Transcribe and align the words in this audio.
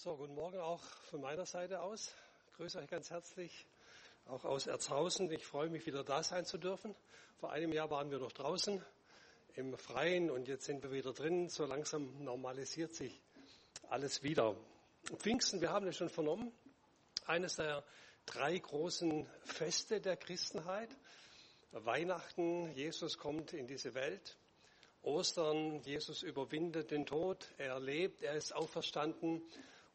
So, 0.00 0.16
guten 0.16 0.36
Morgen 0.36 0.60
auch 0.60 0.80
von 1.10 1.20
meiner 1.20 1.44
Seite 1.44 1.80
aus. 1.80 2.14
Ich 2.46 2.52
grüße 2.56 2.78
euch 2.78 2.88
ganz 2.88 3.10
herzlich, 3.10 3.66
auch 4.26 4.44
aus 4.44 4.68
Erzhausen. 4.68 5.28
Ich 5.32 5.44
freue 5.44 5.70
mich, 5.70 5.86
wieder 5.86 6.04
da 6.04 6.22
sein 6.22 6.44
zu 6.44 6.56
dürfen. 6.56 6.94
Vor 7.40 7.50
einem 7.50 7.72
Jahr 7.72 7.90
waren 7.90 8.08
wir 8.12 8.20
noch 8.20 8.30
draußen 8.30 8.80
im 9.56 9.76
Freien 9.76 10.30
und 10.30 10.46
jetzt 10.46 10.66
sind 10.66 10.84
wir 10.84 10.92
wieder 10.92 11.12
drin. 11.12 11.48
So 11.48 11.66
langsam 11.66 12.22
normalisiert 12.22 12.94
sich 12.94 13.20
alles 13.88 14.22
wieder. 14.22 14.54
Pfingsten, 15.16 15.60
wir 15.60 15.70
haben 15.70 15.88
es 15.88 15.96
schon 15.96 16.10
vernommen, 16.10 16.52
eines 17.26 17.56
der 17.56 17.82
drei 18.24 18.56
großen 18.56 19.28
Feste 19.42 20.00
der 20.00 20.16
Christenheit. 20.16 20.90
Weihnachten, 21.72 22.70
Jesus 22.70 23.18
kommt 23.18 23.52
in 23.52 23.66
diese 23.66 23.94
Welt. 23.94 24.38
Ostern, 25.02 25.80
Jesus 25.80 26.22
überwindet 26.22 26.92
den 26.92 27.04
Tod, 27.04 27.52
er 27.56 27.80
lebt, 27.80 28.22
er 28.22 28.34
ist 28.34 28.54
auferstanden 28.54 29.42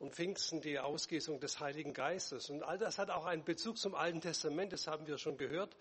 und 0.04 0.14
Pfingsten 0.14 0.60
die 0.60 0.80
Ausgießung 0.80 1.40
des 1.40 1.62
Heiligen 1.62 1.94
Geistes. 1.94 2.50
Und 2.50 2.62
all 2.62 2.78
das 2.78 2.98
hat 3.00 3.10
auch 3.10 3.24
einen 3.24 3.46
Bezug 3.46 3.78
zum 3.78 3.96
Alten 3.96 4.20
Testament, 4.20 4.74
das 4.74 4.86
haben 4.86 5.08
wir 5.08 5.18
schon 5.18 5.38
gehört. 5.38 5.78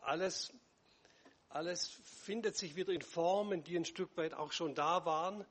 Alles, 0.00 0.50
alles 1.50 2.00
findet 2.22 2.56
sich 2.56 2.74
wieder 2.74 2.94
in 2.94 3.02
Formen, 3.02 3.62
die 3.62 3.76
ein 3.76 3.84
Stück 3.84 4.16
weit 4.16 4.32
auch 4.32 4.50
schon 4.50 4.74
da 4.74 5.04
waren. 5.04 5.44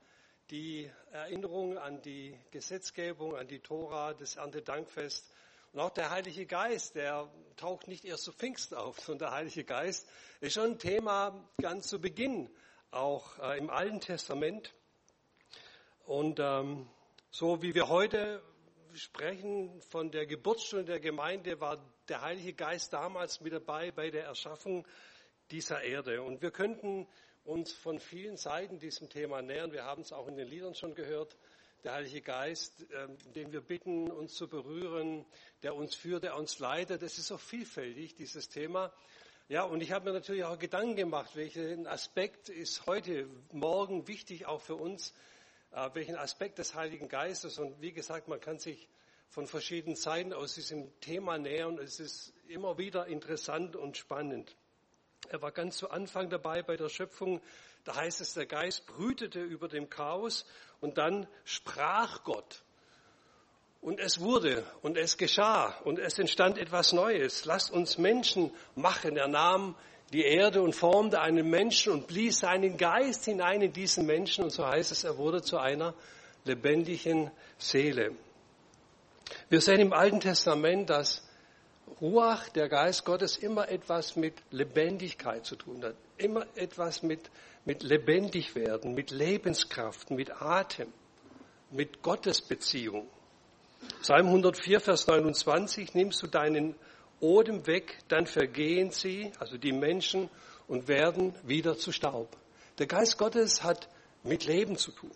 Die 0.49 0.89
Erinnerung 1.11 1.77
an 1.77 2.01
die 2.01 2.35
Gesetzgebung, 2.49 3.35
an 3.35 3.47
die 3.47 3.59
Tora, 3.59 4.15
das 4.15 4.37
Erntedankfest. 4.37 5.31
Und 5.71 5.79
auch 5.79 5.91
der 5.91 6.09
Heilige 6.09 6.47
Geist, 6.47 6.95
der 6.95 7.29
taucht 7.57 7.87
nicht 7.87 8.05
erst 8.05 8.23
zu 8.23 8.33
Pfingsten 8.33 8.73
auf, 8.73 8.99
sondern 9.01 9.29
der 9.29 9.37
Heilige 9.37 9.65
Geist 9.65 10.09
ist 10.41 10.53
schon 10.53 10.71
ein 10.71 10.79
Thema 10.79 11.47
ganz 11.61 11.89
zu 11.89 12.01
Beginn, 12.01 12.49
auch 12.89 13.37
äh, 13.37 13.59
im 13.59 13.69
Alten 13.69 13.99
Testament. 13.99 14.73
Und 16.05 16.39
ähm, 16.39 16.89
so 17.35 17.63
wie 17.63 17.73
wir 17.73 17.89
heute 17.89 18.43
sprechen 18.93 19.81
von 19.81 20.11
der 20.11 20.27
Geburtsstunde 20.27 20.85
der 20.85 20.99
Gemeinde, 20.99 21.59
war 21.59 21.83
der 22.07 22.21
Heilige 22.21 22.53
Geist 22.53 22.93
damals 22.93 23.41
mit 23.41 23.53
dabei 23.53 23.89
bei 23.89 24.11
der 24.11 24.25
Erschaffung 24.25 24.85
dieser 25.49 25.81
Erde. 25.81 26.21
Und 26.21 26.43
wir 26.43 26.51
könnten 26.51 27.07
uns 27.43 27.73
von 27.73 27.99
vielen 27.99 28.37
Seiten 28.37 28.77
diesem 28.77 29.09
Thema 29.09 29.41
nähern. 29.41 29.71
Wir 29.71 29.83
haben 29.83 30.03
es 30.03 30.13
auch 30.13 30.27
in 30.27 30.35
den 30.35 30.47
Liedern 30.47 30.75
schon 30.75 30.93
gehört. 30.93 31.35
Der 31.83 31.93
Heilige 31.93 32.21
Geist, 32.21 32.85
ähm, 32.93 33.17
den 33.33 33.51
wir 33.51 33.61
bitten, 33.61 34.11
uns 34.11 34.35
zu 34.35 34.47
berühren, 34.47 35.25
der 35.63 35.73
uns 35.73 35.95
führt, 35.95 36.25
der 36.25 36.37
uns 36.37 36.59
leitet. 36.59 37.01
Das 37.01 37.17
ist 37.17 37.25
so 37.25 37.39
vielfältig, 37.39 38.13
dieses 38.13 38.49
Thema. 38.49 38.93
Ja, 39.49 39.63
und 39.63 39.81
ich 39.81 39.91
habe 39.91 40.05
mir 40.05 40.13
natürlich 40.13 40.43
auch 40.43 40.59
Gedanken 40.59 40.95
gemacht, 40.95 41.35
welchen 41.35 41.87
Aspekt 41.87 42.49
ist 42.49 42.85
heute, 42.85 43.27
morgen 43.51 44.07
wichtig 44.07 44.45
auch 44.45 44.61
für 44.61 44.75
uns, 44.75 45.15
welchen 45.93 46.15
Aspekt 46.15 46.59
des 46.59 46.75
Heiligen 46.75 47.07
Geistes. 47.07 47.59
Und 47.59 47.81
wie 47.81 47.91
gesagt, 47.91 48.27
man 48.27 48.39
kann 48.39 48.59
sich 48.59 48.87
von 49.29 49.47
verschiedenen 49.47 49.95
Seiten 49.95 50.33
aus 50.33 50.53
diesem 50.53 50.99
Thema 50.99 51.37
nähern. 51.37 51.79
Es 51.79 51.99
ist 51.99 52.33
immer 52.47 52.77
wieder 52.77 53.07
interessant 53.07 53.75
und 53.75 53.97
spannend. 53.97 54.55
Er 55.29 55.41
war 55.41 55.51
ganz 55.51 55.77
zu 55.77 55.89
Anfang 55.89 56.29
dabei 56.29 56.61
bei 56.61 56.77
der 56.77 56.89
Schöpfung. 56.89 57.41
Da 57.83 57.95
heißt 57.95 58.21
es, 58.21 58.33
der 58.33 58.45
Geist 58.45 58.85
brütete 58.85 59.41
über 59.41 59.67
dem 59.67 59.89
Chaos 59.89 60.45
und 60.81 60.97
dann 60.97 61.27
sprach 61.45 62.23
Gott. 62.23 62.63
Und 63.81 63.99
es 63.99 64.21
wurde 64.21 64.65
und 64.81 64.97
es 64.97 65.17
geschah 65.17 65.77
und 65.83 65.99
es 65.99 66.19
entstand 66.19 66.57
etwas 66.57 66.93
Neues. 66.93 67.45
Lasst 67.45 67.71
uns 67.71 67.97
Menschen 67.97 68.51
machen. 68.75 69.17
Er 69.17 69.27
nahm 69.27 69.75
die 70.13 70.23
Erde 70.23 70.61
und 70.61 70.73
formte 70.73 71.19
einen 71.19 71.49
Menschen 71.49 71.91
und 71.91 72.07
blies 72.07 72.39
seinen 72.39 72.77
Geist 72.77 73.25
hinein 73.25 73.61
in 73.61 73.73
diesen 73.73 74.05
Menschen. 74.05 74.43
Und 74.43 74.51
so 74.51 74.65
heißt 74.65 74.91
es, 74.91 75.03
er 75.03 75.17
wurde 75.17 75.41
zu 75.41 75.57
einer 75.57 75.95
lebendigen 76.45 77.31
Seele. 77.57 78.11
Wir 79.49 79.59
sehen 79.59 79.79
im 79.79 79.91
Alten 79.91 80.19
Testament, 80.19 80.89
dass 80.89 81.27
Ruach, 81.99 82.49
der 82.49 82.69
Geist 82.69 83.05
Gottes, 83.05 83.37
immer 83.37 83.69
etwas 83.69 84.15
mit 84.15 84.35
Lebendigkeit 84.51 85.45
zu 85.45 85.55
tun 85.55 85.83
hat. 85.83 85.95
Immer 86.17 86.45
etwas 86.55 87.01
mit, 87.01 87.31
mit 87.65 87.81
lebendig 87.81 88.55
werden, 88.55 88.93
mit 88.93 89.09
Lebenskraft, 89.09 90.11
mit 90.11 90.41
Atem, 90.41 90.93
mit 91.71 92.03
Gottesbeziehung. 92.03 93.07
Psalm 94.01 94.27
104, 94.27 94.79
Vers 94.79 95.07
29, 95.07 95.95
nimmst 95.95 96.21
du 96.21 96.27
deinen 96.27 96.75
Odem 97.23 97.65
weg, 97.65 97.97
dann 98.09 98.27
vergehen 98.27 98.91
sie, 98.91 99.31
also 99.39 99.57
die 99.57 99.71
Menschen, 99.71 100.29
und 100.67 100.87
werden 100.87 101.33
wieder 101.43 101.77
zu 101.77 101.91
Staub. 101.91 102.35
Der 102.79 102.87
Geist 102.87 103.17
Gottes 103.17 103.63
hat 103.63 103.87
mit 104.23 104.45
Leben 104.45 104.77
zu 104.77 104.91
tun. 104.91 105.11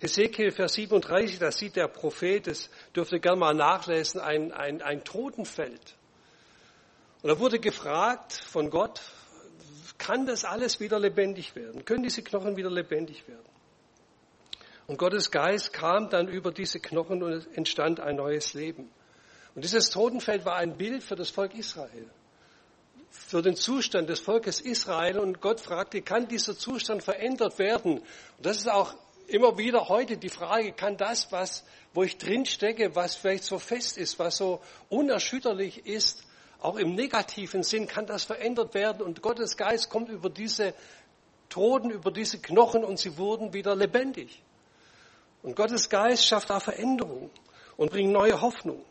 Hesekiel, 0.00 0.50
Vers 0.50 0.74
37, 0.74 1.38
da 1.38 1.52
sieht 1.52 1.76
der 1.76 1.88
Prophet, 1.88 2.46
das 2.46 2.70
dürft 2.94 3.12
ihr 3.12 3.18
gerne 3.18 3.38
mal 3.38 3.54
nachlesen, 3.54 4.20
ein, 4.20 4.52
ein, 4.52 4.82
ein 4.82 5.04
Totenfeld. 5.04 5.96
Und 7.22 7.30
er 7.30 7.38
wurde 7.38 7.58
gefragt 7.58 8.32
von 8.32 8.70
Gott, 8.70 9.00
kann 9.98 10.26
das 10.26 10.44
alles 10.44 10.80
wieder 10.80 10.98
lebendig 10.98 11.54
werden? 11.54 11.84
Können 11.84 12.02
diese 12.02 12.22
Knochen 12.22 12.56
wieder 12.56 12.70
lebendig 12.70 13.26
werden? 13.28 13.44
Und 14.86 14.98
Gottes 14.98 15.30
Geist 15.30 15.72
kam 15.72 16.10
dann 16.10 16.28
über 16.28 16.52
diese 16.52 16.78
Knochen 16.78 17.22
und 17.22 17.32
es 17.32 17.46
entstand 17.46 18.00
ein 18.00 18.16
neues 18.16 18.54
Leben. 18.54 18.90
Und 19.56 19.64
dieses 19.64 19.88
Totenfeld 19.88 20.44
war 20.44 20.56
ein 20.56 20.76
Bild 20.76 21.02
für 21.02 21.16
das 21.16 21.30
Volk 21.30 21.54
Israel, 21.54 22.10
für 23.10 23.40
den 23.40 23.56
Zustand 23.56 24.10
des 24.10 24.20
Volkes 24.20 24.60
Israel. 24.60 25.18
Und 25.18 25.40
Gott 25.40 25.60
fragte, 25.60 26.02
kann 26.02 26.28
dieser 26.28 26.58
Zustand 26.58 27.02
verändert 27.02 27.58
werden? 27.58 28.00
Und 28.00 28.46
das 28.46 28.58
ist 28.58 28.70
auch 28.70 28.94
immer 29.28 29.56
wieder 29.56 29.88
heute 29.88 30.18
die 30.18 30.28
Frage, 30.28 30.72
kann 30.72 30.98
das, 30.98 31.32
was, 31.32 31.64
wo 31.94 32.02
ich 32.02 32.18
drin 32.18 32.44
stecke, 32.44 32.94
was 32.94 33.16
vielleicht 33.16 33.44
so 33.44 33.58
fest 33.58 33.96
ist, 33.96 34.18
was 34.18 34.36
so 34.36 34.60
unerschütterlich 34.90 35.86
ist, 35.86 36.24
auch 36.60 36.76
im 36.76 36.94
negativen 36.94 37.62
Sinn, 37.62 37.88
kann 37.88 38.04
das 38.04 38.24
verändert 38.24 38.74
werden? 38.74 39.00
Und 39.00 39.22
Gottes 39.22 39.56
Geist 39.56 39.88
kommt 39.88 40.10
über 40.10 40.28
diese 40.28 40.74
Toten, 41.48 41.90
über 41.90 42.10
diese 42.10 42.40
Knochen 42.40 42.84
und 42.84 42.98
sie 42.98 43.16
wurden 43.16 43.54
wieder 43.54 43.74
lebendig. 43.74 44.42
Und 45.42 45.56
Gottes 45.56 45.88
Geist 45.88 46.26
schafft 46.26 46.50
auch 46.50 46.60
Veränderung 46.60 47.30
und 47.78 47.90
bringt 47.90 48.12
neue 48.12 48.38
Hoffnung. 48.42 48.84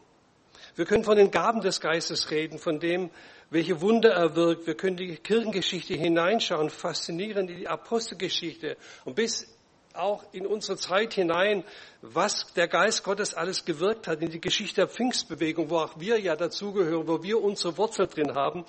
Wir 0.76 0.84
können 0.86 1.06
von 1.06 1.16
den 1.16 1.32
Gaben 1.32 1.62
des 1.62 1.80
Geistes 1.80 2.30
reden, 2.32 2.60
von 2.60 2.82
dem, 2.82 3.10
welche 3.50 3.80
Wunder 3.80 4.12
er 4.12 4.36
wirkt. 4.36 4.68
Wir 4.68 4.76
können 4.76 4.98
die 4.98 5.16
Kirchengeschichte 5.16 5.94
hineinschauen, 5.94 6.70
faszinieren 6.70 7.48
in 7.48 7.60
die 7.60 7.68
Apostelgeschichte 7.68 8.76
und 9.06 9.16
bis 9.16 9.48
auch 9.94 10.26
in 10.34 10.46
unsere 10.46 10.78
Zeit 10.78 11.14
hinein, 11.14 11.64
was 12.02 12.54
der 12.56 12.68
Geist 12.68 13.06
Gottes 13.06 13.34
alles 13.34 13.64
gewirkt 13.64 14.10
hat 14.10 14.22
in 14.22 14.30
die 14.30 14.42
Geschichte 14.42 14.82
der 14.82 14.90
Pfingstbewegung, 14.90 15.70
wo 15.70 15.78
auch 15.78 15.98
wir 15.98 16.20
ja 16.20 16.36
dazugehören, 16.36 17.08
wo 17.08 17.24
wir 17.24 17.42
unsere 17.42 17.78
Wurzel 17.78 18.08
drin 18.08 18.36
haben, 18.36 18.66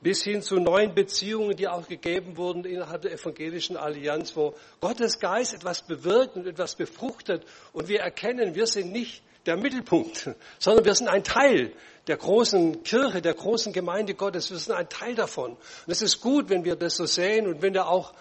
bis 0.00 0.22
hin 0.22 0.42
zu 0.42 0.60
neuen 0.60 0.94
Beziehungen, 0.94 1.56
die 1.56 1.66
auch 1.66 1.88
gegeben 1.88 2.36
wurden 2.36 2.64
innerhalb 2.64 3.02
der 3.02 3.12
evangelischen 3.12 3.76
Allianz, 3.76 4.36
wo 4.36 4.54
Gottes 4.80 5.18
Geist 5.18 5.52
etwas 5.52 5.82
bewirkt 5.82 6.36
und 6.36 6.46
etwas 6.46 6.76
befruchtet 6.76 7.44
und 7.72 7.88
wir 7.88 8.00
erkennen, 8.00 8.54
wir 8.54 8.68
sind 8.68 8.92
nicht 8.92 9.24
der 9.46 9.56
Mittelpunkt, 9.56 10.30
sondern 10.58 10.84
wir 10.84 10.94
sind 10.94 11.08
ein 11.08 11.24
Teil 11.24 11.72
der 12.06 12.16
großen 12.16 12.82
Kirche, 12.82 13.22
der 13.22 13.34
großen 13.34 13.72
Gemeinde 13.72 14.14
Gottes. 14.14 14.50
Wir 14.50 14.58
sind 14.58 14.74
ein 14.74 14.88
Teil 14.88 15.14
davon. 15.14 15.52
Und 15.52 15.60
es 15.86 16.02
ist 16.02 16.20
gut, 16.20 16.48
wenn 16.48 16.64
wir 16.64 16.76
das 16.76 16.96
so 16.96 17.06
sehen 17.06 17.46
und 17.46 17.62
wenn 17.62 17.74
wir 17.74 17.88
auch 17.88 18.12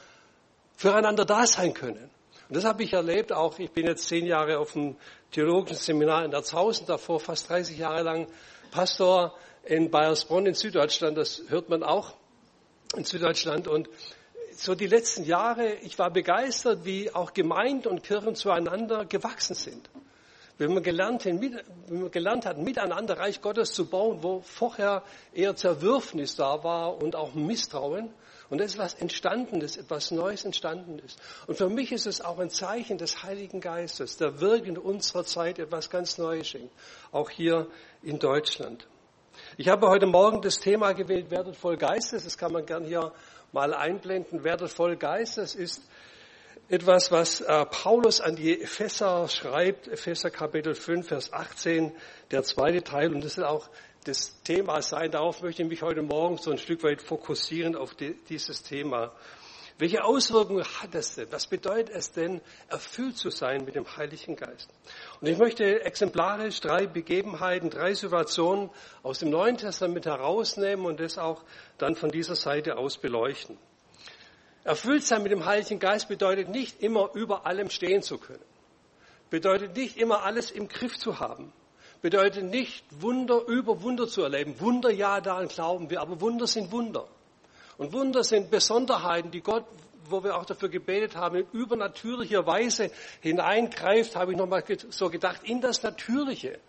füreinander 0.76 1.26
da 1.26 1.46
sein 1.46 1.74
können. 1.74 2.10
Und 2.48 2.56
das 2.56 2.66
habe 2.66 2.84
ich 2.84 2.94
erlebt 2.94 3.32
auch. 3.32 3.60
Ich 3.60 3.72
bin 3.72 3.86
jetzt 3.86 4.08
zehn 4.08 4.26
Jahre 4.26 4.60
auf 4.60 4.74
dem 4.74 4.96
theologischen 5.32 5.78
Seminar 5.78 6.26
in 6.26 6.34
Erzhausen, 6.34 6.86
davor 6.88 7.20
fast 7.20 7.50
30 7.50 7.78
Jahre 7.78 8.04
lang 8.04 8.28
Pastor 8.72 9.36
in 9.66 9.92
Bayersbronn 9.92 10.46
in 10.46 10.54
Süddeutschland. 10.54 11.18
Das 11.18 11.44
hört 11.48 11.70
man 11.70 11.84
auch 11.84 12.16
in 12.96 13.04
Süddeutschland. 13.04 13.68
Und 13.68 13.90
so 14.52 14.74
die 14.74 14.88
letzten 14.88 15.24
Jahre, 15.26 15.74
ich 15.76 16.00
war 16.00 16.12
begeistert, 16.12 16.86
wie 16.86 17.14
auch 17.14 17.34
Gemeinde 17.34 17.90
und 17.90 18.04
Kirchen 18.04 18.36
zueinander 18.36 19.06
gewachsen 19.06 19.56
sind 19.56 19.90
wenn 20.60 20.74
man, 20.74 20.84
gelernt, 20.84 21.26
wenn 21.26 21.40
man 21.90 22.12
gelernt 22.12 22.46
hat, 22.46 22.58
miteinander 22.58 23.18
Reich 23.18 23.42
Gottes 23.42 23.72
zu 23.72 23.90
bauen, 23.90 24.22
wo 24.22 24.42
vorher 24.42 25.04
eher 25.34 25.56
Zerwürfnis 25.56 26.36
da 26.36 26.64
war 26.64 27.02
und 27.02 27.16
auch 27.16 27.34
Misstrauen. 27.34 28.14
Und 28.50 28.60
es 28.60 28.74
ist 28.74 28.78
was 28.78 28.94
Entstandenes, 28.96 29.78
etwas 29.78 30.12
Neues 30.12 30.44
Entstandenes. 30.44 31.16
Und 31.48 31.56
für 31.56 31.70
mich 31.70 31.92
ist 31.94 32.08
es 32.08 32.20
auch 32.20 32.40
ein 32.40 32.50
Zeichen 32.50 32.98
des 32.98 33.24
Heiligen 33.24 33.62
Geistes, 33.62 34.18
der 34.18 34.42
wirkt 34.42 34.68
in 34.68 34.78
unserer 34.78 35.24
Zeit 35.24 35.60
etwas 35.60 35.90
ganz 35.90 36.18
Neues 36.18 36.48
schenkt. 36.48 36.74
Auch 37.12 37.30
hier 37.30 37.68
in 38.04 38.20
Deutschland. 38.20 38.86
Ich 39.56 39.70
habe 39.70 39.88
heute 39.88 40.08
Morgen 40.08 40.42
das 40.42 40.60
Thema 40.60 40.92
gewählt, 40.92 41.32
werdet 41.32 41.56
voll 41.56 41.78
Geistes. 41.78 42.26
Das 42.26 42.38
kann 42.38 42.52
man 42.52 42.66
gern 42.66 42.84
hier 42.84 43.14
mal 43.54 43.74
einblenden. 43.74 44.44
Werdet 44.44 44.72
voll 44.72 44.98
Geistes 44.98 45.56
ist 45.56 45.82
etwas, 46.70 47.12
was 47.12 47.42
äh, 47.42 47.66
Paulus 47.66 48.22
an 48.22 48.36
die 48.36 48.62
Epheser 48.62 49.28
schreibt, 49.28 49.88
Epheser 49.88 50.30
Kapitel 50.30 50.76
5, 50.76 51.08
Vers 51.08 51.34
18, 51.34 51.92
der 52.30 52.44
zweite 52.44 52.84
Teil, 52.84 53.14
und 53.14 53.24
das 53.24 53.34
soll 53.34 53.46
auch 53.46 53.70
das 54.06 54.42
Thema 54.44 54.82
sein. 54.84 55.10
Darauf 55.10 55.42
möchte 55.42 55.64
ich 55.64 55.68
mich 55.68 55.82
heute 55.82 56.04
Morgen 56.04 56.38
so 56.38 56.52
ein 56.52 56.60
Stück 56.60 56.84
weit 56.84 57.02
fokussieren, 57.02 57.76
auf 57.76 57.96
dieses 57.96 58.62
Thema. 58.62 59.12
Welche 59.80 60.04
Auswirkungen 60.04 60.64
hat 60.64 60.94
es 60.94 61.16
denn? 61.16 61.32
Was 61.32 61.48
bedeutet 61.48 61.90
es 61.96 62.12
denn, 62.12 62.40
erfüllt 62.68 63.18
zu 63.18 63.32
sein 63.32 63.66
mit 63.66 63.74
dem 63.76 63.98
Heiligen 63.98 64.36
Geist? 64.36 64.70
Und 65.22 65.28
ich 65.28 65.40
möchte 65.40 65.84
exemplarisch 65.84 66.60
drei 66.62 66.86
Begebenheiten, 66.86 67.72
drei 67.72 67.96
Situationen 67.96 68.70
aus 69.02 69.20
dem 69.20 69.32
Neuen 69.32 69.58
Testament 69.58 70.06
herausnehmen 70.06 70.86
und 70.86 71.00
das 71.00 71.18
auch 71.18 71.44
dann 71.80 71.96
von 71.96 72.12
dieser 72.12 72.36
Seite 72.36 72.78
aus 72.78 72.98
beleuchten. 72.98 73.58
Erfüllt 74.64 75.06
sein 75.06 75.24
mit 75.24 75.32
dem 75.32 75.46
Heiligen 75.46 75.80
Geist 75.80 76.08
bedeutet 76.08 76.50
nicht 76.50 76.82
immer 76.82 77.12
über 77.14 77.46
allem 77.46 77.70
stehen 77.70 78.02
zu 78.02 78.18
können. 78.18 78.44
Bedeutet 79.30 79.76
nicht 79.76 79.98
immer 79.98 80.24
alles 80.24 80.52
im 80.52 80.68
Griff 80.68 80.98
zu 80.98 81.20
haben. 81.20 81.54
Bedeutet 82.02 82.46
nicht 82.46 82.84
Wunder 83.02 83.46
über 83.48 83.82
Wunder 83.82 84.08
zu 84.08 84.22
erleben. 84.22 84.60
Wunder, 84.60 84.90
ja, 84.92 85.22
daran 85.22 85.48
glauben 85.48 85.90
wir, 85.90 86.02
aber 86.02 86.22
Wunder 86.22 86.48
sind 86.48 86.72
Wunder. 86.72 87.08
Und 87.78 87.94
Wunder 87.94 88.24
sind 88.24 88.52
Besonderheiten, 88.52 89.32
die 89.32 89.42
Gott, 89.42 89.66
wo 90.06 90.24
wir 90.24 90.38
auch 90.38 90.46
dafür 90.46 90.70
gebetet 90.70 91.16
haben, 91.16 91.38
in 91.38 91.48
übernatürlicher 91.52 92.46
Weise 92.46 92.92
hineingreift, 93.22 94.16
habe 94.16 94.32
ich 94.32 94.38
nochmal 94.38 94.64
so 94.90 95.10
gedacht, 95.10 95.44
in 95.44 95.62
das 95.62 95.84
Natürliche. 95.84 96.60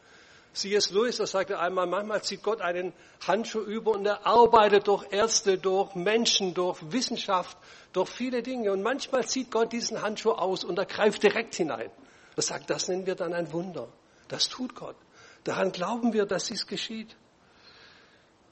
C.S. 0.52 0.90
Lewis, 0.90 1.18
das 1.18 1.30
sagte 1.30 1.58
einmal, 1.58 1.86
manchmal 1.86 2.22
zieht 2.22 2.42
Gott 2.42 2.60
einen 2.60 2.92
Handschuh 3.26 3.60
über 3.60 3.92
und 3.92 4.04
er 4.04 4.26
arbeitet 4.26 4.88
durch 4.88 5.04
Ärzte, 5.12 5.58
durch 5.58 5.94
Menschen, 5.94 6.54
durch 6.54 6.78
Wissenschaft, 6.90 7.56
durch 7.92 8.08
viele 8.08 8.42
Dinge. 8.42 8.72
Und 8.72 8.82
manchmal 8.82 9.26
zieht 9.26 9.50
Gott 9.50 9.72
diesen 9.72 10.02
Handschuh 10.02 10.32
aus 10.32 10.64
und 10.64 10.78
er 10.78 10.86
greift 10.86 11.22
direkt 11.22 11.54
hinein. 11.54 11.90
Er 12.36 12.42
sagt, 12.42 12.68
das 12.68 12.88
nennen 12.88 13.06
wir 13.06 13.14
dann 13.14 13.32
ein 13.32 13.52
Wunder. 13.52 13.88
Das 14.28 14.48
tut 14.48 14.74
Gott. 14.74 14.96
Daran 15.44 15.72
glauben 15.72 16.12
wir, 16.12 16.26
dass 16.26 16.44
dies 16.44 16.66
geschieht. 16.66 17.16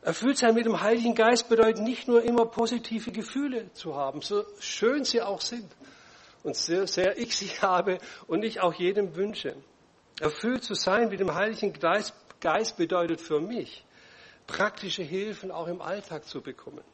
Erfüllt 0.02 0.38
sein 0.38 0.54
mit 0.54 0.64
dem 0.64 0.80
Heiligen 0.80 1.14
Geist 1.14 1.48
bedeutet 1.48 1.82
nicht 1.82 2.06
nur 2.06 2.22
immer 2.22 2.46
positive 2.46 3.10
Gefühle 3.10 3.72
zu 3.72 3.96
haben, 3.96 4.22
so 4.22 4.44
schön 4.60 5.04
sie 5.04 5.20
auch 5.20 5.40
sind 5.40 5.66
und 6.44 6.56
sehr, 6.56 6.86
sehr 6.86 7.18
ich 7.18 7.36
sie 7.36 7.48
habe 7.62 7.98
und 8.26 8.44
ich 8.44 8.60
auch 8.60 8.74
jedem 8.74 9.16
wünsche. 9.16 9.56
Erfüllt 10.20 10.64
zu 10.64 10.74
sein 10.74 11.08
mit 11.08 11.20
dem 11.20 11.34
Heiligen 11.34 11.72
Geist, 11.72 12.76
bedeutet 12.76 13.20
für 13.20 13.40
mich, 13.40 13.84
praktische 14.46 15.02
Hilfen 15.02 15.50
auch 15.50 15.66
im 15.68 15.80
Alltag 15.80 16.24
zu 16.24 16.40
bekommen. 16.40 16.84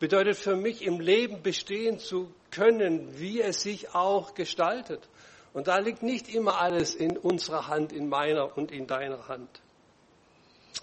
Bedeutet 0.00 0.36
für 0.36 0.56
mich, 0.56 0.82
im 0.82 1.00
Leben 1.00 1.42
bestehen 1.42 1.98
zu 1.98 2.32
können, 2.50 3.18
wie 3.18 3.40
es 3.40 3.62
sich 3.62 3.94
auch 3.94 4.34
gestaltet. 4.34 5.08
Und 5.52 5.66
da 5.66 5.78
liegt 5.78 6.02
nicht 6.02 6.32
immer 6.32 6.60
alles 6.60 6.94
in 6.94 7.16
unserer 7.16 7.66
Hand, 7.68 7.92
in 7.92 8.08
meiner 8.08 8.56
und 8.56 8.70
in 8.70 8.86
deiner 8.86 9.28
Hand 9.28 9.60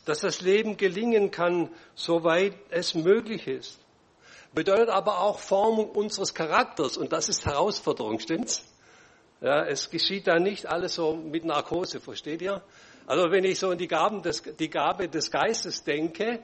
dass 0.06 0.19
das 0.19 0.42
Leben 0.42 0.78
gelingen 0.78 1.31
kann, 1.31 1.69
soweit 1.95 2.56
es 2.69 2.94
möglich 2.94 3.48
ist. 3.48 3.80
Bedeutet 4.54 4.89
aber 4.89 5.19
auch 5.21 5.39
Formung 5.39 5.89
unseres 5.89 6.33
Charakters 6.33 6.98
und 6.98 7.12
das 7.12 7.28
ist 7.28 7.45
Herausforderung, 7.45 8.19
stimmt's? 8.19 8.63
Ja, 9.41 9.65
es 9.65 9.89
geschieht 9.89 10.27
da 10.27 10.39
nicht 10.39 10.65
alles 10.65 10.95
so 10.95 11.15
mit 11.15 11.45
Narkose, 11.45 11.99
versteht 11.99 12.41
ihr? 12.41 12.63
Also 13.05 13.31
wenn 13.31 13.43
ich 13.43 13.59
so 13.59 13.71
in 13.71 13.77
die, 13.77 13.87
Gaben 13.87 14.21
des, 14.21 14.41
die 14.41 14.69
Gabe 14.69 15.09
des 15.09 15.29
Geistes 15.29 15.83
denke, 15.83 16.39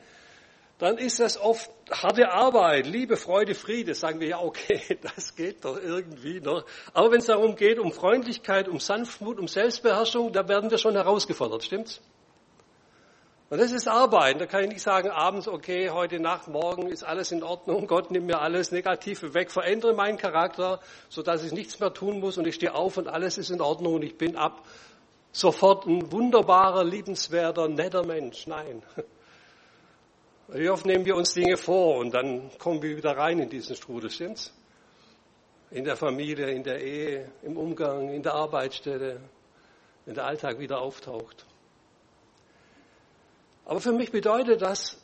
dann 0.78 0.98
ist 0.98 1.20
das 1.20 1.40
oft 1.40 1.70
harte 1.92 2.32
Arbeit, 2.32 2.88
Liebe, 2.88 3.16
Freude, 3.16 3.54
Friede. 3.54 3.94
Sagen 3.94 4.20
wir 4.20 4.28
ja, 4.28 4.40
okay, 4.42 4.98
das 5.16 5.36
geht 5.36 5.64
doch 5.64 5.78
irgendwie 5.78 6.42
noch. 6.42 6.66
Aber 6.94 7.12
wenn 7.12 7.20
es 7.20 7.28
darum 7.28 7.56
geht, 7.56 7.78
um 7.78 7.92
Freundlichkeit, 7.92 8.68
um 8.68 8.80
Sanftmut, 8.80 9.40
um 9.40 9.48
Selbstbeherrschung, 9.48 10.34
da 10.34 10.48
werden 10.48 10.72
wir 10.72 10.80
schon 10.80 10.96
herausgefordert, 10.96 11.64
stimmt's? 11.64 12.02
Und 13.52 13.58
das 13.60 13.74
ist 13.74 13.86
Arbeiten. 13.86 14.40
Da 14.40 14.46
kann 14.46 14.64
ich 14.64 14.70
nicht 14.70 14.82
sagen, 14.82 15.10
abends, 15.10 15.46
okay, 15.50 15.90
heute 15.90 16.22
Nacht, 16.22 16.48
morgen 16.48 16.88
ist 16.88 17.04
alles 17.04 17.34
in 17.34 17.44
Ordnung, 17.44 17.86
Gott 17.88 18.10
nimmt 18.10 18.28
mir 18.28 18.40
alles 18.40 18.72
Negative 18.72 19.34
weg, 19.34 19.52
verändere 19.52 19.94
meinen 19.94 20.18
Charakter, 20.18 20.80
sodass 21.10 21.44
ich 21.44 21.52
nichts 21.52 21.78
mehr 21.82 21.94
tun 21.94 22.22
muss 22.22 22.38
und 22.38 22.48
ich 22.48 22.56
stehe 22.56 22.74
auf 22.74 22.96
und 22.96 23.10
alles 23.10 23.38
ist 23.38 23.52
in 23.52 23.60
Ordnung 23.60 23.96
und 23.96 24.04
ich 24.04 24.18
bin 24.18 24.38
ab 24.38 24.66
sofort 25.34 25.86
ein 25.86 26.14
wunderbarer, 26.14 26.86
liebenswerter, 26.86 27.68
netter 27.68 28.06
Mensch. 28.06 28.48
Nein. 28.48 28.84
Wie 30.48 30.70
oft 30.70 30.86
nehmen 30.86 31.04
wir 31.04 31.18
uns 31.18 31.34
Dinge 31.34 31.58
vor 31.58 31.98
und 31.98 32.14
dann 32.14 32.52
kommen 32.58 32.82
wir 32.82 32.96
wieder 32.96 33.18
rein 33.18 33.38
in 33.40 33.50
diesen 33.50 33.76
Strudel, 33.76 34.10
stimmt's? 34.10 34.54
In 35.72 35.84
der 35.84 35.98
Familie, 35.98 36.52
in 36.52 36.64
der 36.64 36.82
Ehe, 36.82 37.30
im 37.42 37.58
Umgang, 37.58 38.14
in 38.14 38.24
der 38.24 38.34
Arbeitsstelle, 38.34 39.20
wenn 40.06 40.16
der 40.16 40.24
Alltag 40.24 40.58
wieder 40.58 40.80
auftaucht. 40.80 41.46
Aber 43.72 43.80
für 43.80 43.94
mich 43.94 44.12
bedeutet 44.12 44.62
das, 44.62 45.02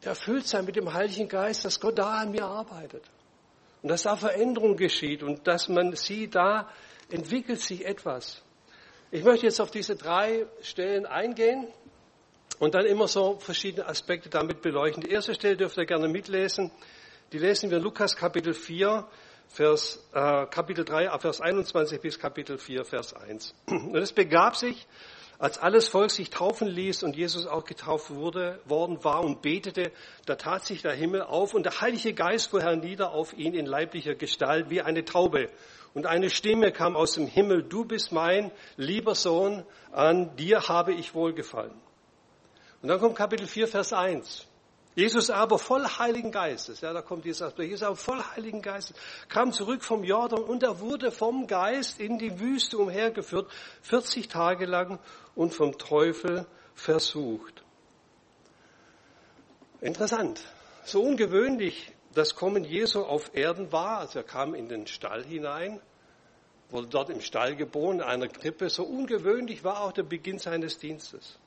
erfüllt 0.00 0.46
sein 0.46 0.64
mit 0.64 0.76
dem 0.76 0.94
Heiligen 0.94 1.28
Geist, 1.28 1.66
dass 1.66 1.78
Gott 1.78 1.98
da 1.98 2.20
an 2.20 2.30
mir 2.30 2.46
arbeitet. 2.46 3.04
Und 3.82 3.90
dass 3.90 4.04
da 4.04 4.16
Veränderung 4.16 4.78
geschieht 4.78 5.22
und 5.22 5.46
dass 5.46 5.68
man 5.68 5.94
sieht, 5.94 6.36
da 6.36 6.70
entwickelt 7.10 7.60
sich 7.60 7.84
etwas. 7.84 8.40
Ich 9.10 9.24
möchte 9.24 9.44
jetzt 9.44 9.60
auf 9.60 9.70
diese 9.70 9.94
drei 9.94 10.46
Stellen 10.62 11.04
eingehen 11.04 11.68
und 12.60 12.74
dann 12.74 12.86
immer 12.86 13.06
so 13.06 13.38
verschiedene 13.40 13.86
Aspekte 13.86 14.30
damit 14.30 14.62
beleuchten. 14.62 15.02
Die 15.02 15.10
erste 15.10 15.34
Stelle 15.34 15.58
dürft 15.58 15.76
ihr 15.76 15.84
gerne 15.84 16.08
mitlesen. 16.08 16.70
Die 17.32 17.38
lesen 17.38 17.70
wir 17.70 17.78
Lukas 17.78 18.16
Kapitel 18.16 18.54
4, 18.54 19.06
Vers, 19.48 20.02
äh, 20.14 20.46
Kapitel 20.46 20.86
3, 20.86 21.10
Vers 21.18 21.42
21 21.42 22.00
bis 22.00 22.18
Kapitel 22.18 22.56
4, 22.56 22.86
Vers 22.86 23.12
1. 23.12 23.54
Und 23.66 23.96
es 23.96 24.12
begab 24.12 24.56
sich, 24.56 24.86
als 25.40 25.56
alles 25.56 25.88
Volk 25.88 26.10
sich 26.10 26.28
taufen 26.28 26.68
ließ 26.68 27.02
und 27.02 27.16
Jesus 27.16 27.46
auch 27.46 27.64
getauft 27.64 28.10
wurde, 28.10 28.60
worden 28.66 29.02
war 29.02 29.24
und 29.24 29.40
betete, 29.40 29.90
da 30.26 30.36
tat 30.36 30.66
sich 30.66 30.82
der 30.82 30.92
Himmel 30.92 31.22
auf 31.22 31.54
und 31.54 31.64
der 31.64 31.80
Heilige 31.80 32.12
Geist 32.12 32.50
fuhr 32.50 32.60
hernieder 32.60 33.12
auf 33.12 33.32
ihn 33.32 33.54
in 33.54 33.64
leiblicher 33.64 34.14
Gestalt 34.14 34.68
wie 34.68 34.82
eine 34.82 35.02
Taube. 35.02 35.48
Und 35.94 36.06
eine 36.06 36.28
Stimme 36.28 36.72
kam 36.72 36.94
aus 36.94 37.14
dem 37.14 37.26
Himmel, 37.26 37.62
du 37.62 37.86
bist 37.86 38.12
mein 38.12 38.52
lieber 38.76 39.14
Sohn, 39.14 39.64
an 39.92 40.36
dir 40.36 40.68
habe 40.68 40.92
ich 40.92 41.14
wohlgefallen. 41.14 41.74
Und 42.82 42.88
dann 42.90 43.00
kommt 43.00 43.16
Kapitel 43.16 43.46
4, 43.46 43.66
Vers 43.66 43.94
1. 43.94 44.46
Jesus 45.00 45.30
aber 45.30 45.58
voll 45.58 45.82
Heiligen 45.82 46.30
Geistes, 46.30 46.82
ja, 46.82 46.92
da 46.92 47.00
kommt 47.00 47.24
dieser 47.24 47.46
Aspekt, 47.46 47.70
Jesus 47.70 47.86
aber 47.86 47.96
voll 47.96 48.22
Heiligen 48.22 48.60
Geistes, 48.60 48.94
kam 49.30 49.50
zurück 49.50 49.82
vom 49.82 50.04
Jordan 50.04 50.42
und 50.42 50.62
er 50.62 50.80
wurde 50.80 51.10
vom 51.10 51.46
Geist 51.46 51.98
in 51.98 52.18
die 52.18 52.38
Wüste 52.38 52.76
umhergeführt, 52.76 53.50
40 53.80 54.28
Tage 54.28 54.66
lang 54.66 54.98
und 55.34 55.54
vom 55.54 55.78
Teufel 55.78 56.46
versucht. 56.74 57.64
Interessant, 59.80 60.44
so 60.84 61.02
ungewöhnlich 61.02 61.94
das 62.12 62.34
Kommen 62.34 62.64
Jesu 62.64 63.00
auf 63.00 63.34
Erden 63.34 63.72
war, 63.72 64.00
also 64.00 64.18
er 64.18 64.24
kam 64.24 64.54
in 64.54 64.68
den 64.68 64.86
Stall 64.86 65.24
hinein, 65.24 65.80
wurde 66.68 66.88
dort 66.88 67.08
im 67.08 67.22
Stall 67.22 67.56
geboren, 67.56 68.00
in 68.00 68.02
einer 68.02 68.28
Krippe, 68.28 68.68
so 68.68 68.84
ungewöhnlich 68.84 69.64
war 69.64 69.80
auch 69.80 69.92
der 69.92 70.02
Beginn 70.02 70.38
seines 70.38 70.78
Dienstes. 70.78 71.38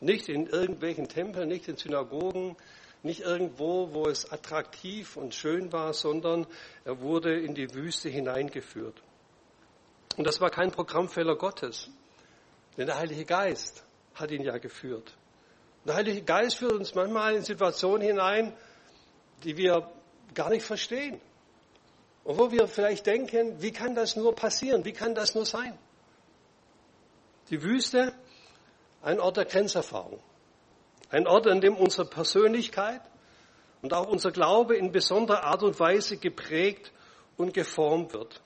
Nicht 0.00 0.28
in 0.28 0.46
irgendwelchen 0.46 1.08
Tempeln, 1.08 1.48
nicht 1.48 1.68
in 1.68 1.76
Synagogen, 1.76 2.56
nicht 3.02 3.20
irgendwo, 3.20 3.92
wo 3.92 4.06
es 4.06 4.30
attraktiv 4.32 5.16
und 5.16 5.34
schön 5.34 5.72
war, 5.72 5.92
sondern 5.92 6.46
er 6.84 7.00
wurde 7.00 7.38
in 7.38 7.54
die 7.54 7.72
Wüste 7.74 8.08
hineingeführt. 8.08 9.02
Und 10.16 10.26
das 10.26 10.40
war 10.40 10.50
kein 10.50 10.70
Programmfehler 10.70 11.36
Gottes, 11.36 11.90
denn 12.76 12.86
der 12.86 12.96
Heilige 12.96 13.24
Geist 13.24 13.84
hat 14.14 14.30
ihn 14.30 14.42
ja 14.42 14.56
geführt. 14.58 15.14
Der 15.84 15.96
Heilige 15.96 16.22
Geist 16.22 16.56
führt 16.56 16.72
uns 16.72 16.94
manchmal 16.94 17.34
in 17.34 17.42
Situationen 17.42 18.06
hinein, 18.06 18.56
die 19.42 19.56
wir 19.56 19.90
gar 20.32 20.48
nicht 20.48 20.64
verstehen. 20.64 21.20
Und 22.24 22.38
wo 22.38 22.50
wir 22.50 22.66
vielleicht 22.68 23.06
denken, 23.06 23.60
wie 23.60 23.72
kann 23.72 23.94
das 23.94 24.16
nur 24.16 24.34
passieren? 24.34 24.84
Wie 24.86 24.94
kann 24.94 25.14
das 25.14 25.34
nur 25.34 25.44
sein? 25.44 25.78
Die 27.50 27.62
Wüste 27.62 28.14
ein 29.04 29.20
Ort 29.20 29.36
der 29.36 29.44
Grenzerfahrung. 29.44 30.20
Ein 31.10 31.26
Ort, 31.26 31.46
an 31.46 31.60
dem 31.60 31.76
unsere 31.76 32.08
Persönlichkeit 32.08 33.02
und 33.82 33.92
auch 33.92 34.08
unser 34.08 34.32
Glaube 34.32 34.76
in 34.76 34.90
besonderer 34.90 35.44
Art 35.44 35.62
und 35.62 35.78
Weise 35.78 36.16
geprägt 36.16 36.90
und 37.36 37.52
geformt 37.52 38.14
wird. 38.14 38.40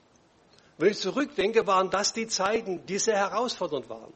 Wenn 0.76 0.90
ich 0.90 0.98
zurückdenke, 0.98 1.66
waren 1.66 1.90
das 1.90 2.12
die 2.12 2.26
Zeiten, 2.26 2.84
die 2.86 2.98
sehr 2.98 3.16
herausfordernd 3.16 3.88
waren. 3.88 4.12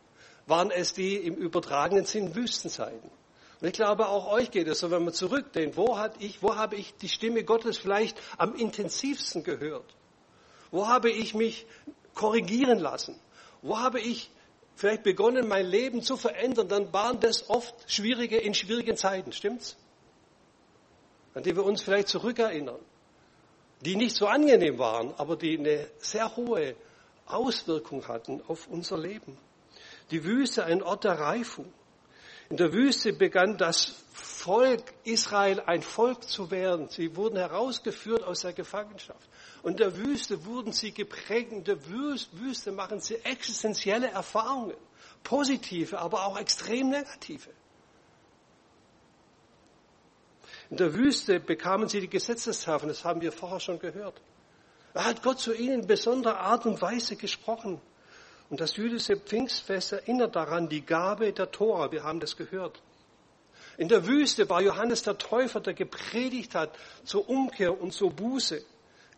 Waren 0.47 0.71
es 0.71 0.93
die 0.93 1.17
im 1.17 1.37
übertragenen 1.37 2.05
Sinn 2.05 2.35
Wüstenzeiten. 2.35 3.11
Und 3.61 3.69
ich 3.69 3.75
glaube, 3.75 4.09
auch 4.09 4.33
euch 4.33 4.51
geht 4.51 4.67
es 4.67 4.81
so, 4.81 4.91
wenn 4.91 5.05
man 5.05 5.15
zurückdenkt, 5.15 5.77
wo, 5.77 5.97
hat 5.97 6.21
ich, 6.21 6.43
wo 6.43 6.57
habe 6.57 6.75
ich 6.75 6.95
die 6.97 7.09
Stimme 7.09 7.45
Gottes 7.45 7.79
vielleicht 7.79 8.21
am 8.37 8.57
intensivsten 8.57 9.45
gehört? 9.45 9.95
Wo 10.73 10.89
habe 10.89 11.11
ich 11.11 11.35
mich 11.35 11.67
korrigieren 12.15 12.81
lassen? 12.81 13.19
Wo 13.63 13.79
habe 13.79 14.01
ich 14.01 14.31
vielleicht 14.83 15.05
begonnen, 15.05 15.47
mein 15.47 15.67
Leben 15.67 16.03
zu 16.03 16.17
verändern, 16.17 16.67
dann 16.67 16.93
waren 16.93 17.21
das 17.21 17.49
oft 17.49 17.73
schwierige 17.87 18.37
in 18.37 18.53
schwierigen 18.53 18.97
Zeiten, 18.97 19.31
stimmt's? 19.31 19.77
An 21.35 21.45
die 21.45 21.55
wir 21.55 21.65
uns 21.65 21.83
vielleicht 21.83 22.09
zurückerinnern, 22.09 22.81
die 23.83 23.95
nicht 23.95 24.17
so 24.17 24.27
angenehm 24.27 24.81
waren, 24.81 25.15
aber 25.19 25.37
die 25.37 25.57
eine 25.57 25.87
sehr 25.99 26.35
hohe 26.35 26.75
Auswirkung 27.27 28.09
hatten 28.09 28.43
auf 28.49 28.67
unser 28.67 28.99
Leben. 28.99 29.39
Die 30.11 30.25
Wüste, 30.25 30.65
ein 30.65 30.83
Ort 30.83 31.05
der 31.05 31.17
Reifung. 31.17 31.73
In 32.53 32.59
der 32.59 32.75
Wüste 32.75 33.15
begann 33.15 33.57
das 33.57 33.95
Volk 34.13 34.93
Israel 35.05 35.63
ein 35.65 35.81
Volk 35.81 36.29
zu 36.29 36.51
werden. 36.51 36.91
Sie 36.91 37.17
wurden 37.17 37.39
herausgeführt 37.39 38.23
aus 38.23 38.41
der 38.41 38.53
Gefangenschaft. 38.53 39.27
Und 39.63 39.71
in 39.71 39.77
der 39.79 39.97
Wüste 39.97 40.45
wurden 40.45 40.71
sie 40.71 40.93
geprägt. 40.93 41.51
In 41.51 41.65
der 41.65 41.79
Wüste 41.89 42.71
machen 42.71 43.01
sie 43.01 43.15
existenzielle 43.25 44.11
Erfahrungen. 44.11 44.77
Positive, 45.25 45.99
aber 45.99 46.27
auch 46.27 46.39
extrem 46.39 46.91
negative. 46.91 47.49
In 50.69 50.77
der 50.77 50.93
Wüste 50.93 51.41
bekamen 51.41 51.89
sie 51.89 52.01
die 52.01 52.11
Gesetzestafeln, 52.11 52.91
das 52.91 53.03
haben 53.03 53.23
wir 53.23 53.33
vorher 53.33 53.61
schon 53.61 53.79
gehört. 53.79 54.21
Da 54.93 55.07
hat 55.07 55.23
Gott 55.23 55.41
zu 55.41 55.55
ihnen 55.55 55.81
in 55.81 55.87
besonderer 55.87 56.41
Art 56.41 56.67
und 56.67 56.83
Weise 56.83 57.17
gesprochen. 57.17 57.81
Und 58.53 58.61
das 58.61 58.77
jüdische 58.77 59.17
Pfingstfest 59.17 59.93
erinnert 59.93 60.37
daran 60.37 60.69
die 60.69 60.85
Gabe 60.85 61.33
der 61.33 61.51
Tora. 61.51 61.91
Wir 61.91 62.05
haben 62.05 62.21
das 62.21 62.37
gehört. 62.37 62.83
In 63.79 63.89
der 63.89 64.07
Wüste 64.07 64.47
war 64.51 64.61
Johannes 64.61 65.03
der 65.03 65.17
Täufer, 65.17 65.61
der 65.61 65.73
gepredigt 65.73 66.55
hat 66.55 66.69
zur 67.03 67.31
Umkehr 67.31 67.81
und 67.81 67.95
zur 67.95 68.11
Buße, 68.11 68.63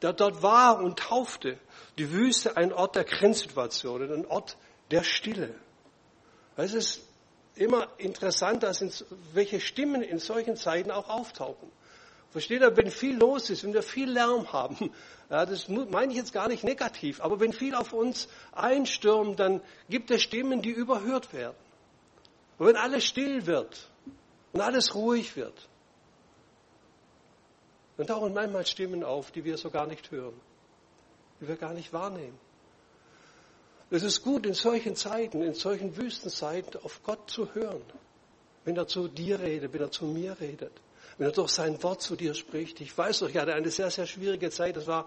der 0.02 0.12
dort 0.12 0.40
war 0.44 0.78
und 0.78 1.00
taufte. 1.00 1.58
Die 1.98 2.12
Wüste 2.12 2.56
ein 2.56 2.72
Ort 2.72 2.94
der 2.94 3.02
Grenzsituationen, 3.02 4.12
ein 4.12 4.26
Ort 4.26 4.56
der 4.92 5.02
Stille. 5.02 5.52
Es 6.56 6.72
ist 6.72 7.00
immer 7.56 7.88
interessant, 7.98 8.62
dass 8.62 9.04
welche 9.32 9.58
Stimmen 9.58 10.02
in 10.02 10.20
solchen 10.20 10.54
Zeiten 10.54 10.92
auch 10.92 11.08
auftauchen. 11.08 11.72
Versteht 12.34 12.62
ihr, 12.62 12.76
wenn 12.76 12.90
viel 12.90 13.16
los 13.16 13.48
ist, 13.48 13.62
wenn 13.62 13.74
wir 13.74 13.84
viel 13.84 14.10
Lärm 14.10 14.52
haben, 14.52 14.90
ja, 15.30 15.46
das 15.46 15.68
meine 15.68 16.10
ich 16.10 16.18
jetzt 16.18 16.32
gar 16.32 16.48
nicht 16.48 16.64
negativ, 16.64 17.20
aber 17.20 17.38
wenn 17.38 17.52
viel 17.52 17.76
auf 17.76 17.92
uns 17.92 18.26
einstürmt, 18.50 19.38
dann 19.38 19.60
gibt 19.88 20.10
es 20.10 20.22
Stimmen, 20.22 20.60
die 20.60 20.72
überhört 20.72 21.32
werden. 21.32 21.54
Und 22.58 22.66
wenn 22.66 22.76
alles 22.76 23.04
still 23.04 23.46
wird 23.46 23.88
und 24.52 24.60
alles 24.60 24.96
ruhig 24.96 25.36
wird, 25.36 25.68
dann 27.98 28.08
tauchen 28.08 28.34
manchmal 28.34 28.66
Stimmen 28.66 29.04
auf, 29.04 29.30
die 29.30 29.44
wir 29.44 29.56
so 29.56 29.70
gar 29.70 29.86
nicht 29.86 30.10
hören, 30.10 30.34
die 31.40 31.46
wir 31.46 31.54
gar 31.54 31.72
nicht 31.72 31.92
wahrnehmen. 31.92 32.36
Es 33.90 34.02
ist 34.02 34.24
gut, 34.24 34.44
in 34.44 34.54
solchen 34.54 34.96
Zeiten, 34.96 35.40
in 35.40 35.54
solchen 35.54 35.96
Wüstenzeiten 35.96 36.80
auf 36.82 37.00
Gott 37.04 37.30
zu 37.30 37.54
hören, 37.54 37.84
wenn 38.64 38.76
er 38.76 38.88
zu 38.88 39.06
dir 39.06 39.38
redet, 39.38 39.72
wenn 39.72 39.82
er 39.82 39.92
zu 39.92 40.06
mir 40.06 40.36
redet 40.40 40.72
wenn 41.18 41.28
er 41.28 41.32
durch 41.32 41.50
sein 41.50 41.82
Wort 41.82 42.02
zu 42.02 42.16
dir 42.16 42.34
spricht. 42.34 42.80
Ich 42.80 42.96
weiß 42.96 43.20
doch, 43.20 43.28
ich 43.28 43.36
hatte 43.36 43.54
eine 43.54 43.70
sehr, 43.70 43.90
sehr 43.90 44.06
schwierige 44.06 44.50
Zeit. 44.50 44.76
Das 44.76 44.86
war 44.86 45.06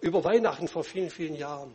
über 0.00 0.24
Weihnachten 0.24 0.68
vor 0.68 0.84
vielen, 0.84 1.10
vielen 1.10 1.34
Jahren. 1.34 1.74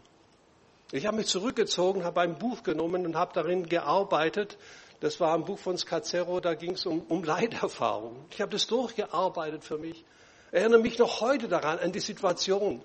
Ich 0.91 1.05
habe 1.05 1.17
mich 1.17 1.27
zurückgezogen, 1.27 2.03
habe 2.03 2.21
ein 2.21 2.37
Buch 2.37 2.63
genommen 2.63 3.05
und 3.05 3.15
habe 3.15 3.33
darin 3.33 3.67
gearbeitet. 3.67 4.57
Das 4.99 5.19
war 5.19 5.33
ein 5.33 5.43
Buch 5.43 5.59
von 5.59 5.77
Scacero, 5.77 6.39
da 6.39 6.53
ging 6.53 6.73
es 6.73 6.85
um, 6.85 7.01
um 7.01 7.23
Leiterfahrung. 7.23 8.25
Ich 8.29 8.39
habe 8.41 8.51
das 8.51 8.67
durchgearbeitet 8.67 9.63
für 9.63 9.77
mich. 9.77 10.05
Ich 10.51 10.59
erinnere 10.59 10.79
mich 10.79 10.97
noch 10.99 11.19
heute 11.19 11.47
daran, 11.47 11.79
an 11.79 11.91
die 11.91 11.99
Situation, 11.99 12.81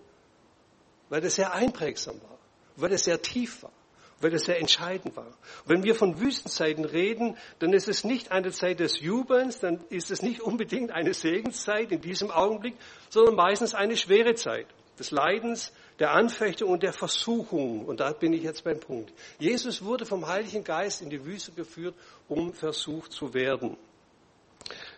weil 1.10 1.20
das 1.20 1.37
sehr 1.37 1.52
einprägsam 1.52 2.20
war, 2.22 2.38
weil 2.76 2.90
das 2.90 3.04
sehr 3.04 3.20
tief 3.22 3.62
war 3.62 3.72
weil 4.20 4.34
es 4.34 4.44
sehr 4.44 4.58
entscheidend 4.58 5.16
war. 5.16 5.32
Wenn 5.66 5.84
wir 5.84 5.94
von 5.94 6.20
Wüstenzeiten 6.20 6.84
reden, 6.84 7.37
dann 7.58 7.72
ist 7.72 7.88
es 7.88 8.04
nicht 8.04 8.32
eine 8.32 8.50
Zeit 8.50 8.80
des 8.80 9.00
Jubelns, 9.00 9.60
dann 9.60 9.80
ist 9.90 10.10
es 10.10 10.22
nicht 10.22 10.40
unbedingt 10.40 10.90
eine 10.90 11.14
Segenszeit 11.14 11.92
in 11.92 12.00
diesem 12.00 12.30
Augenblick, 12.30 12.75
sondern 13.08 13.37
meistens 13.37 13.75
eine 13.75 13.96
schwere 13.96 14.34
Zeit 14.34 14.66
des 14.98 15.10
Leidens, 15.10 15.72
der 15.98 16.12
Anfechtung 16.12 16.70
und 16.70 16.82
der 16.82 16.92
Versuchung. 16.92 17.87
Und 17.87 18.00
da 18.00 18.12
bin 18.12 18.32
ich 18.32 18.42
jetzt 18.42 18.64
beim 18.64 18.80
Punkt. 18.80 19.12
Jesus 19.38 19.84
wurde 19.84 20.06
vom 20.06 20.26
Heiligen 20.26 20.64
Geist 20.64 21.02
in 21.02 21.10
die 21.10 21.25
Wüste 21.25 21.52
geführt, 21.52 21.94
um 22.28 22.52
versucht 22.52 23.12
zu 23.12 23.34
werden. 23.34 23.76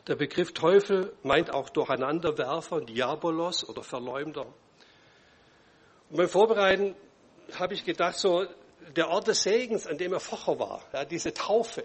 Der 0.07 0.17
Begriff 0.17 0.53
Teufel 0.53 1.13
meint 1.23 1.53
auch 1.53 1.69
Durcheinanderwerfer, 1.69 2.81
Diabolos 2.81 3.69
oder 3.69 3.83
Verleumder. 3.83 4.47
Und 6.09 6.17
beim 6.17 6.29
Vorbereiten 6.29 6.95
habe 7.59 7.75
ich 7.75 7.85
gedacht, 7.85 8.17
so 8.17 8.47
der 8.97 9.09
Ort 9.09 9.29
des 9.29 9.43
Segens, 9.43 9.87
an 9.87 9.99
dem 9.99 10.13
er 10.13 10.21
vorher 10.21 10.59
war, 10.59 10.83
ja, 10.93 11.05
diese 11.05 11.33
Taufe. 11.35 11.85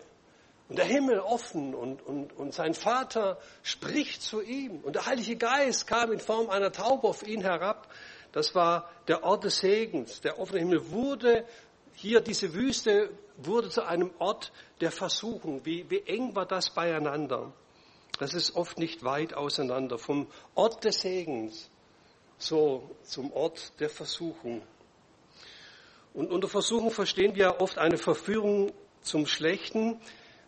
Und 0.67 0.79
der 0.79 0.85
Himmel 0.85 1.19
offen 1.19 1.75
und, 1.75 2.01
und, 2.01 2.33
und 2.33 2.53
sein 2.53 2.73
Vater 2.73 3.37
spricht 3.61 4.23
zu 4.23 4.41
ihm. 4.41 4.79
Und 4.79 4.95
der 4.95 5.05
Heilige 5.05 5.35
Geist 5.35 5.85
kam 5.85 6.11
in 6.11 6.19
Form 6.19 6.49
einer 6.49 6.71
Taube 6.71 7.07
auf 7.07 7.25
ihn 7.27 7.41
herab. 7.41 7.87
Das 8.31 8.55
war 8.55 8.89
der 9.07 9.23
Ort 9.23 9.43
des 9.43 9.57
Segens. 9.57 10.21
Der 10.21 10.39
offene 10.39 10.59
Himmel 10.59 10.89
wurde 10.91 11.45
hier, 11.93 12.21
diese 12.21 12.53
Wüste 12.53 13.11
wurde 13.37 13.69
zu 13.69 13.83
einem 13.83 14.11
Ort 14.17 14.51
der 14.81 14.91
Versuchung. 14.91 15.63
Wie, 15.65 15.89
wie 15.89 16.01
eng 16.01 16.35
war 16.35 16.47
das 16.47 16.71
beieinander? 16.71 17.53
Das 18.17 18.33
ist 18.33 18.55
oft 18.55 18.79
nicht 18.79 19.03
weit 19.03 19.35
auseinander. 19.35 19.99
Vom 19.99 20.27
Ort 20.55 20.83
des 20.83 21.01
Segens 21.01 21.69
so 22.37 22.89
zum 23.03 23.31
Ort 23.33 23.79
der 23.79 23.89
Versuchung. 23.89 24.61
Und 26.15 26.31
unter 26.31 26.47
Versuchung 26.47 26.91
verstehen 26.91 27.35
wir 27.35 27.59
oft 27.59 27.77
eine 27.77 27.97
Verführung 27.97 28.71
zum 29.01 29.27
Schlechten. 29.27 29.99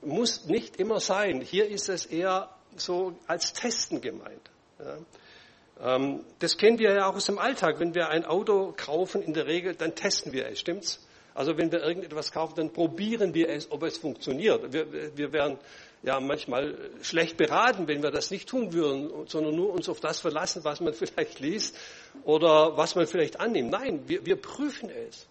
Muss 0.02 0.46
nicht 0.46 0.78
immer 0.78 1.00
sein. 1.02 1.42
Hier 1.42 1.68
ist 1.68 1.90
es 1.90 2.06
eher 2.06 2.50
so 2.78 3.16
als 3.28 3.52
Testen 3.52 4.00
gemeint. 4.00 4.50
Ja. 4.80 5.96
Ähm, 5.96 6.24
das 6.40 6.58
kennen 6.58 6.80
wir 6.80 6.94
ja 6.94 7.10
auch 7.10 7.16
aus 7.16 7.26
dem 7.26 7.38
Alltag. 7.38 7.80
Wenn 7.80 7.94
wir 7.94 8.10
ein 8.10 8.24
Auto 8.24 8.74
kaufen, 8.78 9.22
in 9.22 9.34
der 9.34 9.46
Regel, 9.46 9.76
dann 9.76 9.94
testen 9.94 10.32
wir 10.32 10.48
es, 10.48 10.60
stimmt's? 10.60 11.06
Also 11.34 11.58
wenn 11.58 11.72
wir 11.72 11.84
irgendetwas 11.84 12.32
kaufen, 12.32 12.56
dann 12.56 12.74
probieren 12.74 13.34
wir 13.34 13.50
es, 13.50 13.70
ob 13.70 13.84
es 13.84 13.98
funktioniert. 13.98 14.74
Wir, 14.74 14.88
wir 15.16 15.34
wären 15.34 15.60
ja 16.02 16.20
manchmal 16.20 16.76
schlecht 17.04 17.38
beraten, 17.38 17.88
wenn 17.88 18.02
wir 18.02 18.10
das 18.10 18.32
nicht 18.32 18.50
tun 18.50 18.74
würden, 18.74 19.28
sondern 19.28 19.56
nur 19.56 19.72
uns 19.72 19.88
auf 19.88 20.00
das 20.00 20.20
verlassen, 20.20 20.64
was 20.64 20.80
man 20.80 20.94
vielleicht 20.96 21.40
liest 21.40 21.78
oder 22.24 22.78
was 22.78 22.96
man 22.96 23.06
vielleicht 23.06 23.40
annimmt. 23.40 23.72
Nein, 23.72 24.08
wir, 24.08 24.26
wir 24.26 24.38
prüfen 24.38 24.90
es. 24.90 25.28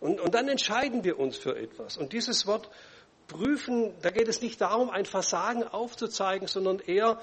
Und, 0.00 0.18
und 0.20 0.34
dann 0.34 0.48
entscheiden 0.48 1.04
wir 1.04 1.18
uns 1.18 1.36
für 1.36 1.56
etwas. 1.56 1.98
Und 1.98 2.12
dieses 2.12 2.46
Wort 2.46 2.70
prüfen, 3.28 3.94
da 4.02 4.10
geht 4.10 4.28
es 4.28 4.40
nicht 4.42 4.60
darum, 4.60 4.90
ein 4.90 5.04
Versagen 5.04 5.62
aufzuzeigen, 5.62 6.48
sondern 6.48 6.80
eher 6.80 7.20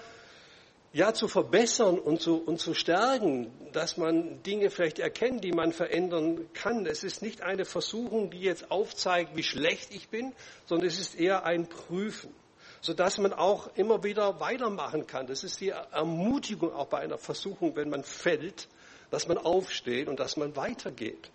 ja 0.94 1.14
zu 1.14 1.28
verbessern 1.28 2.00
und 2.00 2.22
zu, 2.22 2.38
und 2.38 2.60
zu 2.60 2.74
stärken, 2.74 3.52
dass 3.74 3.98
man 3.98 4.42
Dinge 4.44 4.70
vielleicht 4.70 5.00
erkennt, 5.00 5.44
die 5.44 5.52
man 5.52 5.74
verändern 5.74 6.48
kann. 6.54 6.86
Es 6.86 7.04
ist 7.04 7.22
nicht 7.22 7.42
eine 7.42 7.66
Versuchung, 7.66 8.30
die 8.30 8.40
jetzt 8.40 8.72
aufzeigt, 8.72 9.36
wie 9.36 9.44
schlecht 9.44 9.94
ich 9.94 10.10
bin, 10.10 10.34
sondern 10.66 10.88
es 10.88 11.00
ist 11.00 11.20
eher 11.20 11.46
ein 11.46 11.68
Prüfen, 11.68 12.34
sodass 12.82 13.18
man 13.18 13.34
auch 13.34 13.76
immer 13.76 14.04
wieder 14.04 14.40
weitermachen 14.40 15.08
kann. 15.08 15.28
Das 15.28 15.44
ist 15.44 15.60
die 15.60 15.70
Ermutigung 15.70 16.74
auch 16.74 16.88
bei 16.88 17.00
einer 17.00 17.18
Versuchung, 17.18 17.76
wenn 17.76 17.90
man 17.90 18.04
fällt, 18.04 18.70
dass 19.10 19.28
man 19.28 19.38
aufsteht 19.38 20.08
und 20.08 20.20
dass 20.20 20.38
man 20.38 20.56
weitergeht 20.56 21.32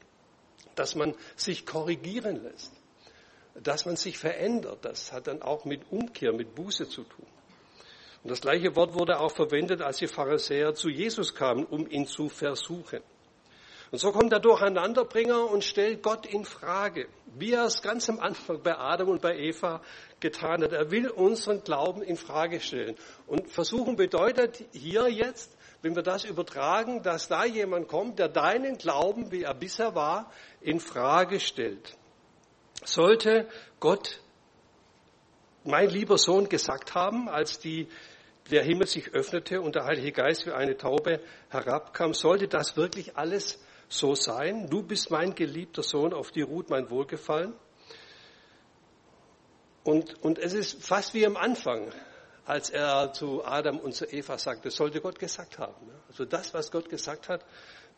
dass 0.75 0.95
man 0.95 1.15
sich 1.37 1.67
korrigieren 1.67 2.43
lässt, 2.43 2.73
dass 3.55 3.87
man 3.87 3.97
sich 3.97 4.19
verändert. 4.19 4.85
Das 4.85 5.13
hat 5.13 5.27
dann 5.27 5.43
auch 5.43 5.65
mit 5.65 5.91
Umkehr, 5.91 6.33
mit 6.33 6.55
Buße 6.55 6.89
zu 6.89 7.03
tun. 7.05 7.27
Und 8.23 8.31
das 8.31 8.41
gleiche 8.41 8.77
Wort 8.77 8.95
wurde 8.95 9.19
auch 9.19 9.33
verwendet, 9.33 9.83
als 9.83 9.99
die 9.99 10.07
Pharisäer 10.07 10.75
zu 10.75 10.89
Jesus 10.89 11.35
kamen, 11.35 11.65
um 11.65 11.89
ihn 11.91 12.07
zu 12.07 12.29
versuchen. 12.29 13.01
Und 13.91 13.99
so 13.99 14.11
kommt 14.11 14.33
der 14.33 14.41
Durcheinanderbringer 14.41 15.51
und 15.51 15.65
stellt 15.65 16.03
Gott 16.03 16.25
in 16.25 16.47
Frage, 16.47 17.09
wie 17.35 17.53
er 17.53 17.67
es 17.67 17.83
ganz 17.83 18.09
am 18.09 18.21
Anfang 18.21 18.63
bei 18.63 18.75
Adam 18.79 19.09
und 19.09 19.21
bei 19.21 19.37
Eva 19.37 19.83
getan 20.19 20.63
hat. 20.63 20.73
Er 20.73 20.91
will 20.91 21.11
unseren 21.11 21.63
Glauben 21.63 22.01
in 22.01 22.17
Frage 22.17 22.61
stellen. 22.61 22.97
Und 23.27 23.51
versuchen 23.51 23.97
bedeutet 23.97 24.65
hier 24.73 25.09
jetzt, 25.11 25.55
wenn 25.83 25.97
wir 25.97 26.03
das 26.03 26.25
übertragen, 26.25 27.03
dass 27.03 27.27
da 27.29 27.45
jemand 27.45 27.89
kommt, 27.89 28.21
der 28.21 28.29
deinen 28.29 28.79
Glauben, 28.79 29.33
wie 29.33 29.43
er 29.43 29.55
bisher 29.55 29.95
war, 29.97 30.33
in 30.61 30.79
Frage 30.79 31.41
stellt. 31.41 31.97
Sollte 32.85 33.49
Gott, 33.81 34.21
mein 35.65 35.91
lieber 35.91 36.19
Sohn, 36.19 36.49
gesagt 36.49 36.95
haben, 36.95 37.29
als 37.29 37.59
die, 37.59 37.89
der 38.51 38.63
Himmel 38.63 38.87
sich 38.87 39.13
öffnete 39.13 39.61
und 39.61 39.75
der 39.75 39.85
Heilige 39.85 40.13
Geist 40.13 40.47
wie 40.47 40.53
eine 40.53 40.77
Taube 40.77 41.21
herabkam, 41.51 42.15
sollte 42.15 42.47
das 42.47 42.77
wirklich 42.77 43.17
alles 43.17 43.61
so 43.89 44.15
sein? 44.15 44.69
Du 44.71 44.83
bist 44.83 45.11
mein 45.11 45.35
geliebter 45.35 45.83
Sohn, 45.83 46.15
auf 46.15 46.31
die 46.31 46.43
ruht 46.43 46.71
mein 46.71 46.91
Wohlgefallen. 46.91 47.55
Und, 49.83 50.23
und 50.23 50.39
es 50.39 50.53
ist 50.55 50.85
fast 50.85 51.13
wie 51.13 51.27
am 51.27 51.37
Anfang 51.37 51.93
als 52.45 52.71
er 52.71 53.13
zu 53.13 53.45
Adam 53.45 53.79
und 53.79 53.95
zu 53.95 54.07
Eva 54.07 54.39
sagte, 54.39 54.65
das 54.65 54.77
sollte 54.77 55.01
Gott 55.01 55.19
gesagt 55.19 55.59
haben. 55.59 55.91
Also 56.09 56.25
das, 56.25 56.53
was 56.55 56.71
Gott 56.71 56.89
gesagt 56.89 57.29
hat, 57.29 57.45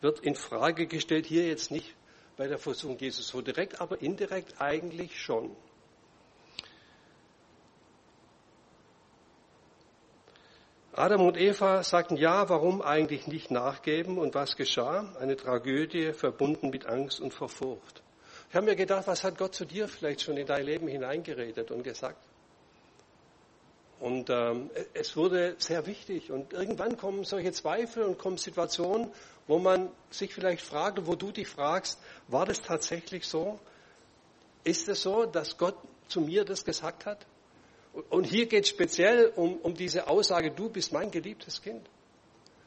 wird 0.01 0.19
in 0.19 0.35
Frage 0.35 0.87
gestellt. 0.87 1.25
Hier 1.25 1.47
jetzt 1.47 1.71
nicht 1.71 1.95
bei 2.37 2.47
der 2.47 2.57
Versuchung 2.57 2.97
Jesus 2.97 3.27
so 3.27 3.41
direkt, 3.41 3.81
aber 3.81 4.01
indirekt 4.01 4.61
eigentlich 4.61 5.19
schon. 5.19 5.55
Adam 10.93 11.25
und 11.25 11.37
Eva 11.37 11.83
sagten 11.83 12.15
ja, 12.15 12.47
warum 12.47 12.81
eigentlich 12.81 13.27
nicht 13.27 13.51
nachgeben 13.51 14.17
und 14.17 14.33
was 14.33 14.55
geschah? 14.55 15.13
Eine 15.19 15.35
Tragödie 15.35 16.13
verbunden 16.13 16.69
mit 16.69 16.85
Angst 16.85 17.19
und 17.19 17.33
Verfurcht. 17.33 18.01
Ich 18.49 18.55
habe 18.55 18.67
mir 18.67 18.77
gedacht, 18.77 19.05
was 19.07 19.25
hat 19.25 19.37
Gott 19.37 19.53
zu 19.53 19.65
dir 19.65 19.89
vielleicht 19.89 20.21
schon 20.21 20.37
in 20.37 20.47
dein 20.47 20.65
Leben 20.65 20.87
hineingeredet 20.87 21.71
und 21.71 21.83
gesagt? 21.83 22.23
Und 23.99 24.29
ähm, 24.29 24.69
es 24.93 25.15
wurde 25.15 25.55
sehr 25.57 25.85
wichtig. 25.85 26.31
Und 26.31 26.53
irgendwann 26.53 26.97
kommen 26.97 27.23
solche 27.23 27.51
Zweifel 27.51 28.03
und 28.03 28.17
kommen 28.17 28.37
Situationen, 28.37 29.11
wo 29.47 29.57
man 29.57 29.89
sich 30.09 30.33
vielleicht 30.33 30.63
fragt, 30.63 31.05
wo 31.05 31.15
du 31.15 31.31
dich 31.31 31.47
fragst, 31.47 31.99
war 32.27 32.45
das 32.45 32.61
tatsächlich 32.61 33.25
so? 33.27 33.59
Ist 34.63 34.89
es 34.89 35.01
so, 35.01 35.25
dass 35.25 35.57
Gott 35.57 35.77
zu 36.07 36.21
mir 36.21 36.43
das 36.43 36.65
gesagt 36.65 37.05
hat? 37.05 37.25
Und 38.09 38.25
hier 38.25 38.47
geht 38.47 38.65
es 38.65 38.69
speziell 38.69 39.31
um, 39.35 39.57
um 39.57 39.73
diese 39.73 40.07
Aussage, 40.07 40.51
du 40.51 40.69
bist 40.69 40.91
mein 40.91 41.11
geliebtes 41.11 41.61
Kind. 41.61 41.87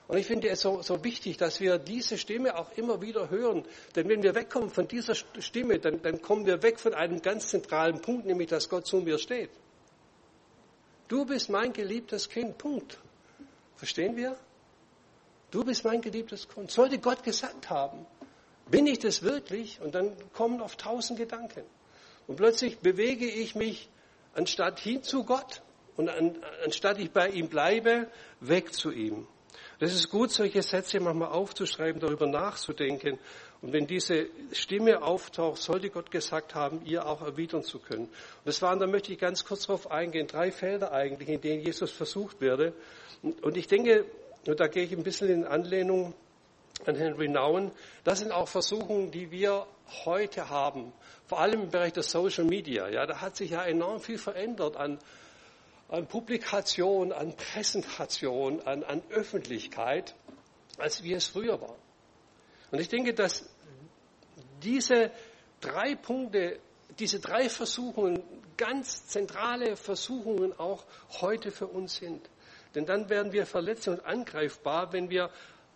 Und 0.07 0.17
ich 0.17 0.27
finde 0.27 0.49
es 0.49 0.63
so, 0.63 0.81
so 0.81 1.05
wichtig, 1.05 1.37
dass 1.37 1.61
wir 1.61 1.77
diese 1.77 2.17
Stimme 2.17 2.59
auch 2.59 2.73
immer 2.77 3.03
wieder 3.03 3.29
hören. 3.29 3.67
Denn 3.95 4.09
wenn 4.09 4.23
wir 4.23 4.35
wegkommen 4.35 4.71
von 4.71 4.89
dieser 4.89 5.15
Stimme, 5.15 5.79
dann, 5.79 6.01
dann 6.01 6.23
kommen 6.23 6.47
wir 6.47 6.63
weg 6.63 6.81
von 6.81 6.95
einem 6.95 7.21
ganz 7.21 7.49
zentralen 7.49 8.01
Punkt, 8.01 8.25
nämlich 8.25 8.49
dass 8.49 8.71
Gott 8.71 8.87
zu 8.87 8.97
mir 9.01 9.19
steht. 9.19 9.51
Du 11.09 11.25
bist 11.25 11.49
mein 11.49 11.73
geliebtes 11.73 12.29
Kind. 12.29 12.59
Punkt. 12.59 12.99
Verstehen 13.77 14.17
wir? 14.17 14.37
Du 15.51 15.65
bist 15.65 15.85
mein 15.85 16.03
geliebtes 16.03 16.49
Kind. 16.49 16.71
Sollte 16.71 16.99
Gott 16.99 17.23
gesagt 17.23 17.71
haben, 17.71 18.07
bin 18.71 18.87
ich 18.87 18.99
das 18.99 19.23
wirklich? 19.23 19.81
Und 19.81 19.95
dann 19.95 20.13
kommen 20.35 20.61
oft 20.61 20.81
tausend 20.81 21.19
Gedanken. 21.19 21.63
Und 22.27 22.37
plötzlich 22.37 22.79
bewege 22.81 23.27
ich 23.27 23.55
mich 23.55 23.89
anstatt 24.35 24.81
hin 24.81 25.03
zu 25.03 25.25
Gott 25.25 25.63
und 25.97 26.11
anstatt 26.65 26.99
ich 26.99 27.11
bei 27.11 27.29
ihm 27.29 27.49
bleibe, 27.49 28.09
weg 28.41 28.75
zu 28.75 28.91
ihm. 28.91 29.27
Das 29.79 29.95
ist 29.95 30.11
gut, 30.11 30.31
solche 30.31 30.63
Sätze 30.63 31.01
manchmal 31.01 31.31
aufzuschreiben, 31.31 32.01
darüber 32.01 32.27
nachzudenken. 32.27 33.19
Und 33.61 33.73
wenn 33.73 33.87
diese 33.87 34.27
Stimme 34.53 35.03
auftaucht, 35.03 35.61
sollte 35.61 35.91
Gott 35.91 36.11
gesagt 36.11 36.55
haben, 36.55 36.83
ihr 36.85 37.07
auch 37.07 37.23
erwidern 37.23 37.65
zu 37.65 37.81
können. 37.81 38.05
Und 38.05 38.47
das 38.47 38.63
waren, 38.63 38.79
da 38.79 38.87
möchte 38.87 39.13
ich 39.13 39.19
ganz 39.19 39.45
kurz 39.45 39.67
darauf 39.67 39.91
eingehen, 39.91 40.29
drei 40.29 40.53
Felder 40.53 40.93
eigentlich, 40.93 41.29
in 41.29 41.41
denen 41.41 41.63
Jesus 41.63 41.91
versucht 41.91 42.41
werde. 42.41 42.73
Und 43.23 43.57
ich 43.57 43.67
denke, 43.67 44.05
und 44.47 44.61
da 44.61 44.69
gehe 44.69 44.85
ich 44.85 44.93
ein 44.93 45.03
bisschen 45.03 45.29
in 45.29 45.45
Anlehnung 45.45 46.15
an 46.87 46.95
Henry 46.95 47.29
Nouwen, 47.29 47.73
das 48.05 48.21
sind 48.21 48.31
auch 48.31 48.47
Versuchungen, 48.47 49.11
die 49.11 49.33
wir 49.33 49.67
heute 50.05 50.49
haben, 50.49 50.93
vor 51.27 51.41
allem 51.41 51.63
im 51.63 51.71
Bereich 51.71 51.93
der 51.93 52.05
Social 52.05 52.45
Media. 52.45 52.89
Ja, 52.89 53.07
da 53.07 53.21
hat 53.21 53.37
sich 53.37 53.51
ja 53.51 53.65
enorm 53.65 54.01
viel 54.01 54.19
verändert 54.19 54.77
an 54.77 54.99
an 55.89 56.07
Publikation, 56.07 57.13
an 57.13 57.35
Präsentation, 57.35 58.61
an, 58.61 58.85
an 58.85 59.03
Öffentlichkeit, 59.11 60.15
als 60.77 61.03
wie 61.03 61.15
es 61.15 61.29
früher 61.29 61.61
war. 61.61 61.77
Und 62.71 62.81
ich 62.81 62.89
denke, 62.89 63.15
dass 63.15 63.49
diese 64.63 65.11
drei 65.61 65.95
Punkte, 65.95 66.59
diese 66.99 67.21
drei 67.21 67.49
Versuchungen 67.49 68.23
ganz 68.57 69.07
zentrale 69.07 69.77
Versuchungen 69.77 70.59
auch 70.59 70.85
heute 71.21 71.51
für 71.51 71.67
uns 71.67 71.97
sind. 71.97 72.29
Denn 72.75 72.85
dann 72.85 73.09
werden 73.09 73.33
wir 73.33 73.47
verletzt 73.47 73.89
und 73.89 74.05
angreifbar, 74.05 74.93
wenn 74.93 75.09
wir 75.09 75.31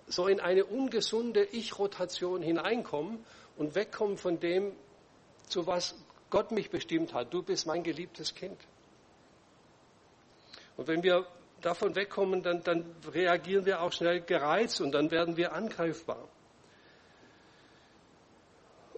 so 0.06 0.26
in 0.26 0.40
eine 0.40 0.64
ungesunde 0.64 1.44
Ich-Rotation 1.44 2.42
hineinkommen 2.42 3.24
und 3.56 3.74
wegkommen 3.74 4.18
von 4.18 4.38
dem, 4.40 4.72
zu 5.48 5.66
was 5.66 5.94
Gott 6.28 6.50
mich 6.50 6.70
bestimmt 6.70 7.14
hat. 7.14 7.32
Du 7.32 7.42
bist 7.42 7.66
mein 7.66 7.82
geliebtes 7.82 8.34
Kind. 8.34 8.58
Und 10.76 10.88
wenn 10.88 11.02
wir 11.02 11.26
davon 11.60 11.94
wegkommen, 11.94 12.42
dann, 12.42 12.62
dann 12.62 12.84
reagieren 13.12 13.64
wir 13.64 13.80
auch 13.80 13.92
schnell 13.92 14.20
gereizt 14.22 14.80
und 14.80 14.92
dann 14.92 15.10
werden 15.10 15.36
wir 15.36 15.52
angreifbar. 15.52 16.28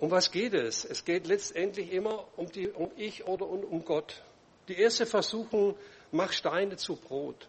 Um 0.04 0.10
was 0.10 0.30
geht 0.30 0.52
es? 0.52 0.84
Es 0.84 1.02
geht 1.06 1.26
letztendlich 1.26 1.90
immer 1.90 2.26
um, 2.36 2.52
die, 2.52 2.68
um 2.68 2.90
ich 2.94 3.26
oder 3.26 3.46
um, 3.46 3.82
Gott. 3.86 4.22
Die 4.68 4.78
erste 4.78 5.06
Versuchung, 5.06 5.78
mach 6.12 6.30
Steine 6.30 6.76
zu 6.76 6.96
Brot. 6.96 7.48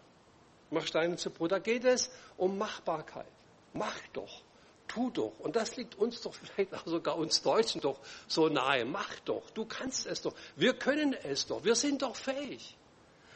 Mach 0.70 0.86
Steine 0.86 1.16
zu 1.16 1.28
Brot. 1.28 1.52
Da 1.52 1.58
geht 1.58 1.84
es 1.84 2.10
um 2.38 2.56
Machbarkeit. 2.56 3.26
Mach 3.74 4.00
doch. 4.14 4.40
Tu 4.88 5.10
doch. 5.10 5.38
Und 5.40 5.54
das 5.54 5.76
liegt 5.76 5.96
uns 5.96 6.22
doch 6.22 6.32
vielleicht 6.54 6.72
auch 6.72 6.86
sogar 6.86 7.18
uns 7.18 7.42
Deutschen 7.42 7.82
doch 7.82 8.00
so 8.26 8.48
nahe. 8.48 8.86
Mach 8.86 9.20
doch. 9.26 9.50
Du 9.50 9.66
kannst 9.66 10.06
es 10.06 10.22
doch. 10.22 10.32
Wir 10.56 10.72
können 10.72 11.12
es 11.12 11.46
doch. 11.46 11.62
Wir 11.62 11.74
sind 11.74 12.00
doch 12.00 12.16
fähig. 12.16 12.74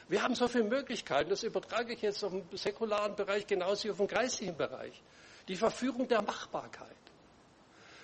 Wir 0.08 0.22
haben 0.22 0.34
so 0.34 0.48
viele 0.48 0.64
Möglichkeiten, 0.64 1.28
das 1.28 1.42
übertrage 1.42 1.92
ich 1.92 2.00
jetzt 2.00 2.24
auf 2.24 2.32
den 2.32 2.56
säkularen 2.56 3.14
Bereich 3.16 3.46
genauso 3.46 3.84
wie 3.84 3.90
auf 3.90 3.98
den 3.98 4.08
geistlichen 4.08 4.56
Bereich. 4.56 5.02
Die 5.46 5.56
Verführung 5.56 6.08
der 6.08 6.22
Machbarkeit. 6.22 6.96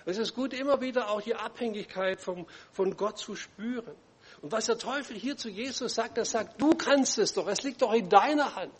Es 0.07 0.17
ist 0.17 0.33
gut, 0.33 0.53
immer 0.53 0.79
wieder 0.79 1.09
auch 1.09 1.21
die 1.21 1.35
Abhängigkeit 1.35 2.21
vom, 2.21 2.47
von 2.71 2.95
Gott 2.95 3.17
zu 3.17 3.35
spüren. 3.35 3.93
Und 4.41 4.53
was 4.53 4.67
der 4.67 4.77
Teufel 4.77 5.17
hier 5.17 5.35
zu 5.35 5.49
Jesus 5.49 5.95
sagt, 5.95 6.17
er 6.17 6.23
sagt, 6.23 6.61
du 6.61 6.75
kannst 6.75 7.17
es 7.17 7.33
doch, 7.33 7.45
es 7.47 7.63
liegt 7.63 7.81
doch 7.81 7.91
in 7.93 8.07
deiner 8.07 8.55
Hand. 8.55 8.73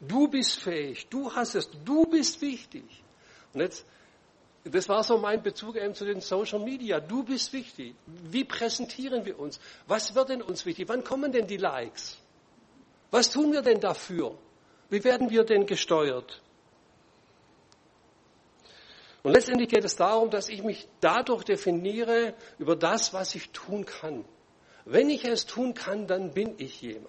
Du 0.00 0.28
bist 0.28 0.58
fähig, 0.58 1.08
du 1.10 1.30
hast 1.34 1.56
es, 1.56 1.68
du 1.84 2.06
bist 2.06 2.40
wichtig. 2.40 2.84
Und 3.52 3.60
jetzt, 3.60 3.84
das 4.64 4.88
war 4.88 5.04
so 5.04 5.18
mein 5.18 5.42
Bezug 5.42 5.76
eben 5.76 5.94
zu 5.94 6.06
den 6.06 6.22
Social 6.22 6.60
Media. 6.60 7.00
Du 7.00 7.22
bist 7.22 7.52
wichtig. 7.52 7.94
Wie 8.06 8.44
präsentieren 8.44 9.26
wir 9.26 9.38
uns? 9.38 9.60
Was 9.86 10.14
wird 10.14 10.30
denn 10.30 10.40
uns 10.40 10.64
wichtig? 10.64 10.88
Wann 10.88 11.04
kommen 11.04 11.32
denn 11.32 11.46
die 11.46 11.58
Likes? 11.58 12.16
Was 13.10 13.30
tun 13.30 13.52
wir 13.52 13.60
denn 13.60 13.78
dafür? 13.78 14.38
Wie 14.88 15.04
werden 15.04 15.28
wir 15.28 15.44
denn 15.44 15.66
gesteuert? 15.66 16.40
Und 19.22 19.32
letztendlich 19.32 19.68
geht 19.68 19.84
es 19.84 19.96
darum, 19.96 20.30
dass 20.30 20.48
ich 20.48 20.62
mich 20.62 20.88
dadurch 21.00 21.44
definiere 21.44 22.34
über 22.58 22.74
das, 22.74 23.12
was 23.12 23.34
ich 23.34 23.50
tun 23.50 23.84
kann. 23.84 24.24
Wenn 24.84 25.10
ich 25.10 25.24
es 25.24 25.46
tun 25.46 25.74
kann, 25.74 26.06
dann 26.06 26.32
bin 26.32 26.54
ich 26.58 26.80
jemand. 26.82 27.08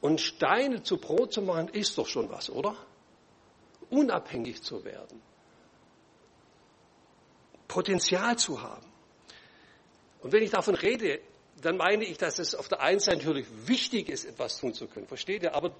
Und 0.00 0.20
Steine 0.20 0.82
zu 0.82 0.98
Brot 0.98 1.32
zu 1.32 1.42
machen, 1.42 1.68
ist 1.68 1.96
doch 1.96 2.06
schon 2.06 2.30
was, 2.30 2.50
oder? 2.50 2.76
Unabhängig 3.88 4.62
zu 4.62 4.84
werden. 4.84 5.22
Potenzial 7.66 8.36
zu 8.36 8.62
haben. 8.62 8.86
Und 10.20 10.32
wenn 10.32 10.42
ich 10.42 10.50
davon 10.50 10.74
rede, 10.74 11.20
dann 11.62 11.76
meine 11.76 12.04
ich, 12.04 12.18
dass 12.18 12.38
es 12.38 12.54
auf 12.54 12.68
der 12.68 12.80
einen 12.80 13.00
Seite 13.00 13.18
natürlich 13.18 13.46
wichtig 13.66 14.08
ist, 14.08 14.24
etwas 14.24 14.58
tun 14.58 14.74
zu 14.74 14.86
können. 14.86 15.06
Versteht 15.06 15.42
ihr? 15.42 15.54
Aber 15.54 15.74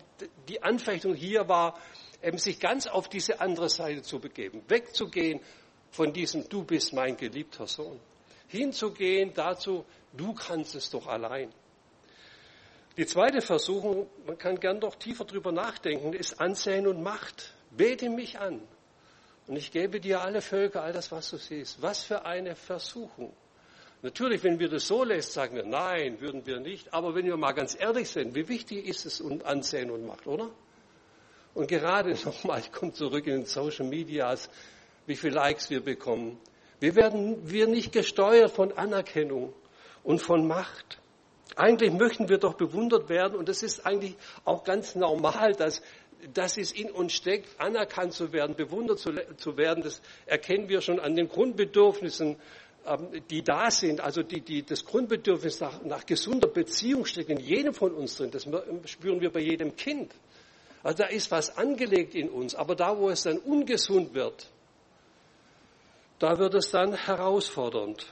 die 0.48 0.62
Anfechtung 0.62 1.14
hier 1.14 1.48
war, 1.48 1.78
eben 2.22 2.38
sich 2.38 2.60
ganz 2.60 2.86
auf 2.86 3.08
diese 3.08 3.40
andere 3.40 3.68
Seite 3.68 4.02
zu 4.02 4.18
begeben, 4.18 4.62
wegzugehen 4.68 5.40
von 5.90 6.12
diesem 6.12 6.48
Du 6.48 6.64
bist 6.64 6.92
mein 6.92 7.16
geliebter 7.16 7.66
Sohn, 7.66 8.00
hinzugehen 8.48 9.32
dazu, 9.34 9.84
du 10.12 10.34
kannst 10.34 10.74
es 10.74 10.90
doch 10.90 11.06
allein. 11.06 11.52
Die 12.96 13.06
zweite 13.06 13.40
Versuchung, 13.40 14.08
man 14.26 14.36
kann 14.36 14.58
gern 14.58 14.80
doch 14.80 14.96
tiefer 14.96 15.24
drüber 15.24 15.52
nachdenken, 15.52 16.12
ist 16.12 16.40
Ansehen 16.40 16.86
und 16.86 17.02
Macht. 17.02 17.54
Bete 17.70 18.10
mich 18.10 18.38
an 18.38 18.60
und 19.50 19.56
ich 19.56 19.72
gebe 19.72 20.00
dir 20.00 20.20
alle 20.20 20.42
Völker, 20.42 20.82
all 20.82 20.92
das, 20.92 21.10
was 21.10 21.30
du 21.30 21.36
siehst. 21.36 21.82
Was 21.82 22.04
für 22.04 22.24
eine 22.24 22.54
Versuchung. 22.54 23.32
Natürlich, 24.02 24.44
wenn 24.44 24.58
wir 24.58 24.68
das 24.68 24.86
so 24.86 25.02
lesen, 25.04 25.30
sagen 25.30 25.56
wir, 25.56 25.64
nein, 25.64 26.20
würden 26.20 26.46
wir 26.46 26.60
nicht. 26.60 26.94
Aber 26.94 27.14
wenn 27.14 27.26
wir 27.26 27.36
mal 27.36 27.52
ganz 27.52 27.76
ehrlich 27.78 28.08
sind, 28.08 28.34
wie 28.34 28.48
wichtig 28.48 28.86
ist 28.86 29.06
es 29.06 29.20
Ansehen 29.44 29.90
und 29.90 30.06
Macht, 30.06 30.26
oder? 30.26 30.50
Und 31.54 31.68
gerade 31.68 32.10
nochmal, 32.24 32.60
ich 32.60 32.72
komme 32.72 32.92
zurück 32.92 33.26
in 33.26 33.34
den 33.34 33.44
Social 33.46 33.86
Medias, 33.86 34.48
wie 35.06 35.16
viele 35.16 35.34
Likes 35.34 35.70
wir 35.70 35.80
bekommen. 35.80 36.38
Wir 36.78 36.96
werden 36.96 37.50
wir 37.50 37.66
nicht 37.66 37.92
gesteuert 37.92 38.52
von 38.52 38.72
Anerkennung 38.72 39.52
und 40.02 40.20
von 40.20 40.46
Macht. 40.46 40.98
Eigentlich 41.56 41.92
möchten 41.92 42.28
wir 42.28 42.38
doch 42.38 42.54
bewundert 42.54 43.08
werden 43.08 43.36
und 43.36 43.48
das 43.48 43.62
ist 43.62 43.84
eigentlich 43.84 44.16
auch 44.44 44.64
ganz 44.64 44.94
normal, 44.94 45.52
dass, 45.52 45.82
dass 46.32 46.56
es 46.56 46.72
in 46.72 46.90
uns 46.90 47.12
steckt, 47.12 47.60
anerkannt 47.60 48.14
zu 48.14 48.32
werden, 48.32 48.54
bewundert 48.54 48.98
zu, 48.98 49.12
zu 49.36 49.56
werden. 49.56 49.82
Das 49.82 50.00
erkennen 50.26 50.68
wir 50.68 50.80
schon 50.80 51.00
an 51.00 51.16
den 51.16 51.28
Grundbedürfnissen 51.28 52.36
ähm, 52.86 53.08
die 53.28 53.42
da 53.42 53.70
sind, 53.70 54.00
also 54.00 54.22
die, 54.22 54.40
die, 54.40 54.62
das 54.62 54.86
Grundbedürfnis 54.86 55.60
nach, 55.60 55.82
nach 55.82 56.06
gesunder 56.06 56.48
Beziehung 56.48 57.04
steckt 57.04 57.28
in 57.28 57.38
jedem 57.38 57.74
von 57.74 57.92
uns 57.92 58.16
drin. 58.16 58.30
Das 58.30 58.46
spüren 58.86 59.20
wir 59.20 59.30
bei 59.30 59.40
jedem 59.40 59.76
Kind. 59.76 60.14
Also 60.82 60.98
da 60.98 61.06
ist 61.06 61.30
was 61.30 61.56
angelegt 61.56 62.14
in 62.14 62.28
uns, 62.28 62.54
aber 62.54 62.74
da, 62.74 62.96
wo 62.96 63.10
es 63.10 63.22
dann 63.22 63.38
ungesund 63.38 64.14
wird, 64.14 64.48
da 66.18 66.38
wird 66.38 66.54
es 66.54 66.70
dann 66.70 66.94
herausfordernd. 66.94 68.06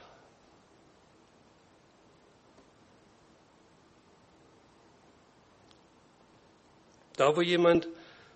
Da, 7.17 7.35
wo 7.35 7.41
jemand 7.41 7.87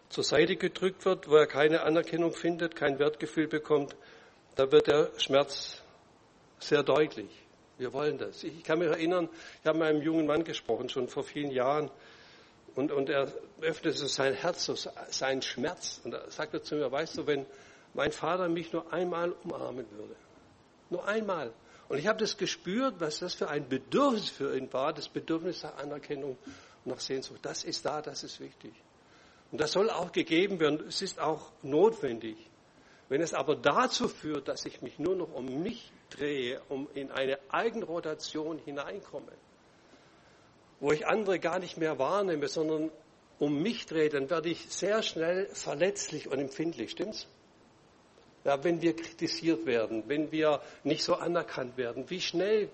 zur 0.09 0.23
Seite 0.23 0.57
gedrückt 0.57 1.05
wird, 1.05 1.29
wo 1.29 1.35
er 1.35 1.47
keine 1.47 1.83
Anerkennung 1.83 2.33
findet, 2.33 2.75
kein 2.75 2.99
Wertgefühl 2.99 3.47
bekommt, 3.47 3.95
da 4.55 4.71
wird 4.71 4.87
der 4.87 5.11
Schmerz 5.17 5.81
sehr 6.59 6.83
deutlich. 6.83 7.29
Wir 7.77 7.93
wollen 7.93 8.17
das. 8.17 8.43
Ich 8.43 8.63
kann 8.63 8.79
mich 8.79 8.89
erinnern, 8.89 9.29
ich 9.61 9.67
habe 9.67 9.79
mit 9.79 9.87
einem 9.87 10.01
jungen 10.01 10.27
Mann 10.27 10.43
gesprochen, 10.43 10.89
schon 10.89 11.07
vor 11.07 11.23
vielen 11.23 11.49
Jahren. 11.49 11.89
Und, 12.75 12.91
und 12.91 13.09
er 13.09 13.31
öffnete 13.61 14.07
sein 14.07 14.33
Herz, 14.33 14.65
so 14.65 14.75
seinen 14.75 15.41
Schmerz. 15.41 16.01
Und 16.03 16.13
er 16.13 16.29
sagte 16.31 16.61
zu 16.61 16.75
mir, 16.75 16.91
weißt 16.91 17.17
du, 17.17 17.27
wenn 17.27 17.45
mein 17.93 18.11
Vater 18.11 18.49
mich 18.49 18.73
nur 18.73 18.91
einmal 18.91 19.31
umarmen 19.43 19.85
würde, 19.91 20.15
nur 20.89 21.07
einmal. 21.07 21.53
Und 21.89 21.97
ich 21.99 22.07
habe 22.07 22.19
das 22.19 22.37
gespürt, 22.37 22.95
was 22.99 23.19
das 23.19 23.35
für 23.35 23.49
ein 23.49 23.67
Bedürfnis 23.69 24.29
für 24.29 24.57
ihn 24.57 24.71
war, 24.73 24.93
das 24.93 25.09
Bedürfnis 25.09 25.61
nach 25.63 25.77
Anerkennung 25.77 26.37
und 26.85 26.91
nach 26.91 26.99
Sehnsucht. 26.99 27.39
Das 27.43 27.63
ist 27.63 27.85
da, 27.85 28.01
das 28.01 28.23
ist 28.23 28.39
wichtig. 28.39 28.73
Und 29.51 29.61
das 29.61 29.73
soll 29.73 29.91
auch 29.91 30.11
gegeben 30.11 30.59
werden, 30.59 30.83
es 30.87 31.03
ist 31.03 31.19
auch 31.19 31.51
notwendig. 31.61 32.37
Wenn 33.09 33.21
es 33.21 33.35
aber 33.35 33.55
dazu 33.55 34.07
führt, 34.07 34.47
dass 34.47 34.65
ich 34.65 34.81
mich 34.81 34.97
nur 34.97 35.15
noch 35.15 35.31
um 35.33 35.61
mich 35.61 35.91
drehe, 36.09 36.61
um 36.69 36.87
in 36.95 37.11
eine 37.11 37.37
Eigenrotation 37.49 38.57
hineinkomme, 38.57 39.31
wo 40.83 40.91
ich 40.91 41.07
andere 41.07 41.39
gar 41.39 41.59
nicht 41.59 41.77
mehr 41.77 41.97
wahrnehme, 41.97 42.49
sondern 42.49 42.91
um 43.39 43.61
mich 43.61 43.85
drehe, 43.85 44.09
dann 44.09 44.29
werde 44.29 44.49
ich 44.49 44.69
sehr 44.69 45.01
schnell 45.01 45.47
verletzlich 45.53 46.27
und 46.27 46.39
empfindlich, 46.39 46.91
stimmt's? 46.91 47.25
Ja, 48.43 48.61
wenn 48.65 48.81
wir 48.81 48.93
kritisiert 48.93 49.65
werden, 49.65 50.03
wenn 50.07 50.33
wir 50.33 50.61
nicht 50.83 51.05
so 51.05 51.15
anerkannt 51.15 51.77
werden, 51.77 52.09
wie 52.09 52.19
schnell 52.19 52.67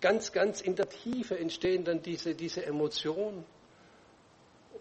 ganz, 0.00 0.30
ganz 0.30 0.60
in 0.60 0.76
der 0.76 0.88
Tiefe 0.88 1.36
entstehen 1.36 1.82
dann 1.82 2.00
diese, 2.00 2.36
diese 2.36 2.64
Emotionen. 2.64 3.44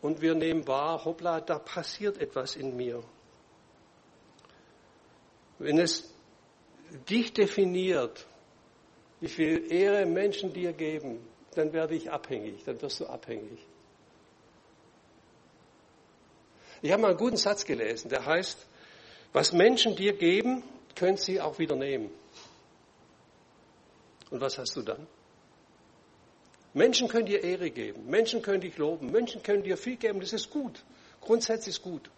Und 0.03 0.21
wir 0.21 0.35
nehmen 0.35 0.67
wahr, 0.67 1.03
hoppla, 1.03 1.41
da 1.41 1.57
passiert 1.57 2.19
etwas 2.19 2.55
in 2.55 2.77
mir. 2.77 3.03
Wenn 5.57 5.79
es 5.79 6.13
dich 7.09 7.33
definiert, 7.33 8.27
wie 9.19 9.29
viel 9.29 9.71
Ehre 9.71 10.05
Menschen 10.05 10.53
dir 10.53 10.71
geben, 10.71 11.27
dann 11.57 11.73
werde 11.73 11.95
ich 11.95 12.11
abhängig, 12.11 12.63
dann 12.65 12.81
wirst 12.81 12.99
du 12.99 13.05
abhängig. 13.07 13.59
Ich 16.81 16.91
habe 16.91 17.01
mal 17.01 17.09
einen 17.09 17.17
guten 17.17 17.37
Satz 17.37 17.65
gelesen, 17.65 18.09
der 18.09 18.25
heißt, 18.25 18.67
was 19.33 19.53
Menschen 19.53 19.95
dir 19.95 20.13
geben, 20.13 20.63
können 20.95 21.17
sie 21.17 21.41
auch 21.41 21.59
wieder 21.59 21.75
nehmen. 21.75 22.11
Und 24.29 24.41
was 24.41 24.57
hast 24.57 24.75
du 24.75 24.81
dann? 24.81 25.07
Menschen 26.73 27.07
können 27.07 27.25
dir 27.25 27.43
Ehre 27.43 27.71
geben, 27.71 28.05
Menschen 28.07 28.41
können 28.41 28.61
dich 28.61 28.77
loben, 28.77 29.11
Menschen 29.11 29.41
können 29.41 29.63
dir 29.63 29.77
viel 29.77 29.95
geben, 29.95 30.19
das 30.19 30.33
ist 30.33 30.49
gut. 30.49 30.83
Grundsätzlich 31.21 31.75
ist 31.75 31.81
gut. 31.81 32.09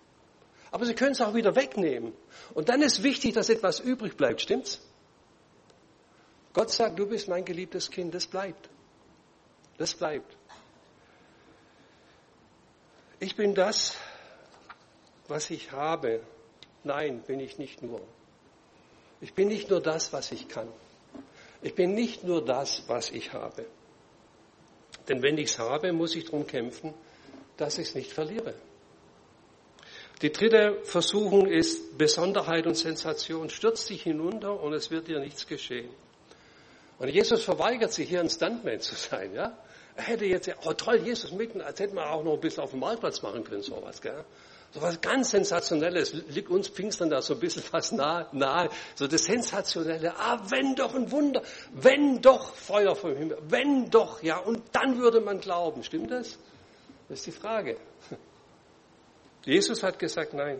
Aber 0.71 0.85
sie 0.85 0.95
können 0.95 1.11
es 1.11 1.21
auch 1.21 1.33
wieder 1.33 1.55
wegnehmen. 1.55 2.13
Und 2.53 2.69
dann 2.69 2.81
ist 2.81 3.03
wichtig, 3.03 3.33
dass 3.35 3.49
etwas 3.49 3.79
übrig 3.79 4.17
bleibt, 4.17 4.41
stimmt's? 4.41 4.81
Gott 6.53 6.71
sagt, 6.71 6.97
du 6.97 7.05
bist 7.05 7.27
mein 7.27 7.45
geliebtes 7.45 7.91
Kind, 7.91 8.15
das 8.15 8.25
bleibt. 8.25 8.69
Das 9.77 9.93
bleibt. 9.93 10.35
Ich 13.19 13.35
bin 13.35 13.55
das, 13.55 13.97
was 15.27 15.49
ich 15.49 15.71
habe, 15.71 16.21
Nein, 16.87 17.21
bin 17.27 17.41
ich 17.41 17.57
nicht 17.57 17.83
nur. 17.83 18.01
Ich 19.19 19.33
bin 19.33 19.49
nicht 19.49 19.69
nur 19.69 19.81
das, 19.81 20.13
was 20.13 20.31
ich 20.31 20.47
kann. 20.47 20.69
Ich 21.61 21.75
bin 21.75 21.93
nicht 21.93 22.23
nur 22.23 22.45
das, 22.45 22.83
was 22.87 23.11
ich 23.11 23.33
habe. 23.33 23.65
Denn 25.09 25.21
wenn 25.21 25.37
ich 25.37 25.51
es 25.51 25.59
habe, 25.59 25.91
muss 25.91 26.15
ich 26.15 26.23
darum 26.23 26.47
kämpfen, 26.47 26.93
dass 27.57 27.77
ich 27.77 27.89
es 27.89 27.95
nicht 27.95 28.13
verliere. 28.13 28.53
Die 30.21 30.31
dritte 30.31 30.79
Versuchung 30.83 31.47
ist 31.47 31.97
Besonderheit 31.97 32.65
und 32.65 32.75
Sensation. 32.75 33.49
Stürzt 33.49 33.89
dich 33.89 34.03
hinunter 34.03 34.61
und 34.61 34.71
es 34.73 34.89
wird 34.89 35.09
dir 35.09 35.19
nichts 35.19 35.45
geschehen. 35.45 35.89
Und 36.99 37.09
Jesus 37.09 37.43
verweigert 37.43 37.91
sich 37.91 38.07
hier 38.07 38.21
ein 38.21 38.29
Stuntman 38.29 38.79
zu 38.79 38.95
sein. 38.95 39.33
Ja? 39.33 39.57
Hätte 39.97 40.25
jetzt, 40.25 40.49
oh 40.63 40.73
toll, 40.73 40.97
Jesus 41.03 41.31
mitten, 41.31 41.59
als 41.59 41.79
hätte 41.79 41.95
man 41.95 42.05
auch 42.05 42.23
noch 42.23 42.33
ein 42.33 42.39
bisschen 42.39 42.63
auf 42.63 42.71
dem 42.71 42.79
Marktplatz 42.79 43.21
machen 43.21 43.43
können, 43.43 43.63
sowas. 43.63 44.01
Gell? 44.01 44.23
So 44.71 44.81
was 44.81 45.01
ganz 45.01 45.31
Sensationelles, 45.31 46.13
liegt 46.29 46.49
uns 46.49 46.67
Pfingstern 46.67 47.09
da 47.09 47.21
so 47.21 47.33
ein 47.33 47.39
bisschen 47.39 47.63
fast 47.63 47.93
nahe, 47.93 48.27
nahe. 48.31 48.69
So 48.95 49.07
das 49.07 49.23
Sensationelle, 49.23 50.13
ah, 50.17 50.39
wenn 50.49 50.75
doch 50.75 50.93
ein 50.93 51.11
Wunder, 51.11 51.41
wenn 51.71 52.21
doch 52.21 52.53
Feuer 52.53 52.95
vom 52.95 53.15
Himmel, 53.15 53.37
wenn 53.49 53.89
doch, 53.89 54.21
ja, 54.21 54.37
und 54.37 54.61
dann 54.73 54.99
würde 54.99 55.21
man 55.21 55.39
glauben. 55.39 55.83
Stimmt 55.83 56.11
das? 56.11 56.37
Das 57.09 57.19
ist 57.19 57.27
die 57.27 57.31
Frage. 57.31 57.77
Jesus 59.45 59.81
hat 59.83 59.97
gesagt, 59.97 60.33
nein. 60.33 60.59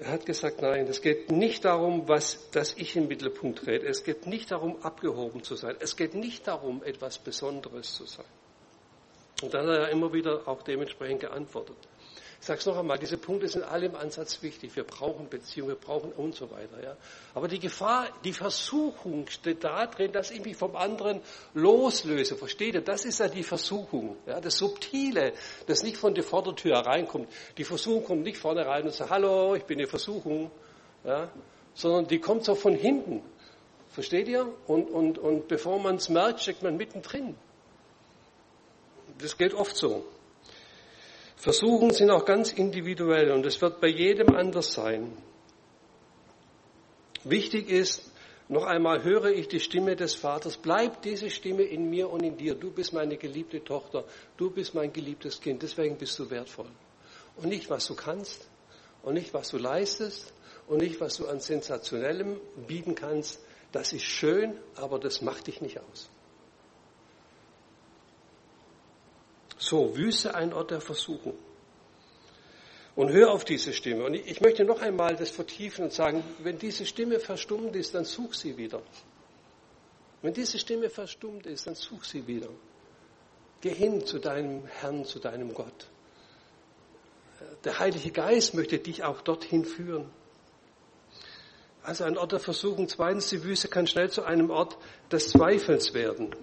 Er 0.00 0.12
hat 0.12 0.24
gesagt, 0.24 0.62
nein, 0.62 0.86
es 0.86 1.02
geht 1.02 1.30
nicht 1.30 1.66
darum, 1.66 2.08
was, 2.08 2.50
dass 2.52 2.74
ich 2.78 2.96
im 2.96 3.06
Mittelpunkt 3.08 3.58
trete. 3.58 3.86
Es 3.86 4.02
geht 4.02 4.26
nicht 4.26 4.50
darum, 4.50 4.82
abgehoben 4.82 5.42
zu 5.42 5.56
sein. 5.56 5.76
Es 5.78 5.94
geht 5.94 6.14
nicht 6.14 6.46
darum, 6.46 6.82
etwas 6.82 7.18
Besonderes 7.18 7.94
zu 7.94 8.06
sein. 8.06 8.24
Und 9.42 9.52
dann 9.52 9.66
hat 9.66 9.76
er 9.76 9.88
immer 9.90 10.10
wieder 10.12 10.48
auch 10.48 10.62
dementsprechend 10.62 11.20
geantwortet. 11.20 11.76
Ich 12.40 12.46
sage 12.46 12.58
es 12.58 12.66
noch 12.66 12.78
einmal, 12.78 12.98
diese 12.98 13.18
Punkte 13.18 13.48
sind 13.48 13.64
alle 13.64 13.86
im 13.86 13.94
Ansatz 13.94 14.42
wichtig. 14.42 14.74
Wir 14.74 14.84
brauchen 14.84 15.28
Beziehung, 15.28 15.68
wir 15.68 15.74
brauchen 15.74 16.10
und 16.12 16.34
so 16.34 16.50
weiter. 16.50 16.82
Ja. 16.82 16.96
Aber 17.34 17.48
die 17.48 17.58
Gefahr, 17.58 18.08
die 18.24 18.32
Versuchung 18.32 19.26
steht 19.28 19.62
da 19.62 19.86
drin, 19.86 20.10
dass 20.12 20.30
ich 20.30 20.42
mich 20.42 20.56
vom 20.56 20.74
anderen 20.74 21.20
loslöse. 21.52 22.36
Versteht 22.36 22.74
ihr? 22.74 22.80
Das 22.80 23.04
ist 23.04 23.20
ja 23.20 23.28
die 23.28 23.42
Versuchung. 23.42 24.16
Ja, 24.26 24.40
das 24.40 24.56
Subtile, 24.56 25.34
das 25.66 25.82
nicht 25.82 25.98
von 25.98 26.14
der 26.14 26.24
Vordertür 26.24 26.76
hereinkommt. 26.76 27.28
Die 27.58 27.64
Versuchung 27.64 28.04
kommt 28.04 28.22
nicht 28.22 28.38
vorne 28.38 28.64
rein 28.64 28.84
und 28.84 28.94
sagt, 28.94 29.10
hallo, 29.10 29.54
ich 29.54 29.64
bin 29.64 29.76
die 29.76 29.86
Versuchung. 29.86 30.50
Ja, 31.04 31.30
sondern 31.74 32.06
die 32.06 32.20
kommt 32.20 32.44
so 32.44 32.54
von 32.54 32.74
hinten. 32.74 33.22
Versteht 33.90 34.28
ihr? 34.28 34.46
Und, 34.66 34.88
und, 34.88 35.18
und 35.18 35.46
bevor 35.46 35.78
man 35.78 35.96
es 35.96 36.08
merkt, 36.08 36.40
steckt 36.40 36.62
man 36.62 36.78
mittendrin. 36.78 37.36
Das 39.18 39.36
geht 39.36 39.52
oft 39.52 39.76
so. 39.76 40.06
Versuchen 41.40 41.90
sind 41.90 42.10
auch 42.10 42.26
ganz 42.26 42.52
individuell 42.52 43.30
und 43.30 43.46
es 43.46 43.62
wird 43.62 43.80
bei 43.80 43.88
jedem 43.88 44.36
anders 44.36 44.74
sein. 44.74 45.16
Wichtig 47.24 47.70
ist, 47.70 48.12
noch 48.48 48.64
einmal 48.64 49.04
höre 49.04 49.30
ich 49.30 49.48
die 49.48 49.58
Stimme 49.58 49.96
des 49.96 50.14
Vaters. 50.14 50.58
Bleibt 50.58 51.06
diese 51.06 51.30
Stimme 51.30 51.62
in 51.62 51.88
mir 51.88 52.10
und 52.10 52.22
in 52.22 52.36
dir. 52.36 52.56
Du 52.56 52.70
bist 52.70 52.92
meine 52.92 53.16
geliebte 53.16 53.64
Tochter. 53.64 54.04
Du 54.36 54.50
bist 54.50 54.74
mein 54.74 54.92
geliebtes 54.92 55.40
Kind. 55.40 55.62
Deswegen 55.62 55.96
bist 55.96 56.18
du 56.18 56.28
wertvoll. 56.28 56.68
Und 57.36 57.48
nicht, 57.48 57.70
was 57.70 57.86
du 57.86 57.94
kannst 57.94 58.46
und 59.02 59.14
nicht, 59.14 59.32
was 59.32 59.48
du 59.48 59.56
leistest 59.56 60.34
und 60.68 60.82
nicht, 60.82 61.00
was 61.00 61.16
du 61.16 61.26
an 61.26 61.40
Sensationellem 61.40 62.38
bieten 62.66 62.94
kannst. 62.94 63.40
Das 63.72 63.94
ist 63.94 64.04
schön, 64.04 64.58
aber 64.76 64.98
das 64.98 65.22
macht 65.22 65.46
dich 65.46 65.62
nicht 65.62 65.80
aus. 65.80 66.10
So, 69.60 69.94
Wüste 69.94 70.34
ein 70.34 70.54
Ort 70.54 70.70
der 70.70 70.80
Versuchung. 70.80 71.34
Und 72.96 73.10
hör 73.12 73.30
auf 73.30 73.44
diese 73.44 73.74
Stimme. 73.74 74.04
Und 74.04 74.14
ich 74.14 74.40
möchte 74.40 74.64
noch 74.64 74.80
einmal 74.80 75.14
das 75.14 75.30
vertiefen 75.30 75.84
und 75.84 75.92
sagen, 75.92 76.24
wenn 76.42 76.58
diese 76.58 76.86
Stimme 76.86 77.20
verstummt 77.20 77.76
ist, 77.76 77.94
dann 77.94 78.06
such 78.06 78.34
sie 78.34 78.56
wieder. 78.56 78.82
Wenn 80.22 80.32
diese 80.32 80.58
Stimme 80.58 80.88
verstummt 80.88 81.46
ist, 81.46 81.66
dann 81.66 81.74
such 81.74 82.04
sie 82.04 82.26
wieder. 82.26 82.48
Geh 83.60 83.74
hin 83.74 84.04
zu 84.06 84.18
deinem 84.18 84.64
Herrn, 84.64 85.04
zu 85.04 85.18
deinem 85.18 85.52
Gott. 85.52 85.88
Der 87.64 87.78
Heilige 87.78 88.10
Geist 88.10 88.54
möchte 88.54 88.78
dich 88.78 89.04
auch 89.04 89.20
dorthin 89.20 89.66
führen. 89.66 90.10
Also 91.82 92.04
ein 92.04 92.16
Ort 92.16 92.32
der 92.32 92.40
Versuchung. 92.40 92.88
Zweitens, 92.88 93.28
die 93.28 93.44
Wüste 93.44 93.68
kann 93.68 93.86
schnell 93.86 94.10
zu 94.10 94.22
einem 94.22 94.48
Ort 94.48 94.78
des 95.12 95.28
Zweifels 95.28 95.92
werden. 95.92 96.34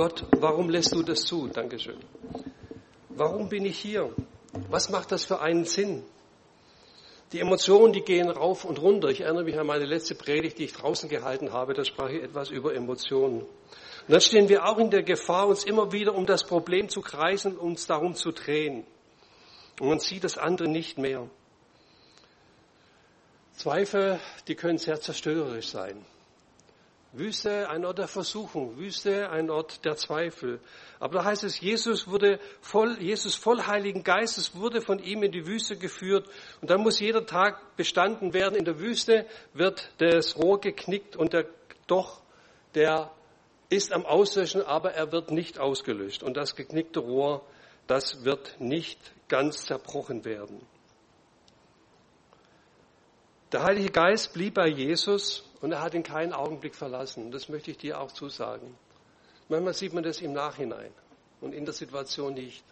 Gott, 0.00 0.24
warum 0.38 0.70
lässt 0.70 0.94
du 0.94 1.02
das 1.02 1.26
zu? 1.26 1.48
Dankeschön. 1.48 1.98
Warum 3.10 3.50
bin 3.50 3.66
ich 3.66 3.78
hier? 3.78 4.10
Was 4.70 4.88
macht 4.88 5.12
das 5.12 5.26
für 5.26 5.42
einen 5.42 5.66
Sinn? 5.66 6.04
Die 7.32 7.40
Emotionen, 7.40 7.92
die 7.92 8.00
gehen 8.00 8.30
rauf 8.30 8.64
und 8.64 8.80
runter. 8.80 9.08
Ich 9.08 9.20
erinnere 9.20 9.44
mich 9.44 9.58
an 9.58 9.66
meine 9.66 9.84
letzte 9.84 10.14
Predigt, 10.14 10.58
die 10.58 10.64
ich 10.64 10.72
draußen 10.72 11.10
gehalten 11.10 11.52
habe. 11.52 11.74
Da 11.74 11.84
sprach 11.84 12.08
ich 12.08 12.22
etwas 12.22 12.48
über 12.48 12.74
Emotionen. 12.74 13.42
Und 13.42 13.48
dann 14.08 14.22
stehen 14.22 14.48
wir 14.48 14.64
auch 14.64 14.78
in 14.78 14.88
der 14.88 15.02
Gefahr, 15.02 15.48
uns 15.48 15.64
immer 15.64 15.92
wieder 15.92 16.14
um 16.14 16.24
das 16.24 16.44
Problem 16.44 16.88
zu 16.88 17.02
kreisen 17.02 17.58
und 17.58 17.72
uns 17.72 17.86
darum 17.86 18.14
zu 18.14 18.32
drehen. 18.32 18.86
Und 19.80 19.88
man 19.90 19.98
sieht 19.98 20.24
das 20.24 20.38
andere 20.38 20.68
nicht 20.68 20.96
mehr. 20.96 21.28
Zweifel, 23.52 24.18
die 24.48 24.54
können 24.54 24.78
sehr 24.78 24.98
zerstörerisch 24.98 25.68
sein. 25.68 26.06
Wüste 27.12 27.68
ein 27.68 27.84
Ort 27.84 27.98
der 27.98 28.06
Versuchung, 28.06 28.76
Wüste 28.76 29.30
ein 29.30 29.50
Ort 29.50 29.84
der 29.84 29.96
Zweifel. 29.96 30.60
Aber 31.00 31.18
da 31.18 31.24
heißt 31.24 31.42
es, 31.42 31.60
Jesus 31.60 32.06
wurde 32.06 32.38
voll, 32.60 32.98
Jesus 33.00 33.34
voll 33.34 33.62
Heiligen 33.66 34.04
Geistes 34.04 34.54
wurde 34.54 34.80
von 34.80 35.00
ihm 35.00 35.24
in 35.24 35.32
die 35.32 35.44
Wüste 35.44 35.76
geführt. 35.76 36.28
Und 36.60 36.70
dann 36.70 36.82
muss 36.82 37.00
jeder 37.00 37.26
Tag 37.26 37.76
bestanden 37.76 38.32
werden. 38.32 38.54
In 38.54 38.64
der 38.64 38.78
Wüste 38.78 39.26
wird 39.54 39.90
das 39.98 40.36
Rohr 40.36 40.60
geknickt 40.60 41.16
und 41.16 41.32
der, 41.32 41.46
doch, 41.88 42.20
der 42.76 43.10
ist 43.70 43.92
am 43.92 44.06
Auslöschen, 44.06 44.62
aber 44.62 44.92
er 44.92 45.10
wird 45.10 45.32
nicht 45.32 45.58
ausgelöscht. 45.58 46.22
Und 46.22 46.36
das 46.36 46.54
geknickte 46.54 47.00
Rohr, 47.00 47.44
das 47.88 48.24
wird 48.24 48.60
nicht 48.60 48.98
ganz 49.28 49.64
zerbrochen 49.64 50.24
werden. 50.24 50.60
Der 53.50 53.64
Heilige 53.64 53.90
Geist 53.90 54.32
blieb 54.32 54.54
bei 54.54 54.68
Jesus 54.68 55.49
und 55.60 55.72
er 55.72 55.82
hat 55.82 55.94
ihn 55.94 56.02
keinen 56.02 56.32
Augenblick 56.32 56.74
verlassen. 56.74 57.30
Das 57.30 57.48
möchte 57.48 57.70
ich 57.70 57.78
dir 57.78 58.00
auch 58.00 58.12
zusagen. 58.12 58.76
Manchmal 59.48 59.74
sieht 59.74 59.92
man 59.92 60.02
das 60.02 60.20
im 60.20 60.32
Nachhinein 60.32 60.92
und 61.40 61.54
in 61.54 61.64
der 61.64 61.74
Situation 61.74 62.34
nicht. 62.34 62.64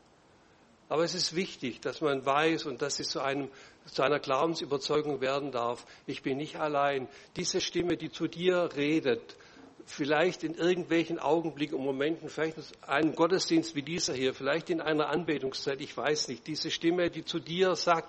Aber 0.88 1.04
es 1.04 1.14
ist 1.14 1.34
wichtig, 1.36 1.80
dass 1.80 2.00
man 2.00 2.24
weiß 2.24 2.64
und 2.64 2.80
dass 2.80 2.98
es 2.98 3.10
zu, 3.10 3.20
einem, 3.20 3.48
zu 3.86 4.02
einer 4.02 4.20
Glaubensüberzeugung 4.20 5.20
werden 5.20 5.52
darf. 5.52 5.84
Ich 6.06 6.22
bin 6.22 6.38
nicht 6.38 6.56
allein. 6.56 7.08
Diese 7.36 7.60
Stimme, 7.60 7.96
die 7.98 8.10
zu 8.10 8.26
dir 8.26 8.70
redet, 8.74 9.36
vielleicht 9.84 10.44
in 10.44 10.54
irgendwelchen 10.54 11.18
Augenblicken 11.18 11.76
und 11.76 11.84
Momenten, 11.84 12.28
vielleicht 12.28 12.58
in 12.58 12.64
einem 12.86 13.14
Gottesdienst 13.14 13.74
wie 13.74 13.82
dieser 13.82 14.14
hier, 14.14 14.34
vielleicht 14.34 14.70
in 14.70 14.80
einer 14.80 15.08
Anbetungszeit, 15.08 15.80
ich 15.80 15.96
weiß 15.96 16.28
nicht, 16.28 16.46
diese 16.46 16.70
Stimme, 16.70 17.10
die 17.10 17.24
zu 17.24 17.38
dir 17.38 17.74
sagt, 17.74 18.08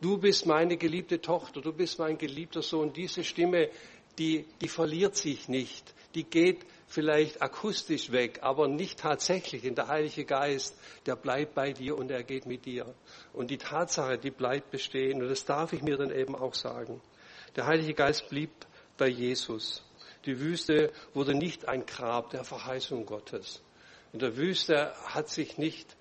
du 0.00 0.18
bist 0.18 0.46
meine 0.46 0.76
geliebte 0.76 1.20
Tochter, 1.20 1.60
du 1.60 1.72
bist 1.72 1.98
mein 1.98 2.18
geliebter 2.18 2.62
Sohn, 2.62 2.92
diese 2.92 3.24
Stimme, 3.24 3.68
die, 4.18 4.46
die 4.60 4.68
verliert 4.68 5.16
sich 5.16 5.48
nicht, 5.48 5.94
die 6.14 6.24
geht 6.24 6.64
vielleicht 6.86 7.42
akustisch 7.42 8.12
weg, 8.12 8.38
aber 8.42 8.68
nicht 8.68 9.00
tatsächlich. 9.00 9.62
Denn 9.62 9.74
der 9.74 9.88
Heilige 9.88 10.24
Geist, 10.24 10.78
der 11.06 11.16
bleibt 11.16 11.54
bei 11.54 11.72
dir 11.72 11.98
und 11.98 12.10
er 12.10 12.22
geht 12.22 12.46
mit 12.46 12.64
dir. 12.64 12.94
Und 13.32 13.50
die 13.50 13.58
Tatsache, 13.58 14.16
die 14.16 14.30
bleibt 14.30 14.70
bestehen. 14.70 15.20
Und 15.20 15.28
das 15.28 15.44
darf 15.44 15.72
ich 15.72 15.82
mir 15.82 15.96
dann 15.96 16.12
eben 16.12 16.36
auch 16.36 16.54
sagen. 16.54 17.00
Der 17.56 17.66
Heilige 17.66 17.94
Geist 17.94 18.28
blieb 18.28 18.50
bei 18.96 19.08
Jesus. 19.08 19.82
Die 20.24 20.38
Wüste 20.38 20.92
wurde 21.12 21.34
nicht 21.34 21.68
ein 21.68 21.84
Grab 21.84 22.30
der 22.30 22.44
Verheißung 22.44 23.06
Gottes. 23.06 23.60
In 24.12 24.20
der 24.20 24.36
Wüste 24.36 24.94
hat 25.06 25.28
sich 25.28 25.58
nicht, 25.58 25.96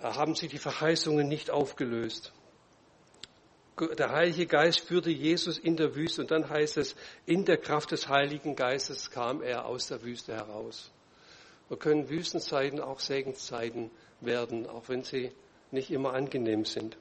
haben 0.00 0.36
sich 0.36 0.50
die 0.50 0.58
Verheißungen 0.58 1.26
nicht 1.26 1.50
aufgelöst 1.50 2.32
der 3.80 4.10
Heilige 4.10 4.46
Geist 4.46 4.80
führte 4.80 5.10
Jesus 5.10 5.58
in 5.58 5.76
der 5.76 5.94
Wüste 5.94 6.22
und 6.22 6.30
dann 6.30 6.48
heißt 6.48 6.76
es, 6.76 6.94
in 7.26 7.44
der 7.44 7.56
Kraft 7.56 7.90
des 7.90 8.08
Heiligen 8.08 8.54
Geistes 8.54 9.10
kam 9.10 9.42
er 9.42 9.66
aus 9.66 9.88
der 9.88 10.02
Wüste 10.02 10.34
heraus. 10.34 10.92
Wir 11.68 11.76
können 11.76 12.08
Wüstenzeiten 12.08 12.80
auch 12.80 13.00
Segenszeiten 13.00 13.90
werden, 14.20 14.68
auch 14.68 14.88
wenn 14.88 15.02
sie 15.02 15.32
nicht 15.70 15.90
immer 15.90 16.14
angenehm 16.14 16.64
sind. 16.64 16.96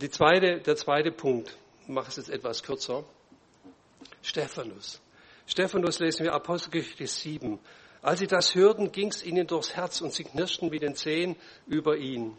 Die 0.00 0.08
zweite, 0.08 0.60
der 0.60 0.76
zweite 0.76 1.12
Punkt, 1.12 1.56
ich 1.82 1.88
mache 1.88 2.08
es 2.08 2.16
jetzt 2.16 2.30
etwas 2.30 2.62
kürzer. 2.62 3.04
Stephanus. 4.22 5.00
Stephanus 5.46 5.98
lesen 5.98 6.24
wir 6.24 6.32
Apostelgeschichte 6.32 7.06
7. 7.06 7.58
Als 8.00 8.20
sie 8.20 8.26
das 8.26 8.54
hörten, 8.54 8.92
ging 8.92 9.08
es 9.08 9.22
ihnen 9.22 9.46
durchs 9.46 9.76
Herz 9.76 10.00
und 10.00 10.14
sie 10.14 10.24
knirschten 10.24 10.70
mit 10.70 10.82
den 10.82 10.94
Zehen 10.94 11.36
über 11.66 11.98
ihn. 11.98 12.36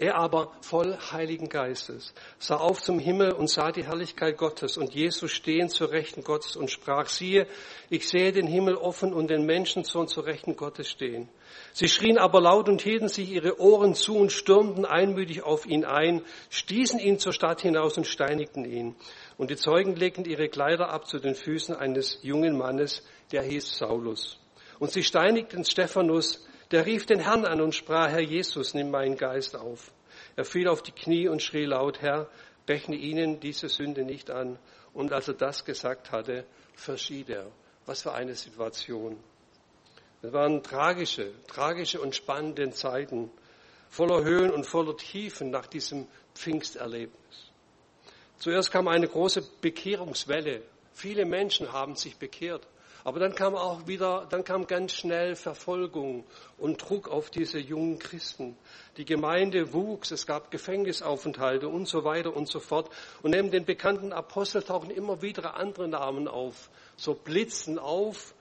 Er 0.00 0.14
aber, 0.14 0.50
voll 0.62 0.96
Heiligen 1.12 1.50
Geistes, 1.50 2.14
sah 2.38 2.56
auf 2.56 2.80
zum 2.80 2.98
Himmel 2.98 3.32
und 3.32 3.50
sah 3.50 3.70
die 3.70 3.84
Herrlichkeit 3.84 4.38
Gottes 4.38 4.78
und 4.78 4.94
Jesus 4.94 5.30
stehen 5.30 5.68
zur 5.68 5.90
Rechten 5.90 6.24
Gottes 6.24 6.56
und 6.56 6.70
sprach, 6.70 7.06
siehe, 7.06 7.46
ich 7.90 8.08
sehe 8.08 8.32
den 8.32 8.46
Himmel 8.46 8.76
offen 8.76 9.12
und 9.12 9.28
den 9.28 9.44
Menschensohn 9.44 10.08
zur 10.08 10.24
Rechten 10.24 10.56
Gottes 10.56 10.88
stehen. 10.88 11.28
Sie 11.74 11.86
schrien 11.86 12.16
aber 12.16 12.40
laut 12.40 12.70
und 12.70 12.80
hielten 12.80 13.08
sich 13.08 13.30
ihre 13.30 13.60
Ohren 13.60 13.94
zu 13.94 14.16
und 14.16 14.32
stürmten 14.32 14.86
einmütig 14.86 15.42
auf 15.42 15.66
ihn 15.66 15.84
ein, 15.84 16.22
stießen 16.48 16.98
ihn 16.98 17.18
zur 17.18 17.34
Stadt 17.34 17.60
hinaus 17.60 17.98
und 17.98 18.06
steinigten 18.06 18.64
ihn. 18.64 18.96
Und 19.36 19.50
die 19.50 19.56
Zeugen 19.56 19.96
legten 19.96 20.24
ihre 20.24 20.48
Kleider 20.48 20.88
ab 20.88 21.08
zu 21.08 21.18
den 21.18 21.34
Füßen 21.34 21.76
eines 21.76 22.20
jungen 22.22 22.56
Mannes, 22.56 23.02
der 23.32 23.42
hieß 23.42 23.76
Saulus. 23.76 24.38
Und 24.78 24.92
sie 24.92 25.02
steinigten 25.02 25.62
Stephanus, 25.62 26.46
der 26.70 26.86
rief 26.86 27.06
den 27.06 27.20
Herrn 27.20 27.44
an 27.44 27.60
und 27.60 27.74
sprach, 27.74 28.10
Herr 28.10 28.20
Jesus, 28.20 28.74
nimm 28.74 28.90
meinen 28.90 29.16
Geist 29.16 29.56
auf. 29.56 29.92
Er 30.36 30.44
fiel 30.44 30.68
auf 30.68 30.82
die 30.82 30.92
Knie 30.92 31.28
und 31.28 31.42
schrie 31.42 31.64
laut, 31.64 32.00
Herr, 32.00 32.28
rechne 32.68 32.96
ihnen 32.96 33.40
diese 33.40 33.68
Sünde 33.68 34.04
nicht 34.04 34.30
an. 34.30 34.58
Und 34.92 35.12
als 35.12 35.28
er 35.28 35.34
das 35.34 35.64
gesagt 35.64 36.12
hatte, 36.12 36.44
verschied 36.74 37.30
er. 37.30 37.50
Was 37.86 38.02
für 38.02 38.12
eine 38.12 38.34
Situation. 38.34 39.18
Es 40.22 40.32
waren 40.32 40.62
tragische, 40.62 41.32
tragische 41.48 42.00
und 42.00 42.14
spannende 42.14 42.70
Zeiten, 42.70 43.30
voller 43.88 44.22
Höhen 44.22 44.50
und 44.50 44.64
voller 44.64 44.96
Tiefen 44.96 45.50
nach 45.50 45.66
diesem 45.66 46.06
Pfingsterlebnis. 46.34 47.50
Zuerst 48.38 48.70
kam 48.70 48.88
eine 48.88 49.08
große 49.08 49.42
Bekehrungswelle. 49.60 50.62
Viele 50.92 51.24
Menschen 51.24 51.72
haben 51.72 51.96
sich 51.96 52.16
bekehrt. 52.16 52.66
Aber 53.04 53.18
dann 53.18 53.34
kam 53.34 53.54
auch 53.54 53.86
wieder, 53.86 54.26
dann 54.28 54.44
kam 54.44 54.66
ganz 54.66 54.92
schnell 54.92 55.34
Verfolgung 55.34 56.24
und 56.58 56.76
Druck 56.76 57.08
auf 57.08 57.30
diese 57.30 57.58
jungen 57.58 57.98
Christen. 57.98 58.56
Die 58.96 59.04
Gemeinde 59.04 59.72
wuchs, 59.72 60.10
es 60.10 60.26
gab 60.26 60.50
Gefängnisaufenthalte 60.50 61.68
und 61.68 61.86
so 61.86 62.04
weiter 62.04 62.36
und 62.36 62.48
so 62.48 62.60
fort. 62.60 62.90
Und 63.22 63.30
neben 63.30 63.50
den 63.50 63.64
bekannten 63.64 64.12
Aposteln 64.12 64.64
tauchen 64.64 64.90
immer 64.90 65.22
wieder 65.22 65.54
andere 65.54 65.88
Namen 65.88 66.28
auf, 66.28 66.70
so 66.96 67.14
blitzen 67.14 67.78
auf. 67.78 68.34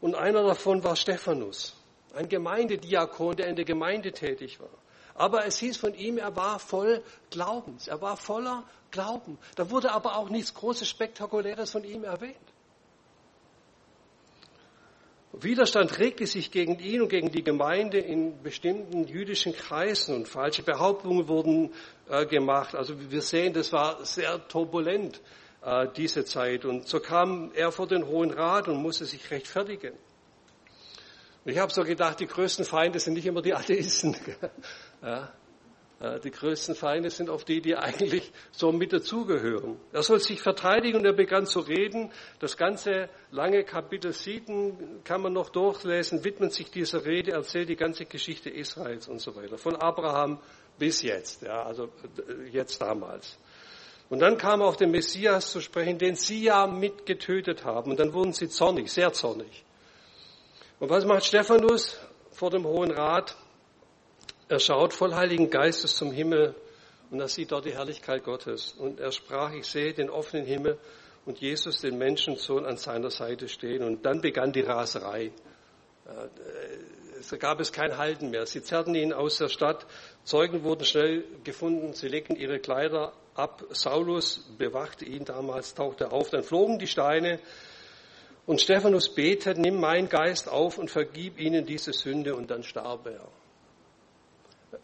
Und 0.00 0.14
einer 0.14 0.42
davon 0.42 0.84
war 0.84 0.94
Stephanus, 0.94 1.74
ein 2.14 2.28
Gemeindediakon, 2.28 3.36
der 3.36 3.48
in 3.48 3.56
der 3.56 3.64
Gemeinde 3.64 4.12
tätig 4.12 4.60
war. 4.60 4.70
Aber 5.14 5.46
es 5.46 5.58
hieß 5.58 5.78
von 5.78 5.94
ihm, 5.94 6.18
er 6.18 6.36
war 6.36 6.60
voll 6.60 7.02
Glaubens, 7.30 7.88
er 7.88 8.00
war 8.00 8.16
voller 8.16 8.62
Glauben. 8.90 9.38
Da 9.56 9.68
wurde 9.70 9.90
aber 9.90 10.16
auch 10.16 10.28
nichts 10.28 10.54
Großes, 10.54 10.88
Spektakuläres 10.88 11.72
von 11.72 11.82
ihm 11.82 12.04
erwähnt. 12.04 12.36
Widerstand 15.40 15.98
regte 15.98 16.26
sich 16.26 16.50
gegen 16.50 16.78
ihn 16.78 17.02
und 17.02 17.08
gegen 17.08 17.30
die 17.30 17.44
Gemeinde 17.44 17.98
in 17.98 18.42
bestimmten 18.42 19.06
jüdischen 19.06 19.54
Kreisen 19.54 20.14
und 20.14 20.28
falsche 20.28 20.62
Behauptungen 20.62 21.28
wurden 21.28 21.72
äh, 22.08 22.26
gemacht. 22.26 22.74
Also 22.74 22.94
wir 23.10 23.22
sehen, 23.22 23.52
das 23.52 23.72
war 23.72 24.04
sehr 24.04 24.46
turbulent, 24.48 25.20
äh, 25.62 25.86
diese 25.96 26.24
Zeit. 26.24 26.64
Und 26.64 26.88
so 26.88 27.00
kam 27.00 27.52
er 27.54 27.70
vor 27.70 27.86
den 27.86 28.06
Hohen 28.06 28.30
Rat 28.30 28.68
und 28.68 28.82
musste 28.82 29.04
sich 29.04 29.30
rechtfertigen. 29.30 29.94
Und 31.44 31.52
ich 31.52 31.58
habe 31.58 31.72
so 31.72 31.82
gedacht, 31.82 32.20
die 32.20 32.26
größten 32.26 32.64
Feinde 32.64 32.98
sind 32.98 33.14
nicht 33.14 33.26
immer 33.26 33.42
die 33.42 33.54
Atheisten. 33.54 34.16
ja. 35.02 35.32
Äh, 36.00 36.20
die 36.20 36.30
größten 36.30 36.74
Feinde 36.74 37.10
sind 37.10 37.28
oft 37.28 37.48
die, 37.48 37.60
die 37.60 37.76
eigentlich 37.76 38.32
so 38.52 38.70
mit 38.72 38.92
dazugehören. 38.92 39.78
Er 39.92 40.02
soll 40.02 40.20
sich 40.20 40.40
verteidigen 40.40 40.98
und 40.98 41.04
er 41.04 41.12
begann 41.12 41.46
zu 41.46 41.60
reden. 41.60 42.10
Das 42.38 42.56
ganze 42.56 43.08
lange 43.30 43.64
Kapitel 43.64 44.12
7 44.12 45.02
kann 45.04 45.22
man 45.22 45.32
noch 45.32 45.50
durchlesen, 45.50 46.24
widmet 46.24 46.52
sich 46.52 46.70
dieser 46.70 47.04
Rede, 47.04 47.32
erzählt 47.32 47.68
die 47.68 47.76
ganze 47.76 48.04
Geschichte 48.04 48.50
Israels 48.50 49.08
und 49.08 49.20
so 49.20 49.34
weiter. 49.34 49.58
Von 49.58 49.76
Abraham 49.76 50.40
bis 50.78 51.02
jetzt, 51.02 51.42
ja, 51.42 51.64
also 51.64 51.84
äh, 51.84 52.48
jetzt 52.50 52.80
damals. 52.80 53.36
Und 54.10 54.20
dann 54.20 54.38
kam 54.38 54.62
auf 54.62 54.76
den 54.76 54.90
Messias 54.90 55.50
zu 55.50 55.60
sprechen, 55.60 55.98
den 55.98 56.14
sie 56.14 56.44
ja 56.44 56.66
mitgetötet 56.66 57.64
haben. 57.64 57.90
Und 57.90 58.00
dann 58.00 58.14
wurden 58.14 58.32
sie 58.32 58.48
zornig, 58.48 58.90
sehr 58.90 59.12
zornig. 59.12 59.64
Und 60.80 60.88
was 60.88 61.04
macht 61.04 61.26
Stephanus 61.26 61.98
vor 62.30 62.50
dem 62.50 62.64
Hohen 62.64 62.90
Rat? 62.90 63.36
Er 64.50 64.60
schaut 64.60 64.94
voll 64.94 65.14
Heiligen 65.14 65.50
Geistes 65.50 65.96
zum 65.96 66.10
Himmel 66.10 66.54
und 67.10 67.20
er 67.20 67.28
sieht 67.28 67.52
dort 67.52 67.66
die 67.66 67.74
Herrlichkeit 67.74 68.24
Gottes. 68.24 68.72
Und 68.72 68.98
er 68.98 69.12
sprach, 69.12 69.52
ich 69.52 69.66
sehe 69.66 69.92
den 69.92 70.08
offenen 70.08 70.46
Himmel 70.46 70.78
und 71.26 71.38
Jesus, 71.38 71.82
den 71.82 71.98
Menschensohn, 71.98 72.64
an 72.64 72.78
seiner 72.78 73.10
Seite 73.10 73.48
stehen. 73.48 73.82
Und 73.82 74.06
dann 74.06 74.22
begann 74.22 74.50
die 74.52 74.62
Raserei. 74.62 75.32
Da 77.30 77.36
gab 77.36 77.60
es 77.60 77.72
kein 77.72 77.98
Halten 77.98 78.30
mehr. 78.30 78.46
Sie 78.46 78.62
zerrten 78.62 78.94
ihn 78.94 79.12
aus 79.12 79.36
der 79.36 79.48
Stadt. 79.48 79.84
Zeugen 80.24 80.62
wurden 80.62 80.86
schnell 80.86 81.24
gefunden. 81.44 81.92
Sie 81.92 82.08
legten 82.08 82.34
ihre 82.34 82.58
Kleider 82.58 83.12
ab. 83.34 83.62
Saulus 83.68 84.48
bewachte 84.56 85.04
ihn 85.04 85.26
damals, 85.26 85.74
tauchte 85.74 86.10
auf. 86.10 86.30
Dann 86.30 86.42
flogen 86.42 86.78
die 86.78 86.86
Steine. 86.86 87.38
Und 88.46 88.62
Stephanus 88.62 89.14
betet, 89.14 89.58
nimm 89.58 89.78
meinen 89.78 90.08
Geist 90.08 90.48
auf 90.48 90.78
und 90.78 90.90
vergib 90.90 91.38
ihnen 91.38 91.66
diese 91.66 91.92
Sünde. 91.92 92.34
Und 92.34 92.50
dann 92.50 92.62
starb 92.62 93.06
er. 93.06 93.28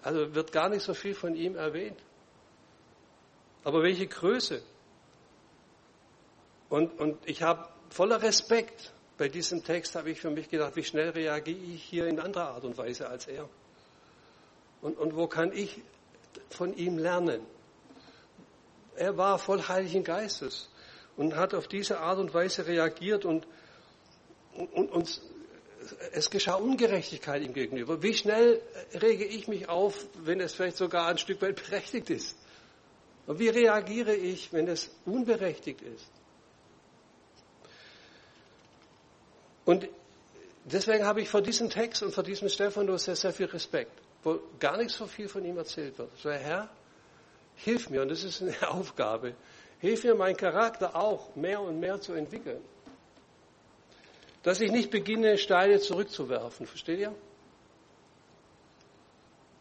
Also 0.02 0.34
wird 0.34 0.52
gar 0.52 0.68
nicht 0.68 0.82
so 0.82 0.94
viel 0.94 1.14
von 1.14 1.34
ihm 1.34 1.56
erwähnt. 1.56 1.98
Aber 3.64 3.82
welche 3.82 4.06
Größe. 4.06 4.62
Und, 6.68 6.98
und 6.98 7.18
ich 7.26 7.42
habe 7.42 7.68
voller 7.90 8.22
Respekt 8.22 8.92
bei 9.16 9.28
diesem 9.28 9.62
Text, 9.62 9.94
habe 9.94 10.10
ich 10.10 10.20
für 10.20 10.30
mich 10.30 10.48
gedacht, 10.48 10.76
wie 10.76 10.84
schnell 10.84 11.10
reagiere 11.10 11.58
ich 11.58 11.82
hier 11.84 12.06
in 12.06 12.18
anderer 12.18 12.50
Art 12.50 12.64
und 12.64 12.76
Weise 12.76 13.08
als 13.08 13.26
er. 13.26 13.48
Und, 14.82 14.98
und 14.98 15.16
wo 15.16 15.26
kann 15.28 15.52
ich 15.52 15.82
von 16.50 16.74
ihm 16.76 16.98
lernen? 16.98 17.40
Er 18.96 19.16
war 19.16 19.38
voll 19.38 19.62
Heiligen 19.62 20.04
Geistes 20.04 20.68
und 21.16 21.36
hat 21.36 21.54
auf 21.54 21.68
diese 21.68 22.00
Art 22.00 22.18
und 22.18 22.34
Weise 22.34 22.66
reagiert 22.66 23.24
und, 23.24 23.46
und, 24.56 24.90
und 24.90 25.20
es 26.12 26.30
geschah 26.30 26.54
Ungerechtigkeit 26.54 27.42
ihm 27.42 27.52
gegenüber. 27.52 28.02
Wie 28.02 28.14
schnell 28.14 28.62
rege 28.94 29.24
ich 29.24 29.48
mich 29.48 29.68
auf, 29.68 30.06
wenn 30.22 30.40
es 30.40 30.54
vielleicht 30.54 30.76
sogar 30.76 31.08
ein 31.08 31.18
Stück 31.18 31.42
weit 31.42 31.56
berechtigt 31.56 32.10
ist? 32.10 32.36
Und 33.26 33.38
wie 33.38 33.48
reagiere 33.48 34.14
ich, 34.14 34.52
wenn 34.52 34.68
es 34.68 34.90
unberechtigt 35.06 35.80
ist? 35.82 36.10
Und 39.64 39.88
deswegen 40.64 41.04
habe 41.06 41.22
ich 41.22 41.28
vor 41.28 41.40
diesem 41.40 41.70
Text 41.70 42.02
und 42.02 42.14
vor 42.14 42.22
diesem 42.22 42.48
Stephanus 42.48 43.04
sehr, 43.04 43.16
sehr 43.16 43.32
viel 43.32 43.46
Respekt, 43.46 43.98
wo 44.22 44.40
gar 44.60 44.76
nicht 44.76 44.90
so 44.90 45.06
viel 45.06 45.28
von 45.28 45.44
ihm 45.44 45.56
erzählt 45.56 45.98
wird. 45.98 46.10
So, 46.18 46.30
Herr, 46.30 46.68
hilf 47.56 47.88
mir, 47.88 48.02
und 48.02 48.10
das 48.10 48.24
ist 48.24 48.42
eine 48.42 48.68
Aufgabe, 48.70 49.34
hilf 49.78 50.04
mir, 50.04 50.14
meinen 50.14 50.36
Charakter 50.36 50.94
auch 50.94 51.34
mehr 51.34 51.60
und 51.60 51.80
mehr 51.80 51.98
zu 52.00 52.12
entwickeln 52.12 52.62
dass 54.44 54.61
ich 54.61 54.70
nicht 54.70 54.90
beginne, 54.90 55.38
Steine 55.38 55.80
zurückzuwerfen. 55.80 56.66
Versteht 56.66 57.00
ihr? 57.00 57.14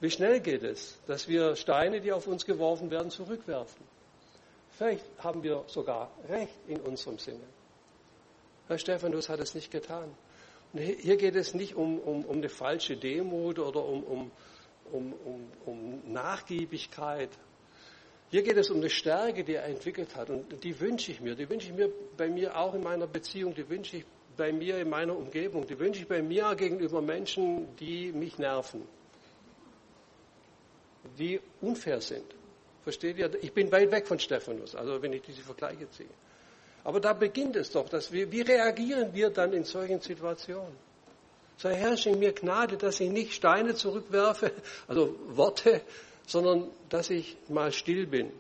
Wie 0.02 0.12
schnell 0.12 0.41
geht 0.41 0.63
es, 0.63 1.00
dass 1.08 1.30
wir 1.30 1.56
Steine, 1.56 2.02
die 2.02 2.12
auf 2.12 2.28
uns 2.28 2.46
geworfen 2.46 2.91
werden, 2.91 3.10
zurückwerfen? 3.10 3.82
Vielleicht 4.72 5.06
haben 5.19 5.41
wir 5.41 5.63
sogar 5.67 6.12
recht 6.28 6.60
in 6.67 6.82
unserem 6.82 7.17
Sinne. 7.17 7.48
Herr 8.67 8.78
Stephanus 8.78 9.30
hat 9.30 9.39
es 9.39 9.56
nicht 9.56 9.72
getan. 9.72 10.13
Und 10.74 10.80
hier 10.82 11.15
geht 11.15 11.36
es 11.36 11.54
nicht 11.54 11.76
um, 11.76 12.00
um, 12.00 12.26
um 12.26 12.38
eine 12.38 12.50
falsche 12.50 12.98
Demut 12.98 13.60
oder 13.60 13.86
um, 13.86 14.04
um, 14.04 14.32
um, 14.91 15.13
um, 15.13 15.52
um 15.65 16.12
Nachgiebigkeit. 16.12 17.30
Hier 18.32 18.43
geht 18.43 18.58
es 18.58 18.69
um 18.69 18.78
eine 18.78 18.89
Stärke, 18.89 19.46
die 19.46 19.54
er 19.54 19.65
entwickelt 19.65 20.15
hat. 20.17 20.30
Und 20.30 20.62
die 20.63 20.78
wünsche 20.82 21.12
ich 21.13 21.22
mir. 21.22 21.36
Die 21.36 21.48
wünsche 21.50 21.67
ich 21.69 21.74
mir 21.74 21.89
bei 22.17 22.28
mir 22.28 22.58
auch 22.58 22.74
in 22.74 22.82
meiner 22.82 23.08
Beziehung. 23.08 23.54
Die 23.54 23.69
wünsche 23.69 23.98
ich 23.98 24.06
bei 24.36 24.52
mir 24.52 24.80
in 24.80 24.89
meiner 24.89 25.15
Umgebung. 25.15 25.65
Die 25.67 25.78
wünsche 25.80 26.02
ich 26.02 26.08
bei 26.08 26.22
mir 26.22 26.56
gegenüber 26.56 27.02
Menschen, 27.02 27.76
die 27.78 28.12
mich 28.12 28.38
nerven. 28.38 28.84
Die 31.17 31.39
unfair 31.62 32.02
sind. 32.02 32.26
Versteht 32.84 33.17
ihr? 33.17 33.32
Ich 33.41 33.54
bin 33.54 33.72
weit 33.72 33.91
weg 33.91 34.08
von 34.08 34.19
Stephanus, 34.19 34.76
also 34.76 35.02
wenn 35.02 35.13
ich 35.13 35.22
diese 35.22 35.41
Vergleiche 35.41 35.89
ziehe. 35.89 36.10
Aber 36.84 37.00
da 37.00 37.13
beginnt 37.13 37.56
es 37.56 37.72
doch, 37.72 37.88
dass 37.88 38.12
wir, 38.12 38.32
wie 38.32 38.41
reagieren 38.41 39.13
wir 39.13 39.30
dann 39.30 39.54
in 39.54 39.63
solchen 39.63 40.02
Situationen? 40.02 40.76
Sei 41.58 41.76
Herr, 41.76 41.96
schenk 41.96 42.19
mir 42.19 42.34
Gnade, 42.34 42.78
dass 42.78 43.00
ich 43.00 43.10
nicht 43.10 43.34
Steine 43.34 43.76
zurückwerfe, 43.76 44.52
also 44.88 45.15
Worte, 45.28 45.82
sondern 46.28 46.69
dass 46.89 47.10
ich 47.10 47.38
mal 47.48 47.72
still 47.72 48.06
bin. 48.06 48.32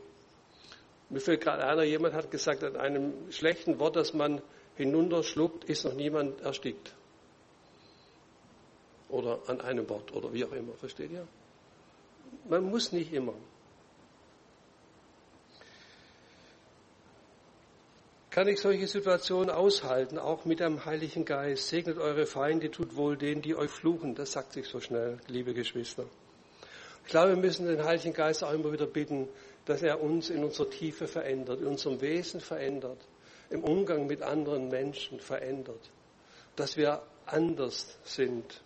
Mir 1.09 1.21
fällt 1.21 1.41
gerade 1.41 1.65
einer, 1.65 1.83
jemand 1.83 2.15
hat 2.15 2.31
gesagt, 2.31 2.63
an 2.63 2.75
einem 2.75 3.31
schlechten 3.31 3.79
Wort, 3.79 3.95
das 3.95 4.13
man 4.13 4.41
hinunterschluckt, 4.75 5.65
ist 5.65 5.85
noch 5.85 5.93
niemand 5.93 6.41
erstickt. 6.41 6.93
Oder 9.09 9.39
an 9.47 9.61
einem 9.61 9.87
Wort 9.89 10.13
oder 10.13 10.33
wie 10.33 10.43
auch 10.45 10.51
immer, 10.51 10.73
versteht 10.73 11.11
ihr? 11.11 11.27
Man 12.49 12.63
muss 12.69 12.91
nicht 12.91 13.13
immer. 13.13 13.35
kann 18.33 18.47
ich 18.47 18.59
solche 18.61 18.87
Situationen 18.87 19.51
aushalten, 19.51 20.17
auch 20.17 20.43
mit 20.43 20.59
dem 20.59 20.85
Heiligen 20.85 21.23
Geist. 21.23 21.67
Segnet 21.67 21.99
eure 21.99 22.25
Feinde, 22.25 22.71
tut 22.71 22.95
wohl 22.95 23.15
denen, 23.15 23.43
die 23.43 23.55
euch 23.55 23.69
fluchen. 23.69 24.15
Das 24.15 24.31
sagt 24.31 24.53
sich 24.53 24.65
so 24.65 24.79
schnell, 24.79 25.19
liebe 25.27 25.53
Geschwister. 25.53 26.05
Ich 27.05 27.11
glaube, 27.11 27.35
wir 27.35 27.37
müssen 27.37 27.67
den 27.67 27.83
Heiligen 27.83 28.11
Geist 28.11 28.43
auch 28.43 28.51
immer 28.51 28.73
wieder 28.73 28.87
bitten, 28.87 29.27
dass 29.65 29.83
er 29.83 30.01
uns 30.01 30.31
in 30.31 30.43
unserer 30.43 30.67
Tiefe 30.67 31.05
verändert, 31.05 31.61
in 31.61 31.67
unserem 31.67 32.01
Wesen 32.01 32.41
verändert, 32.41 32.97
im 33.49 33.63
Umgang 33.63 34.07
mit 34.07 34.21
anderen 34.21 34.69
Menschen 34.69 35.19
verändert, 35.19 35.91
dass 36.55 36.77
wir 36.77 37.01
anders 37.25 37.97
sind. 38.03 38.61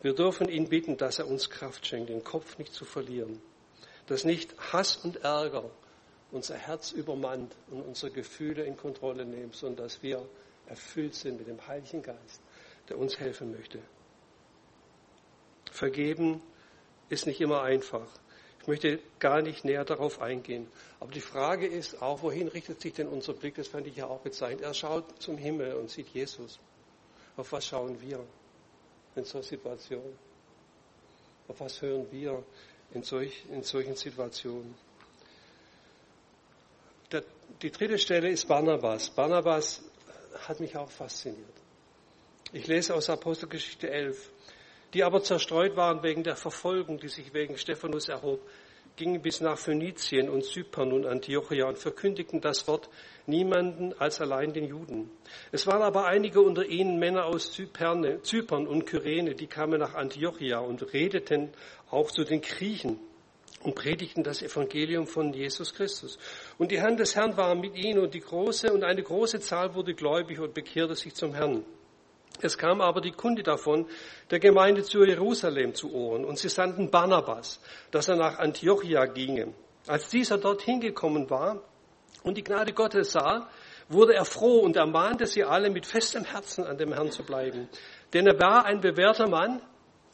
Wir 0.00 0.14
dürfen 0.14 0.48
ihn 0.48 0.68
bitten, 0.68 0.96
dass 0.96 1.18
er 1.18 1.26
uns 1.26 1.50
Kraft 1.50 1.86
schenkt, 1.86 2.10
den 2.10 2.22
Kopf 2.22 2.58
nicht 2.58 2.72
zu 2.72 2.84
verlieren, 2.84 3.40
dass 4.06 4.24
nicht 4.24 4.56
Hass 4.72 4.96
und 4.98 5.24
Ärger 5.24 5.70
unser 6.30 6.56
Herz 6.56 6.92
übermannt 6.92 7.54
und 7.70 7.82
unsere 7.82 8.12
Gefühle 8.12 8.64
in 8.64 8.76
Kontrolle 8.76 9.24
nehmen, 9.24 9.52
sondern 9.52 9.86
dass 9.86 10.02
wir 10.02 10.28
erfüllt 10.66 11.14
sind 11.14 11.38
mit 11.38 11.48
dem 11.48 11.66
Heiligen 11.66 12.02
Geist, 12.02 12.42
der 12.88 12.98
uns 12.98 13.18
helfen 13.18 13.52
möchte. 13.52 13.80
Vergeben 15.70 16.42
ist 17.08 17.26
nicht 17.26 17.40
immer 17.40 17.62
einfach. 17.62 18.08
Ich 18.68 18.70
möchte 18.70 18.98
gar 19.18 19.40
nicht 19.40 19.64
näher 19.64 19.86
darauf 19.86 20.20
eingehen. 20.20 20.66
Aber 21.00 21.10
die 21.10 21.22
Frage 21.22 21.66
ist 21.66 22.02
auch, 22.02 22.20
wohin 22.20 22.48
richtet 22.48 22.82
sich 22.82 22.92
denn 22.92 23.08
unser 23.08 23.32
Blick? 23.32 23.54
Das 23.54 23.66
fand 23.66 23.86
ich 23.86 23.96
ja 23.96 24.06
auch 24.06 24.20
bezeichnet. 24.20 24.60
Er 24.60 24.74
schaut 24.74 25.22
zum 25.22 25.38
Himmel 25.38 25.72
und 25.72 25.88
sieht 25.88 26.08
Jesus. 26.08 26.58
Auf 27.38 27.50
was 27.50 27.64
schauen 27.64 27.98
wir 28.02 28.22
in 29.16 29.24
solchen 29.24 29.48
Situationen? 29.48 30.18
Auf 31.48 31.60
was 31.60 31.80
hören 31.80 32.08
wir 32.12 32.44
in, 32.92 33.02
solch, 33.02 33.46
in 33.50 33.62
solchen 33.62 33.96
Situationen? 33.96 34.74
Der, 37.10 37.24
die 37.62 37.70
dritte 37.70 37.96
Stelle 37.96 38.28
ist 38.28 38.46
Barnabas. 38.48 39.08
Barnabas 39.08 39.80
hat 40.46 40.60
mich 40.60 40.76
auch 40.76 40.90
fasziniert. 40.90 41.54
Ich 42.52 42.66
lese 42.66 42.94
aus 42.94 43.08
Apostelgeschichte 43.08 43.88
11. 43.88 44.30
Die 44.94 45.04
aber 45.04 45.22
zerstreut 45.22 45.76
waren 45.76 46.02
wegen 46.02 46.22
der 46.22 46.36
Verfolgung, 46.36 46.98
die 46.98 47.08
sich 47.08 47.34
wegen 47.34 47.58
Stephanus 47.58 48.08
erhob, 48.08 48.40
gingen 48.96 49.22
bis 49.22 49.40
nach 49.40 49.58
Phönizien 49.58 50.28
und 50.28 50.44
Zypern 50.44 50.92
und 50.92 51.06
Antiochia 51.06 51.66
und 51.66 51.78
verkündigten 51.78 52.40
das 52.40 52.66
Wort 52.66 52.90
niemanden 53.26 53.92
als 53.98 54.20
allein 54.20 54.52
den 54.52 54.66
Juden. 54.66 55.10
Es 55.52 55.66
waren 55.66 55.82
aber 55.82 56.06
einige 56.06 56.40
unter 56.40 56.66
ihnen 56.66 56.98
Männer 56.98 57.26
aus 57.26 57.52
Zyperne, 57.52 58.22
Zypern 58.22 58.66
und 58.66 58.86
Kyrene, 58.86 59.34
die 59.34 59.46
kamen 59.46 59.78
nach 59.78 59.94
Antiochia 59.94 60.58
und 60.58 60.92
redeten 60.92 61.50
auch 61.90 62.10
zu 62.10 62.24
den 62.24 62.40
Griechen 62.40 62.98
und 63.62 63.74
predigten 63.74 64.24
das 64.24 64.42
Evangelium 64.42 65.06
von 65.06 65.32
Jesus 65.32 65.74
Christus. 65.74 66.18
Und 66.58 66.70
die 66.70 66.80
Hand 66.80 66.98
des 66.98 67.14
Herrn 67.14 67.36
war 67.36 67.54
mit 67.54 67.76
ihnen 67.76 68.00
und 68.00 68.14
die 68.14 68.20
große 68.20 68.72
und 68.72 68.84
eine 68.84 69.02
große 69.02 69.40
Zahl 69.40 69.74
wurde 69.74 69.94
gläubig 69.94 70.40
und 70.40 70.54
bekehrte 70.54 70.96
sich 70.96 71.14
zum 71.14 71.34
Herrn. 71.34 71.64
Es 72.40 72.56
kam 72.56 72.80
aber 72.80 73.00
die 73.00 73.12
Kunde 73.12 73.42
davon 73.42 73.86
der 74.30 74.38
Gemeinde 74.38 74.82
zu 74.82 75.02
Jerusalem 75.02 75.74
zu 75.74 75.92
Ohren 75.92 76.24
und 76.24 76.38
sie 76.38 76.48
sandten 76.48 76.90
Barnabas, 76.90 77.60
dass 77.90 78.08
er 78.08 78.16
nach 78.16 78.38
Antiochia 78.38 79.06
ginge. 79.06 79.54
Als 79.86 80.08
dieser 80.08 80.38
dorthin 80.38 80.80
gekommen 80.80 81.28
war 81.30 81.62
und 82.22 82.36
die 82.36 82.44
Gnade 82.44 82.72
Gottes 82.72 83.12
sah, 83.12 83.48
wurde 83.88 84.14
er 84.14 84.24
froh 84.24 84.60
und 84.60 84.76
ermahnte 84.76 85.26
sie 85.26 85.44
alle 85.44 85.70
mit 85.70 85.86
festem 85.86 86.24
Herzen 86.24 86.64
an 86.64 86.76
dem 86.78 86.92
Herrn 86.92 87.10
zu 87.10 87.24
bleiben. 87.24 87.68
Denn 88.12 88.26
er 88.26 88.38
war 88.38 88.64
ein 88.66 88.80
bewährter 88.80 89.28
Mann 89.28 89.60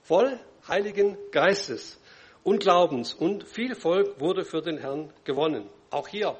voll 0.02 0.38
Heiligen 0.68 1.18
Geistes 1.30 2.00
und 2.42 2.60
Glaubens 2.60 3.12
und 3.12 3.46
viel 3.48 3.74
Volk 3.74 4.20
wurde 4.20 4.44
für 4.44 4.62
den 4.62 4.78
Herrn 4.78 5.12
gewonnen. 5.24 5.68
Auch 5.90 6.08
hier 6.08 6.36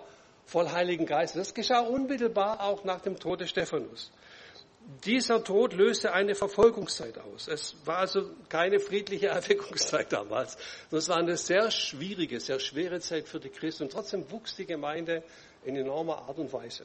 voll 0.47 0.71
Heiligen 0.71 1.07
Geistes. 1.07 1.49
Das 1.49 1.55
geschah 1.55 1.81
unmittelbar 1.81 2.61
auch 2.63 2.85
nach 2.85 3.01
dem 3.01 3.19
Tod 3.19 3.41
des 3.41 3.51
Stephanus. 3.51 4.13
Dieser 5.05 5.42
Tod 5.42 5.73
löste 5.75 6.12
eine 6.12 6.35
Verfolgungszeit 6.35 7.18
aus. 7.18 7.49
Es 7.49 7.75
war 7.85 7.99
also 7.99 8.31
keine 8.49 8.81
friedliche 8.81 9.27
Erweckungszeit 9.29 10.12
damals. 10.12 10.59
Es 10.90 11.09
war 11.09 11.16
eine 11.16 11.37
sehr 11.37 11.70
schwierige, 11.70 12.38
sehr 12.40 12.61
schwere 12.61 13.01
Zeit 13.01 13.29
für 13.29 13.40
die 13.40 13.49
Christen. 13.49 13.85
Und 13.85 13.92
trotzdem 13.92 14.31
wuchs 14.31 14.57
die 14.57 14.66
Gemeinde 14.66 15.23
in 15.64 15.77
enormer 15.77 16.18
Art 16.29 16.38
und 16.38 16.53
Weise. 16.53 16.85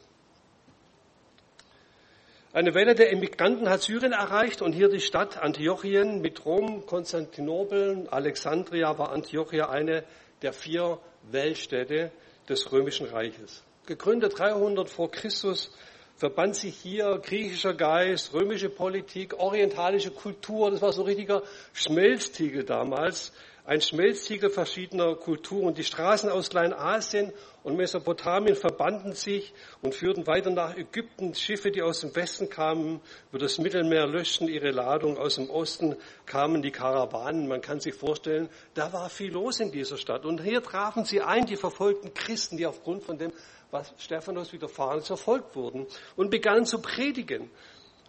Eine 2.51 2.73
Welle 2.73 2.95
der 2.95 3.12
Immigranten 3.12 3.69
hat 3.69 3.83
Syrien 3.83 4.12
erreicht 4.12 4.63
und 4.63 4.73
hier 4.73 4.89
die 4.89 5.01
Stadt 5.01 5.38
Antiochien 5.38 6.19
mit 6.21 6.45
Rom, 6.45 6.85
Konstantinopel, 6.88 8.07
Alexandria 8.09 8.97
war 8.97 9.12
Antiochia 9.12 9.69
eine 9.69 10.03
der 10.41 10.51
vier 10.53 10.99
Weltstädte 11.31 12.12
des 12.47 12.71
Römischen 12.71 13.05
Reiches. 13.05 13.63
Gegründet 13.85 14.39
300 14.39 14.89
vor 14.89 15.12
Christus 15.12 15.71
verband 16.19 16.53
sich 16.53 16.75
hier 16.75 17.17
griechischer 17.23 17.73
Geist, 17.73 18.34
römische 18.34 18.67
Politik, 18.67 19.39
orientalische 19.39 20.12
Kultur. 20.12 20.69
Das 20.69 20.82
war 20.82 20.91
so 20.91 21.03
ein 21.03 21.05
richtiger 21.05 21.43
Schmelztiegel 21.71 22.65
damals 22.65 23.32
ein 23.69 23.82
Schmelztiegel 23.82 24.49
verschiedener 24.49 25.15
Kulturen. 25.15 25.75
Die 25.75 25.84
Straßen 25.84 26.32
aus 26.32 26.49
Kleinasien 26.49 27.32
und 27.62 27.77
Mesopotamien 27.77 28.55
verbanden 28.55 29.13
sich 29.13 29.53
und 29.84 29.93
führten 29.93 30.25
weiter 30.25 30.49
nach 30.49 30.75
Ägypten. 30.75 31.36
Schiffe, 31.36 31.69
die 31.69 31.84
aus 31.84 32.01
dem 32.01 32.15
Westen 32.15 32.49
kamen, 32.49 32.99
über 33.29 33.38
das 33.38 33.60
Mittelmeer 33.60 34.08
löschten 34.08 34.47
ihre 34.47 34.71
Ladung. 34.71 35.19
Aus 35.19 35.36
dem 35.36 35.51
Osten 35.51 35.95
kamen 36.25 36.63
die 36.63 36.71
Karawanen. 36.71 37.47
Man 37.47 37.62
kann 37.62 37.79
sich 37.79 37.93
vorstellen, 37.93 38.49
da 38.73 38.91
war 38.91 39.08
viel 39.08 39.32
los 39.32 39.60
in 39.60 39.71
dieser 39.71 39.97
Stadt. 39.97 40.25
Und 40.25 40.41
hier 40.41 40.63
trafen 40.63 41.05
sie 41.05 41.21
ein, 41.21 41.45
die 41.45 41.55
verfolgten 41.55 42.12
Christen, 42.15 42.58
die 42.58 42.65
aufgrund 42.65 43.03
von 43.03 43.19
dem, 43.19 43.32
was 43.69 43.93
Stephanus 43.99 44.51
widerfahren 44.51 44.97
ist, 44.97 45.08
verfolgt 45.08 45.55
wurden 45.55 45.86
und 46.15 46.32
begannen 46.32 46.65
zu 46.65 46.82
predigen. 46.82 47.51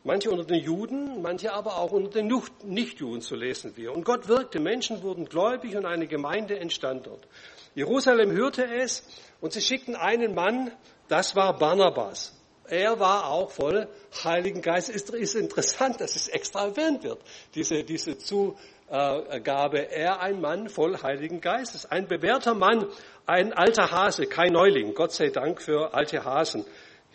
Manche 0.02 0.30
unter 0.30 0.44
den 0.44 0.62
Juden, 0.62 1.20
manche 1.20 1.52
aber 1.52 1.76
auch 1.76 1.92
unter 1.92 2.22
den 2.22 2.32
Nichtjuden, 2.64 3.20
so 3.20 3.36
lesen 3.36 3.76
wir. 3.76 3.92
Und 3.92 4.04
Gott 4.04 4.28
wirkte, 4.28 4.58
Menschen 4.58 5.02
wurden 5.02 5.26
gläubig 5.26 5.76
und 5.76 5.84
eine 5.84 6.06
Gemeinde 6.06 6.58
entstand 6.58 7.06
dort. 7.06 7.28
Jerusalem 7.74 8.32
hörte 8.32 8.64
es 8.64 9.06
und 9.40 9.52
sie 9.52 9.60
schickten 9.60 9.96
einen 9.96 10.34
Mann, 10.34 10.70
das 11.08 11.36
war 11.36 11.58
Barnabas. 11.58 12.34
Er 12.66 12.98
war 13.00 13.26
auch 13.26 13.50
voll 13.50 13.88
Heiligen 14.24 14.62
Geist. 14.62 14.88
Ist, 14.88 15.10
ist 15.10 15.34
interessant, 15.34 16.00
dass 16.00 16.16
es 16.16 16.28
extra 16.28 16.66
erwähnt 16.66 17.02
wird, 17.02 17.18
diese, 17.54 17.82
diese 17.82 18.16
Zugabe. 18.16 19.90
Er 19.90 20.20
ein 20.20 20.40
Mann 20.40 20.68
voll 20.68 20.96
Heiligen 21.02 21.40
Geistes, 21.40 21.84
ein 21.84 22.06
bewährter 22.06 22.54
Mann, 22.54 22.86
ein 23.26 23.52
alter 23.52 23.90
Hase, 23.90 24.26
kein 24.26 24.52
Neuling. 24.52 24.94
Gott 24.94 25.12
sei 25.12 25.30
Dank 25.30 25.60
für 25.60 25.92
alte 25.94 26.24
Hasen. 26.24 26.64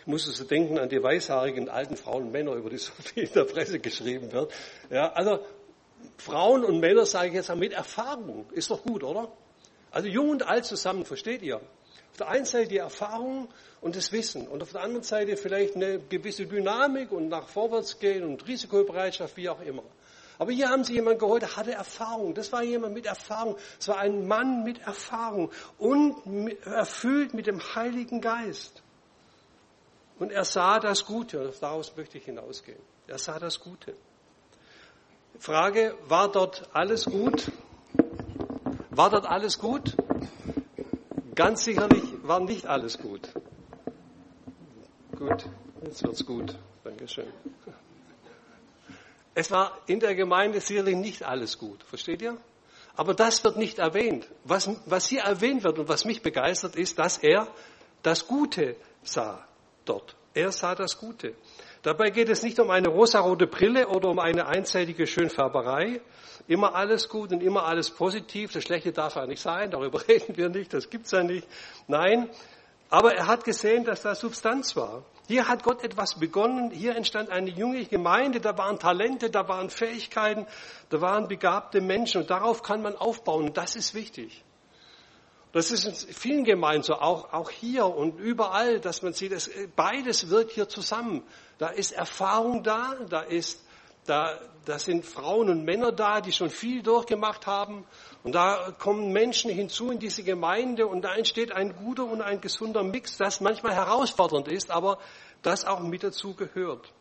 Ich 0.06 0.12
musste 0.12 0.30
so 0.30 0.44
denken 0.44 0.78
an 0.78 0.88
die 0.88 1.02
weißhaarigen 1.02 1.68
alten 1.68 1.96
Frauen 1.96 2.26
und 2.26 2.30
Männer, 2.30 2.52
über 2.52 2.70
die 2.70 2.78
so 2.78 2.92
viel 3.02 3.24
in 3.24 3.32
der 3.32 3.42
Presse 3.42 3.80
geschrieben 3.80 4.30
wird. 4.30 4.52
Ja, 4.88 5.10
also 5.10 5.40
Frauen 6.16 6.64
und 6.64 6.78
Männer, 6.78 7.04
sage 7.06 7.30
ich 7.30 7.34
jetzt 7.34 7.48
mal, 7.48 7.56
mit 7.56 7.72
Erfahrung. 7.72 8.46
Ist 8.52 8.70
doch 8.70 8.84
gut, 8.84 9.02
oder? 9.02 9.32
Also 9.90 10.06
jung 10.06 10.30
und 10.30 10.46
alt 10.46 10.64
zusammen, 10.64 11.04
versteht 11.04 11.42
ihr? 11.42 11.56
Auf 11.56 12.16
der 12.18 12.28
einen 12.28 12.44
Seite 12.44 12.68
die 12.68 12.76
Erfahrung 12.76 13.48
und 13.80 13.96
das 13.96 14.12
Wissen 14.12 14.46
und 14.46 14.62
auf 14.62 14.70
der 14.70 14.82
anderen 14.82 15.02
Seite 15.02 15.36
vielleicht 15.36 15.74
eine 15.74 15.98
gewisse 15.98 16.46
Dynamik 16.46 17.10
und 17.10 17.28
nach 17.28 17.48
vorwärts 17.48 17.98
gehen 17.98 18.22
und 18.22 18.46
Risikobereitschaft, 18.46 19.36
wie 19.36 19.48
auch 19.48 19.60
immer. 19.60 19.82
Aber 20.38 20.52
hier 20.52 20.68
haben 20.68 20.84
sie 20.84 20.92
jemanden 20.92 21.18
geholt, 21.18 21.42
der 21.42 21.56
hatte 21.56 21.72
Erfahrung. 21.72 22.32
Das 22.32 22.52
war 22.52 22.62
jemand 22.62 22.94
mit 22.94 23.06
Erfahrung. 23.06 23.56
Es 23.80 23.88
war 23.88 23.98
ein 23.98 24.28
Mann 24.28 24.62
mit 24.62 24.78
Erfahrung 24.82 25.50
und 25.78 26.14
erfüllt 26.64 27.34
mit 27.34 27.48
dem 27.48 27.60
Heiligen 27.74 28.20
Geist. 28.20 28.84
Und 30.18 30.32
er 30.32 30.44
sah 30.44 30.78
das 30.78 31.04
Gute. 31.04 31.52
Daraus 31.60 31.94
möchte 31.96 32.18
ich 32.18 32.24
hinausgehen. 32.24 32.80
Er 33.06 33.18
sah 33.18 33.38
das 33.38 33.60
Gute. 33.60 33.94
Frage, 35.38 35.94
war 36.08 36.30
dort 36.30 36.68
alles 36.72 37.04
gut? 37.04 37.52
War 38.90 39.10
dort 39.10 39.26
alles 39.26 39.58
gut? 39.58 39.94
Ganz 41.34 41.64
sicherlich 41.64 42.02
war 42.22 42.40
nicht 42.40 42.66
alles 42.66 42.98
gut. 42.98 43.28
Gut, 45.16 45.44
jetzt 45.84 46.02
wird's 46.02 46.24
gut. 46.24 46.58
Dankeschön. 46.82 47.30
Es 49.34 49.50
war 49.50 49.78
in 49.86 50.00
der 50.00 50.14
Gemeinde 50.14 50.60
sicherlich 50.60 50.96
nicht 50.96 51.22
alles 51.22 51.58
gut. 51.58 51.82
Versteht 51.82 52.22
ihr? 52.22 52.38
Aber 52.94 53.12
das 53.12 53.44
wird 53.44 53.58
nicht 53.58 53.78
erwähnt. 53.78 54.26
Was, 54.44 54.70
was 54.86 55.06
hier 55.06 55.20
erwähnt 55.20 55.62
wird 55.62 55.78
und 55.78 55.90
was 55.90 56.06
mich 56.06 56.22
begeistert, 56.22 56.74
ist, 56.74 56.98
dass 56.98 57.18
er 57.18 57.48
das 58.02 58.26
Gute 58.26 58.76
sah 59.02 59.46
dort. 59.88 60.16
Er 60.34 60.52
sah 60.52 60.74
das 60.74 60.98
Gute. 60.98 61.34
Dabei 61.82 62.10
geht 62.10 62.28
es 62.28 62.42
nicht 62.42 62.58
um 62.60 62.70
eine 62.70 62.88
rosarote 62.88 63.46
Brille 63.46 63.88
oder 63.88 64.10
um 64.10 64.18
eine 64.18 64.46
einseitige 64.46 65.06
Schönfärberei. 65.06 66.00
Immer 66.48 66.74
alles 66.74 67.08
gut 67.08 67.32
und 67.32 67.42
immer 67.42 67.64
alles 67.64 67.90
positiv. 67.90 68.52
Das 68.52 68.64
Schlechte 68.64 68.92
darf 68.92 69.16
ja 69.16 69.26
nicht 69.26 69.40
sein, 69.40 69.70
darüber 69.70 70.00
reden 70.08 70.36
wir 70.36 70.48
nicht, 70.48 70.74
das 70.74 70.90
gibt's 70.90 71.12
ja 71.12 71.22
nicht. 71.22 71.46
Nein, 71.86 72.28
aber 72.88 73.14
er 73.14 73.26
hat 73.26 73.44
gesehen, 73.44 73.84
dass 73.84 74.02
da 74.02 74.14
Substanz 74.14 74.76
war. 74.76 75.04
Hier 75.26 75.48
hat 75.48 75.64
Gott 75.64 75.82
etwas 75.82 76.18
begonnen. 76.18 76.70
Hier 76.70 76.94
entstand 76.94 77.30
eine 77.30 77.50
junge 77.50 77.84
Gemeinde. 77.84 78.40
Da 78.40 78.56
waren 78.56 78.78
Talente, 78.78 79.28
da 79.28 79.48
waren 79.48 79.70
Fähigkeiten, 79.70 80.46
da 80.88 81.00
waren 81.00 81.26
begabte 81.26 81.80
Menschen. 81.80 82.22
Und 82.22 82.30
darauf 82.30 82.62
kann 82.62 82.82
man 82.82 82.94
aufbauen. 82.94 83.46
Und 83.46 83.56
das 83.56 83.74
ist 83.74 83.94
wichtig. 83.94 84.44
Das 85.52 85.70
ist 85.70 85.84
in 85.84 86.14
vielen 86.14 86.44
Gemeinden 86.44 86.82
so, 86.82 86.94
auch, 86.94 87.32
auch 87.32 87.50
hier 87.50 87.86
und 87.86 88.18
überall, 88.18 88.80
dass 88.80 89.02
man 89.02 89.12
sieht, 89.12 89.32
dass 89.32 89.50
beides 89.74 90.28
wirkt 90.28 90.52
hier 90.52 90.68
zusammen. 90.68 91.22
Da 91.58 91.68
ist 91.68 91.92
Erfahrung 91.92 92.62
da, 92.62 92.94
da 93.08 93.20
ist, 93.20 93.64
da, 94.04 94.38
da 94.66 94.78
sind 94.78 95.06
Frauen 95.06 95.48
und 95.48 95.64
Männer 95.64 95.92
da, 95.92 96.20
die 96.20 96.32
schon 96.32 96.50
viel 96.50 96.82
durchgemacht 96.82 97.46
haben. 97.46 97.86
Und 98.22 98.34
da 98.34 98.72
kommen 98.78 99.12
Menschen 99.12 99.50
hinzu 99.50 99.90
in 99.90 99.98
diese 99.98 100.22
Gemeinde 100.22 100.86
und 100.86 101.02
da 101.02 101.14
entsteht 101.14 101.52
ein 101.52 101.74
guter 101.76 102.04
und 102.04 102.20
ein 102.20 102.40
gesunder 102.40 102.82
Mix, 102.82 103.16
das 103.16 103.40
manchmal 103.40 103.74
herausfordernd 103.74 104.48
ist, 104.48 104.70
aber 104.70 104.98
das 105.42 105.64
auch 105.64 105.80
mit 105.80 106.02
dazu 106.02 106.34
gehört. 106.34 106.92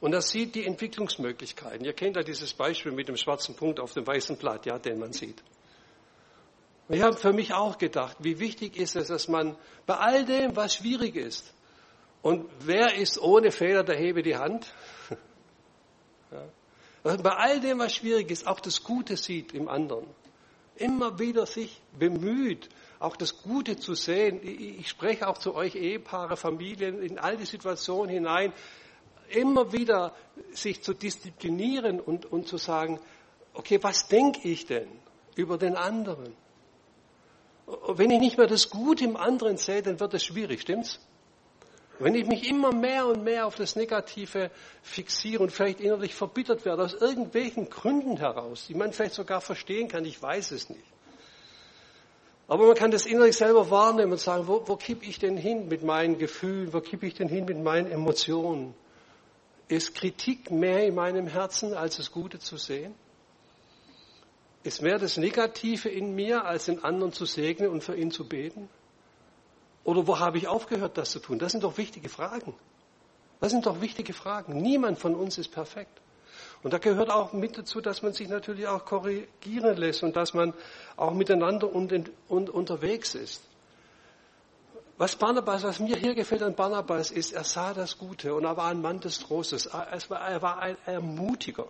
Und 0.00 0.12
das 0.12 0.30
sieht 0.30 0.54
die 0.54 0.66
Entwicklungsmöglichkeiten. 0.66 1.84
Ihr 1.84 1.92
kennt 1.92 2.16
ja 2.16 2.22
dieses 2.22 2.54
Beispiel 2.54 2.90
mit 2.90 3.08
dem 3.08 3.16
schwarzen 3.16 3.54
Punkt 3.54 3.78
auf 3.78 3.92
dem 3.92 4.06
weißen 4.06 4.36
Blatt, 4.36 4.66
ja, 4.66 4.78
den 4.78 4.98
man 4.98 5.12
sieht. 5.12 5.42
Und 6.88 6.96
ich 6.96 7.02
habe 7.02 7.16
für 7.16 7.32
mich 7.32 7.54
auch 7.54 7.78
gedacht, 7.78 8.16
wie 8.20 8.38
wichtig 8.38 8.76
ist 8.76 8.96
es, 8.96 9.08
dass 9.08 9.28
man 9.28 9.56
bei 9.86 9.96
all 9.96 10.24
dem, 10.24 10.56
was 10.56 10.74
schwierig 10.74 11.16
ist, 11.16 11.54
und 12.22 12.48
wer 12.60 12.94
ist 12.94 13.20
ohne 13.20 13.50
Fehler, 13.50 13.82
der 13.82 13.96
hebe 13.96 14.22
die 14.22 14.36
Hand. 14.36 14.72
Ja. 17.04 17.16
Bei 17.18 17.32
all 17.32 17.60
dem, 17.60 17.80
was 17.80 17.94
schwierig 17.94 18.30
ist, 18.30 18.46
auch 18.46 18.58
das 18.58 18.84
Gute 18.84 19.18
sieht 19.18 19.52
im 19.52 19.68
anderen. 19.68 20.06
Immer 20.76 21.18
wieder 21.18 21.44
sich 21.44 21.82
bemüht, 21.98 22.70
auch 23.00 23.16
das 23.16 23.42
Gute 23.42 23.76
zu 23.76 23.94
sehen. 23.94 24.40
Ich 24.42 24.88
spreche 24.88 25.28
auch 25.28 25.36
zu 25.36 25.54
euch 25.54 25.74
Ehepaare, 25.74 26.38
Familien, 26.38 27.02
in 27.02 27.18
all 27.18 27.36
die 27.36 27.44
Situationen 27.44 28.08
hinein. 28.08 28.54
Immer 29.28 29.74
wieder 29.74 30.14
sich 30.52 30.82
zu 30.82 30.94
disziplinieren 30.94 32.00
und, 32.00 32.24
und 32.24 32.48
zu 32.48 32.56
sagen, 32.56 32.98
okay, 33.52 33.78
was 33.82 34.08
denke 34.08 34.48
ich 34.48 34.64
denn 34.64 34.88
über 35.36 35.58
den 35.58 35.76
anderen? 35.76 36.34
Wenn 37.88 38.10
ich 38.10 38.20
nicht 38.20 38.38
mehr 38.38 38.46
das 38.46 38.70
Gute 38.70 39.04
im 39.04 39.16
anderen 39.16 39.56
sehe, 39.56 39.82
dann 39.82 39.98
wird 39.98 40.14
es 40.14 40.24
schwierig, 40.24 40.60
stimmt's? 40.62 41.00
Wenn 41.98 42.14
ich 42.14 42.26
mich 42.26 42.48
immer 42.48 42.72
mehr 42.72 43.06
und 43.06 43.22
mehr 43.22 43.46
auf 43.46 43.54
das 43.54 43.76
Negative 43.76 44.50
fixiere 44.82 45.42
und 45.42 45.52
vielleicht 45.52 45.80
innerlich 45.80 46.14
verbittert 46.14 46.64
werde, 46.64 46.82
aus 46.82 46.94
irgendwelchen 46.94 47.70
Gründen 47.70 48.16
heraus, 48.16 48.66
die 48.66 48.74
man 48.74 48.92
vielleicht 48.92 49.14
sogar 49.14 49.40
verstehen 49.40 49.88
kann, 49.88 50.04
ich 50.04 50.20
weiß 50.20 50.50
es 50.50 50.68
nicht. 50.68 50.84
Aber 52.48 52.66
man 52.66 52.74
kann 52.74 52.90
das 52.90 53.06
innerlich 53.06 53.36
selber 53.36 53.70
wahrnehmen 53.70 54.12
und 54.12 54.20
sagen, 54.20 54.48
wo, 54.48 54.62
wo 54.66 54.76
kippe 54.76 55.06
ich 55.06 55.18
denn 55.18 55.36
hin 55.36 55.68
mit 55.68 55.82
meinen 55.82 56.18
Gefühlen, 56.18 56.72
wo 56.72 56.80
kippe 56.80 57.06
ich 57.06 57.14
denn 57.14 57.28
hin 57.28 57.44
mit 57.44 57.62
meinen 57.62 57.90
Emotionen? 57.90 58.74
Ist 59.68 59.94
Kritik 59.94 60.50
mehr 60.50 60.84
in 60.84 60.94
meinem 60.94 61.28
Herzen, 61.28 61.72
als 61.72 61.96
das 61.96 62.10
Gute 62.10 62.38
zu 62.40 62.56
sehen? 62.56 62.94
Ist 64.64 64.82
mehr 64.82 64.98
das 64.98 65.16
Negative 65.16 65.88
in 65.88 66.14
mir, 66.14 66.44
als 66.44 66.66
den 66.66 66.84
anderen 66.84 67.12
zu 67.12 67.24
segnen 67.26 67.68
und 67.70 67.82
für 67.82 67.96
ihn 67.96 68.10
zu 68.10 68.28
beten? 68.28 68.68
Oder 69.84 70.06
wo 70.06 70.18
habe 70.18 70.38
ich 70.38 70.46
aufgehört, 70.46 70.96
das 70.96 71.10
zu 71.10 71.18
tun? 71.18 71.38
Das 71.38 71.52
sind 71.52 71.64
doch 71.64 71.76
wichtige 71.78 72.08
Fragen. 72.08 72.54
Das 73.40 73.50
sind 73.50 73.66
doch 73.66 73.80
wichtige 73.80 74.12
Fragen. 74.12 74.56
Niemand 74.62 74.98
von 74.98 75.16
uns 75.16 75.36
ist 75.38 75.48
perfekt. 75.48 76.00
Und 76.62 76.72
da 76.72 76.78
gehört 76.78 77.10
auch 77.10 77.32
mit 77.32 77.58
dazu, 77.58 77.80
dass 77.80 78.02
man 78.02 78.12
sich 78.12 78.28
natürlich 78.28 78.68
auch 78.68 78.84
korrigieren 78.84 79.76
lässt 79.76 80.04
und 80.04 80.14
dass 80.14 80.32
man 80.32 80.54
auch 80.96 81.12
miteinander 81.12 81.72
und, 81.72 82.10
und 82.28 82.50
unterwegs 82.50 83.16
ist. 83.16 83.42
Was 84.96 85.16
Barnabas, 85.16 85.64
was 85.64 85.80
mir 85.80 85.96
hier 85.96 86.14
gefällt 86.14 86.44
an 86.44 86.54
Barnabas 86.54 87.10
ist, 87.10 87.32
er 87.32 87.42
sah 87.42 87.74
das 87.74 87.98
Gute 87.98 88.34
und 88.34 88.44
er 88.44 88.56
war 88.56 88.66
ein 88.66 88.80
Mann 88.80 89.00
des 89.00 89.18
Trostes. 89.18 89.66
Er 89.66 90.42
war 90.42 90.60
ein 90.60 90.76
Ermutiger. 90.86 91.66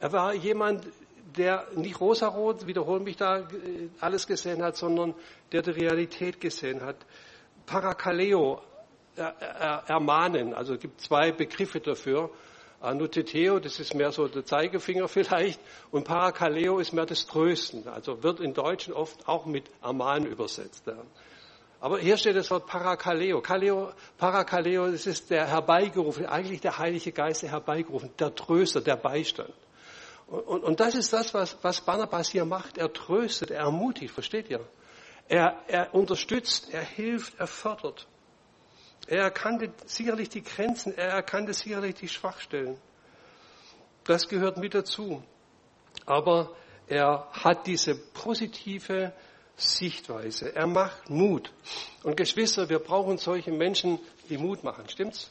Er 0.00 0.12
war 0.12 0.34
jemand, 0.34 0.84
der 1.36 1.66
nicht 1.74 2.00
rosarot, 2.00 2.66
wiederhole 2.66 3.00
mich 3.00 3.16
da, 3.16 3.38
äh, 3.38 3.88
alles 4.00 4.26
gesehen 4.26 4.62
hat, 4.62 4.76
sondern 4.76 5.14
der 5.52 5.62
die 5.62 5.70
Realität 5.70 6.40
gesehen 6.40 6.82
hat. 6.82 6.96
Parakaleo, 7.66 8.60
ermahnen, 9.16 10.54
also 10.54 10.74
es 10.74 10.80
gibt 10.80 11.00
zwei 11.00 11.32
Begriffe 11.32 11.80
dafür. 11.80 12.30
Anuteteo, 12.80 13.60
das 13.60 13.80
ist 13.80 13.94
mehr 13.94 14.12
so 14.12 14.28
der 14.28 14.44
Zeigefinger 14.44 15.08
vielleicht, 15.08 15.60
und 15.90 16.04
Parakaleo 16.04 16.78
ist 16.78 16.92
mehr 16.92 17.06
das 17.06 17.26
Trösten, 17.26 17.88
also 17.88 18.22
wird 18.22 18.40
in 18.40 18.52
Deutschen 18.52 18.92
oft 18.92 19.26
auch 19.26 19.46
mit 19.46 19.64
ermahnen 19.82 20.26
übersetzt. 20.26 20.84
Aber 21.80 21.98
hier 21.98 22.16
steht 22.16 22.36
das 22.36 22.50
Wort 22.50 22.66
Parakaleo. 22.66 23.40
Kaleo, 23.40 23.92
Parakaleo, 24.16 24.90
das 24.90 25.06
ist 25.06 25.30
der 25.30 25.46
herbeigerufen, 25.46 26.26
eigentlich 26.26 26.60
der 26.60 26.78
Heilige 26.78 27.12
Geist, 27.12 27.42
der 27.42 27.50
herbeigerufen, 27.50 28.10
der 28.18 28.34
Tröster, 28.34 28.80
der 28.80 28.96
Beistand. 28.96 29.52
Und, 30.26 30.64
und, 30.64 30.80
das 30.80 30.94
ist 30.94 31.12
das, 31.12 31.34
was, 31.34 31.56
was 31.62 31.80
Barnabas 31.82 32.28
hier 32.28 32.44
macht. 32.44 32.78
Er 32.78 32.92
tröstet, 32.92 33.50
er 33.50 33.60
ermutigt, 33.60 34.12
versteht 34.12 34.48
ihr? 34.48 34.66
Er, 35.28 35.58
er 35.68 35.94
unterstützt, 35.94 36.72
er 36.72 36.82
hilft, 36.82 37.38
er 37.38 37.46
fördert. 37.46 38.06
Er 39.06 39.22
erkannte 39.22 39.72
sicherlich 39.84 40.30
die 40.30 40.42
Grenzen, 40.42 40.96
er 40.96 41.10
erkannte 41.10 41.52
sicherlich 41.52 41.94
die 41.94 42.08
Schwachstellen. 42.08 42.78
Das 44.04 44.28
gehört 44.28 44.56
mit 44.56 44.74
dazu. 44.74 45.22
Aber 46.06 46.54
er 46.86 47.28
hat 47.32 47.66
diese 47.66 47.94
positive 47.94 49.12
Sichtweise. 49.56 50.54
Er 50.54 50.66
macht 50.66 51.08
Mut. 51.08 51.52
Und 52.02 52.16
Geschwister, 52.16 52.68
wir 52.68 52.78
brauchen 52.78 53.18
solche 53.18 53.52
Menschen, 53.52 53.98
die 54.28 54.38
Mut 54.38 54.64
machen. 54.64 54.88
Stimmt's? 54.88 55.28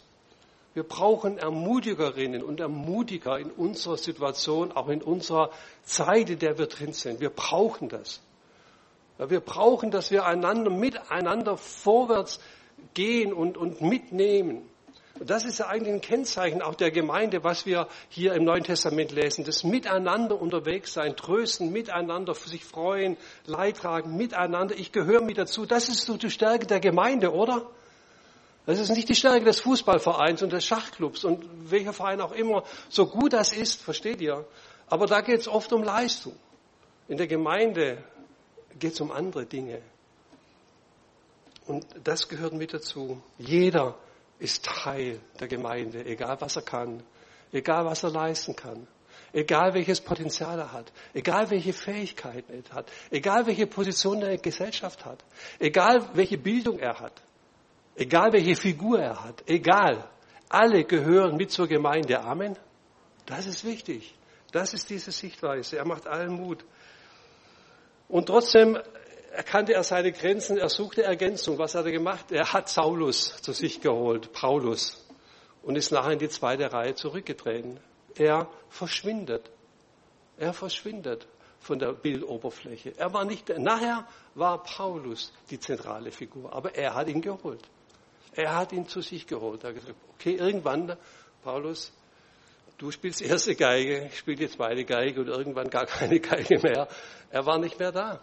Wir 0.73 0.83
brauchen 0.83 1.37
Ermutigerinnen 1.37 2.43
und 2.43 2.59
Ermutiger 2.59 3.37
in 3.37 3.51
unserer 3.51 3.97
Situation, 3.97 4.71
auch 4.71 4.89
in 4.89 5.03
unserer 5.03 5.51
Zeit, 5.83 6.31
in 6.31 6.39
der 6.39 6.57
wir 6.57 6.65
drin 6.65 6.93
sind. 6.93 7.19
Wir 7.19 7.29
brauchen 7.29 7.89
das. 7.89 8.21
Wir 9.19 9.39
brauchen, 9.39 9.91
dass 9.91 10.09
wir 10.09 10.25
einander 10.25 10.71
miteinander 10.71 11.57
vorwärts 11.57 12.39
gehen 12.95 13.31
und, 13.31 13.57
und 13.57 13.81
mitnehmen. 13.81 14.67
Und 15.19 15.29
das 15.29 15.45
ist 15.45 15.59
ja 15.59 15.67
eigentlich 15.67 15.93
ein 15.93 16.01
Kennzeichen 16.01 16.63
auch 16.63 16.73
der 16.73 16.89
Gemeinde, 16.89 17.43
was 17.43 17.67
wir 17.67 17.87
hier 18.09 18.33
im 18.33 18.43
Neuen 18.43 18.63
Testament 18.63 19.11
lesen. 19.11 19.45
Das 19.45 19.63
Miteinander 19.63 20.41
unterwegs 20.41 20.93
sein, 20.93 21.15
trösten, 21.15 21.71
miteinander 21.71 22.33
sich 22.33 22.65
freuen, 22.65 23.15
Leid 23.45 23.77
tragen, 23.77 24.17
miteinander. 24.17 24.75
Ich 24.75 24.91
gehöre 24.91 25.21
mit 25.21 25.37
dazu. 25.37 25.67
Das 25.67 25.87
ist 25.87 26.01
so 26.01 26.17
die 26.17 26.31
Stärke 26.31 26.65
der 26.65 26.79
Gemeinde, 26.79 27.31
oder? 27.31 27.69
Das 28.65 28.79
ist 28.79 28.89
nicht 28.89 29.09
die 29.09 29.15
Stärke 29.15 29.43
des 29.43 29.59
Fußballvereins 29.61 30.41
und 30.41 30.53
des 30.53 30.65
Schachclubs 30.65 31.25
und 31.25 31.45
welcher 31.69 31.91
Verein 31.91 32.21
auch 32.21 32.31
immer, 32.31 32.63
so 32.89 33.07
gut 33.07 33.33
das 33.33 33.51
ist, 33.51 33.81
versteht 33.81 34.21
ihr? 34.21 34.45
Aber 34.87 35.05
da 35.05 35.21
geht 35.21 35.41
es 35.41 35.47
oft 35.47 35.73
um 35.73 35.83
Leistung. 35.83 36.33
In 37.07 37.17
der 37.17 37.27
Gemeinde 37.27 38.03
geht 38.79 38.93
es 38.93 39.01
um 39.01 39.11
andere 39.11 39.45
Dinge. 39.45 39.81
Und 41.65 41.85
das 42.03 42.27
gehört 42.27 42.53
mit 42.53 42.73
dazu. 42.73 43.21
Jeder 43.37 43.95
ist 44.39 44.65
Teil 44.65 45.19
der 45.39 45.47
Gemeinde, 45.47 46.05
egal 46.05 46.39
was 46.39 46.55
er 46.55 46.61
kann, 46.61 47.03
egal 47.51 47.85
was 47.85 48.03
er 48.03 48.11
leisten 48.11 48.55
kann, 48.55 48.87
egal 49.31 49.73
welches 49.73 50.01
Potenzial 50.01 50.59
er 50.59 50.71
hat, 50.71 50.91
egal 51.13 51.49
welche 51.49 51.73
Fähigkeiten 51.73 52.51
er 52.51 52.75
hat, 52.75 52.91
egal 53.11 53.45
welche 53.45 53.67
Position 53.67 54.17
er 54.17 54.31
in 54.31 54.35
der 54.35 54.37
Gesellschaft 54.37 55.05
hat, 55.05 55.23
egal 55.59 56.09
welche 56.13 56.37
Bildung 56.37 56.79
er 56.79 56.99
hat, 56.99 57.21
egal 57.95 58.33
welche 58.33 58.55
Figur 58.55 58.99
er 58.99 59.23
hat, 59.23 59.43
egal. 59.47 60.07
Alle 60.49 60.83
gehören 60.83 61.35
mit 61.35 61.51
zur 61.51 61.67
Gemeinde. 61.67 62.21
Amen. 62.21 62.57
Das 63.25 63.47
ist 63.47 63.65
wichtig. 63.65 64.13
Das 64.51 64.73
ist 64.73 64.89
diese 64.89 65.11
Sichtweise. 65.11 65.77
Er 65.77 65.85
macht 65.85 66.07
allen 66.07 66.33
Mut. 66.33 66.63
Und 68.07 68.27
trotzdem 68.27 68.77
erkannte 69.31 69.73
er 69.73 69.83
seine 69.83 70.11
Grenzen, 70.11 70.57
er 70.57 70.69
suchte 70.69 71.03
Ergänzung. 71.03 71.57
Was 71.57 71.73
hat 71.73 71.85
er 71.85 71.91
gemacht? 71.91 72.31
Er 72.31 72.53
hat 72.53 72.69
Saulus 72.69 73.41
zu 73.41 73.51
sich 73.51 73.81
geholt, 73.81 74.31
Paulus, 74.31 75.03
und 75.63 75.75
ist 75.75 75.91
nachher 75.91 76.11
in 76.11 76.19
die 76.19 76.29
zweite 76.29 76.71
Reihe 76.71 76.93
zurückgetreten. 76.93 77.79
Er 78.15 78.47
verschwindet. 78.69 79.49
Er 80.37 80.53
verschwindet 80.53 81.27
von 81.59 81.79
der 81.79 81.93
Bildoberfläche. 81.93 82.93
Er 82.97 83.13
war 83.13 83.25
nicht, 83.25 83.49
nachher 83.57 84.07
war 84.35 84.61
Paulus 84.61 85.33
die 85.49 85.59
zentrale 85.59 86.11
Figur, 86.11 86.53
aber 86.53 86.75
er 86.75 86.93
hat 86.93 87.07
ihn 87.07 87.21
geholt. 87.21 87.67
Er 88.35 88.55
hat 88.55 88.71
ihn 88.71 88.87
zu 88.87 89.01
sich 89.01 89.27
geholt. 89.27 89.63
Er 89.63 89.69
hat 89.69 89.75
gesagt, 89.75 89.95
okay, 90.13 90.35
irgendwann, 90.35 90.97
Paulus, 91.43 91.91
du 92.77 92.91
spielst 92.91 93.21
erste 93.21 93.55
Geige, 93.55 94.05
ich 94.07 94.17
spiele 94.17 94.37
die 94.37 94.49
zweite 94.49 94.85
Geige 94.85 95.21
und 95.21 95.27
irgendwann 95.27 95.69
gar 95.69 95.85
keine 95.85 96.19
Geige 96.19 96.59
mehr. 96.59 96.87
Er 97.29 97.45
war 97.45 97.59
nicht 97.59 97.79
mehr 97.79 97.91
da. 97.91 98.19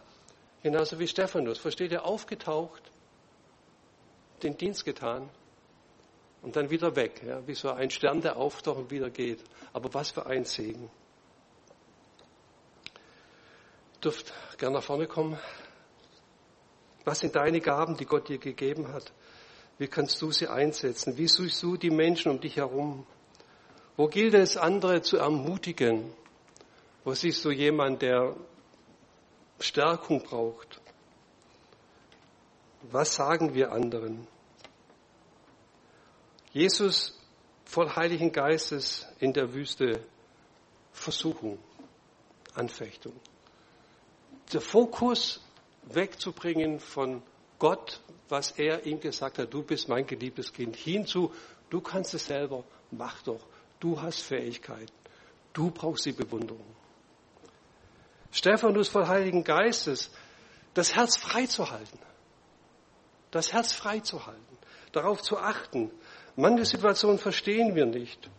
Genauso 0.62 0.98
wie 0.98 1.06
Stephanus. 1.06 1.58
Versteht 1.58 1.92
ihr, 1.92 2.04
aufgetaucht, 2.04 2.82
den 4.42 4.56
Dienst 4.56 4.84
getan 4.84 5.28
und 6.42 6.56
dann 6.56 6.70
wieder 6.70 6.96
weg. 6.96 7.22
Ja, 7.24 7.46
wie 7.46 7.54
so 7.54 7.70
ein 7.70 7.90
Stern, 7.90 8.20
der 8.20 8.36
auftaucht 8.36 8.78
und 8.78 8.90
wieder 8.90 9.10
geht. 9.10 9.42
Aber 9.72 9.92
was 9.94 10.10
für 10.10 10.26
ein 10.26 10.44
Segen. 10.44 10.90
Dürft 14.02 14.32
gerne 14.58 14.76
nach 14.76 14.82
vorne 14.82 15.06
kommen. 15.06 15.38
Was 17.04 17.20
sind 17.20 17.36
deine 17.36 17.60
Gaben, 17.60 17.96
die 17.96 18.06
Gott 18.06 18.28
dir 18.28 18.38
gegeben 18.38 18.92
hat? 18.92 19.12
Wie 19.80 19.88
kannst 19.88 20.20
du 20.20 20.30
sie 20.30 20.46
einsetzen? 20.46 21.16
Wie 21.16 21.26
suchst 21.26 21.62
du 21.62 21.78
die 21.78 21.88
Menschen 21.88 22.30
um 22.30 22.38
dich 22.38 22.56
herum? 22.56 23.06
Wo 23.96 24.08
gilt 24.08 24.34
es, 24.34 24.58
andere 24.58 25.00
zu 25.00 25.16
ermutigen? 25.16 26.12
Wo 27.02 27.14
siehst 27.14 27.42
du 27.46 27.50
jemanden, 27.50 28.00
der 28.00 28.36
Stärkung 29.58 30.22
braucht? 30.22 30.82
Was 32.90 33.14
sagen 33.14 33.54
wir 33.54 33.72
anderen? 33.72 34.26
Jesus 36.52 37.18
voll 37.64 37.88
Heiligen 37.88 38.32
Geistes 38.32 39.06
in 39.18 39.32
der 39.32 39.54
Wüste 39.54 40.04
Versuchung, 40.92 41.58
Anfechtung. 42.52 43.14
Der 44.52 44.60
Fokus 44.60 45.40
wegzubringen 45.84 46.80
von 46.80 47.22
Gott, 47.60 48.00
was 48.28 48.52
er 48.52 48.84
ihm 48.86 48.98
gesagt 48.98 49.38
hat, 49.38 49.54
du 49.54 49.62
bist 49.62 49.88
mein 49.88 50.06
geliebtes 50.06 50.52
Kind, 50.52 50.74
hinzu, 50.74 51.32
du 51.68 51.80
kannst 51.80 52.14
es 52.14 52.26
selber, 52.26 52.64
mach 52.90 53.22
doch, 53.22 53.46
du 53.78 54.00
hast 54.00 54.22
Fähigkeiten, 54.22 54.92
du 55.52 55.70
brauchst 55.70 56.06
die 56.06 56.12
Bewunderung. 56.12 56.74
Stephanus 58.32 58.88
voll 58.88 59.06
Heiligen 59.06 59.44
Geistes, 59.44 60.10
das 60.74 60.96
Herz 60.96 61.16
frei 61.16 61.46
zu 61.46 61.70
halten, 61.70 61.98
das 63.30 63.52
Herz 63.52 63.72
frei 63.72 64.00
zu 64.00 64.26
halten, 64.26 64.58
darauf 64.92 65.20
zu 65.20 65.36
achten. 65.36 65.90
Manche 66.36 66.64
Situationen 66.64 67.18
verstehen 67.18 67.74
wir 67.74 67.86
nicht 67.86 68.30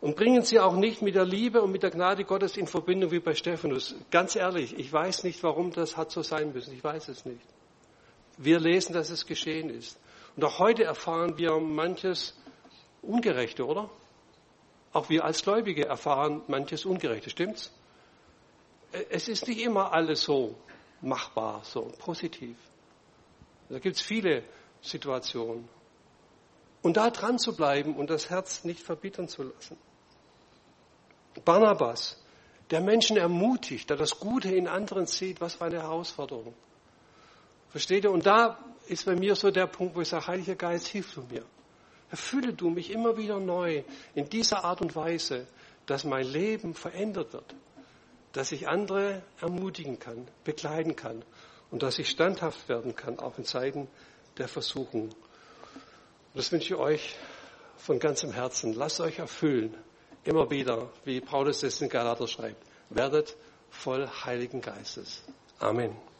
und 0.00 0.16
bringen 0.16 0.42
sie 0.42 0.60
auch 0.60 0.76
nicht 0.76 1.02
mit 1.02 1.16
der 1.16 1.24
Liebe 1.24 1.62
und 1.62 1.72
mit 1.72 1.82
der 1.82 1.90
Gnade 1.90 2.24
Gottes 2.24 2.56
in 2.56 2.66
Verbindung 2.66 3.10
wie 3.10 3.20
bei 3.20 3.34
Stephanus. 3.34 3.96
Ganz 4.10 4.36
ehrlich, 4.36 4.78
ich 4.78 4.92
weiß 4.92 5.24
nicht, 5.24 5.42
warum 5.42 5.72
das 5.72 5.96
hat 5.96 6.12
so 6.12 6.22
sein 6.22 6.52
müssen. 6.52 6.74
Ich 6.74 6.84
weiß 6.84 7.08
es 7.08 7.24
nicht. 7.24 7.44
Wir 8.42 8.58
lesen, 8.58 8.94
dass 8.94 9.10
es 9.10 9.26
geschehen 9.26 9.68
ist. 9.68 9.98
Und 10.34 10.44
auch 10.44 10.58
heute 10.58 10.84
erfahren 10.84 11.36
wir 11.36 11.58
manches 11.60 12.34
Ungerechte, 13.02 13.66
oder? 13.66 13.90
Auch 14.94 15.10
wir 15.10 15.24
als 15.24 15.42
Gläubige 15.42 15.84
erfahren 15.84 16.40
manches 16.48 16.86
Ungerechte, 16.86 17.28
stimmt's? 17.28 17.70
Es 19.10 19.28
ist 19.28 19.46
nicht 19.46 19.60
immer 19.60 19.92
alles 19.92 20.22
so 20.22 20.56
machbar, 21.02 21.60
so 21.64 21.92
positiv. 21.98 22.56
Da 23.68 23.78
gibt 23.78 23.96
es 23.96 24.02
viele 24.02 24.42
Situationen. 24.80 25.68
Und 26.80 26.96
da 26.96 27.10
dran 27.10 27.38
zu 27.38 27.54
bleiben 27.54 27.94
und 27.94 28.08
das 28.08 28.30
Herz 28.30 28.64
nicht 28.64 28.80
verbittern 28.80 29.28
zu 29.28 29.42
lassen. 29.42 29.76
Barnabas, 31.44 32.18
der 32.70 32.80
Menschen 32.80 33.18
ermutigt, 33.18 33.90
der 33.90 33.98
das 33.98 34.18
Gute 34.18 34.48
in 34.54 34.66
anderen 34.66 35.04
sieht, 35.04 35.42
was 35.42 35.60
war 35.60 35.66
eine 35.66 35.82
Herausforderung. 35.82 36.54
Versteht 37.70 38.04
ihr? 38.04 38.10
Und 38.10 38.26
da 38.26 38.58
ist 38.86 39.06
bei 39.06 39.14
mir 39.14 39.36
so 39.36 39.50
der 39.50 39.66
Punkt, 39.66 39.94
wo 39.94 40.00
ich 40.00 40.08
sage, 40.08 40.26
Heiliger 40.26 40.56
Geist, 40.56 40.88
hilf 40.88 41.14
du 41.14 41.22
mir. 41.22 41.44
Erfülle 42.10 42.52
du 42.52 42.70
mich 42.70 42.90
immer 42.90 43.16
wieder 43.16 43.38
neu 43.38 43.84
in 44.14 44.28
dieser 44.28 44.64
Art 44.64 44.80
und 44.80 44.96
Weise, 44.96 45.46
dass 45.86 46.04
mein 46.04 46.26
Leben 46.26 46.74
verändert 46.74 47.32
wird, 47.32 47.54
dass 48.32 48.52
ich 48.52 48.68
andere 48.68 49.22
ermutigen 49.40 49.98
kann, 49.98 50.26
begleiten 50.44 50.96
kann 50.96 51.24
und 51.70 51.82
dass 51.82 51.98
ich 51.98 52.10
standhaft 52.10 52.68
werden 52.68 52.96
kann, 52.96 53.18
auch 53.20 53.38
in 53.38 53.44
Zeiten 53.44 53.88
der 54.38 54.48
Versuchung. 54.48 55.10
Das 56.34 56.50
wünsche 56.50 56.74
ich 56.74 56.80
euch 56.80 57.16
von 57.76 57.98
ganzem 57.98 58.32
Herzen. 58.32 58.74
Lasst 58.74 59.00
euch 59.00 59.18
erfüllen, 59.18 59.76
immer 60.24 60.50
wieder, 60.50 60.90
wie 61.04 61.20
Paulus 61.20 61.62
es 61.62 61.80
in 61.80 61.88
Galater 61.88 62.26
schreibt. 62.26 62.62
Werdet 62.90 63.36
voll 63.70 64.08
Heiligen 64.24 64.60
Geistes. 64.60 65.22
Amen. 65.58 65.96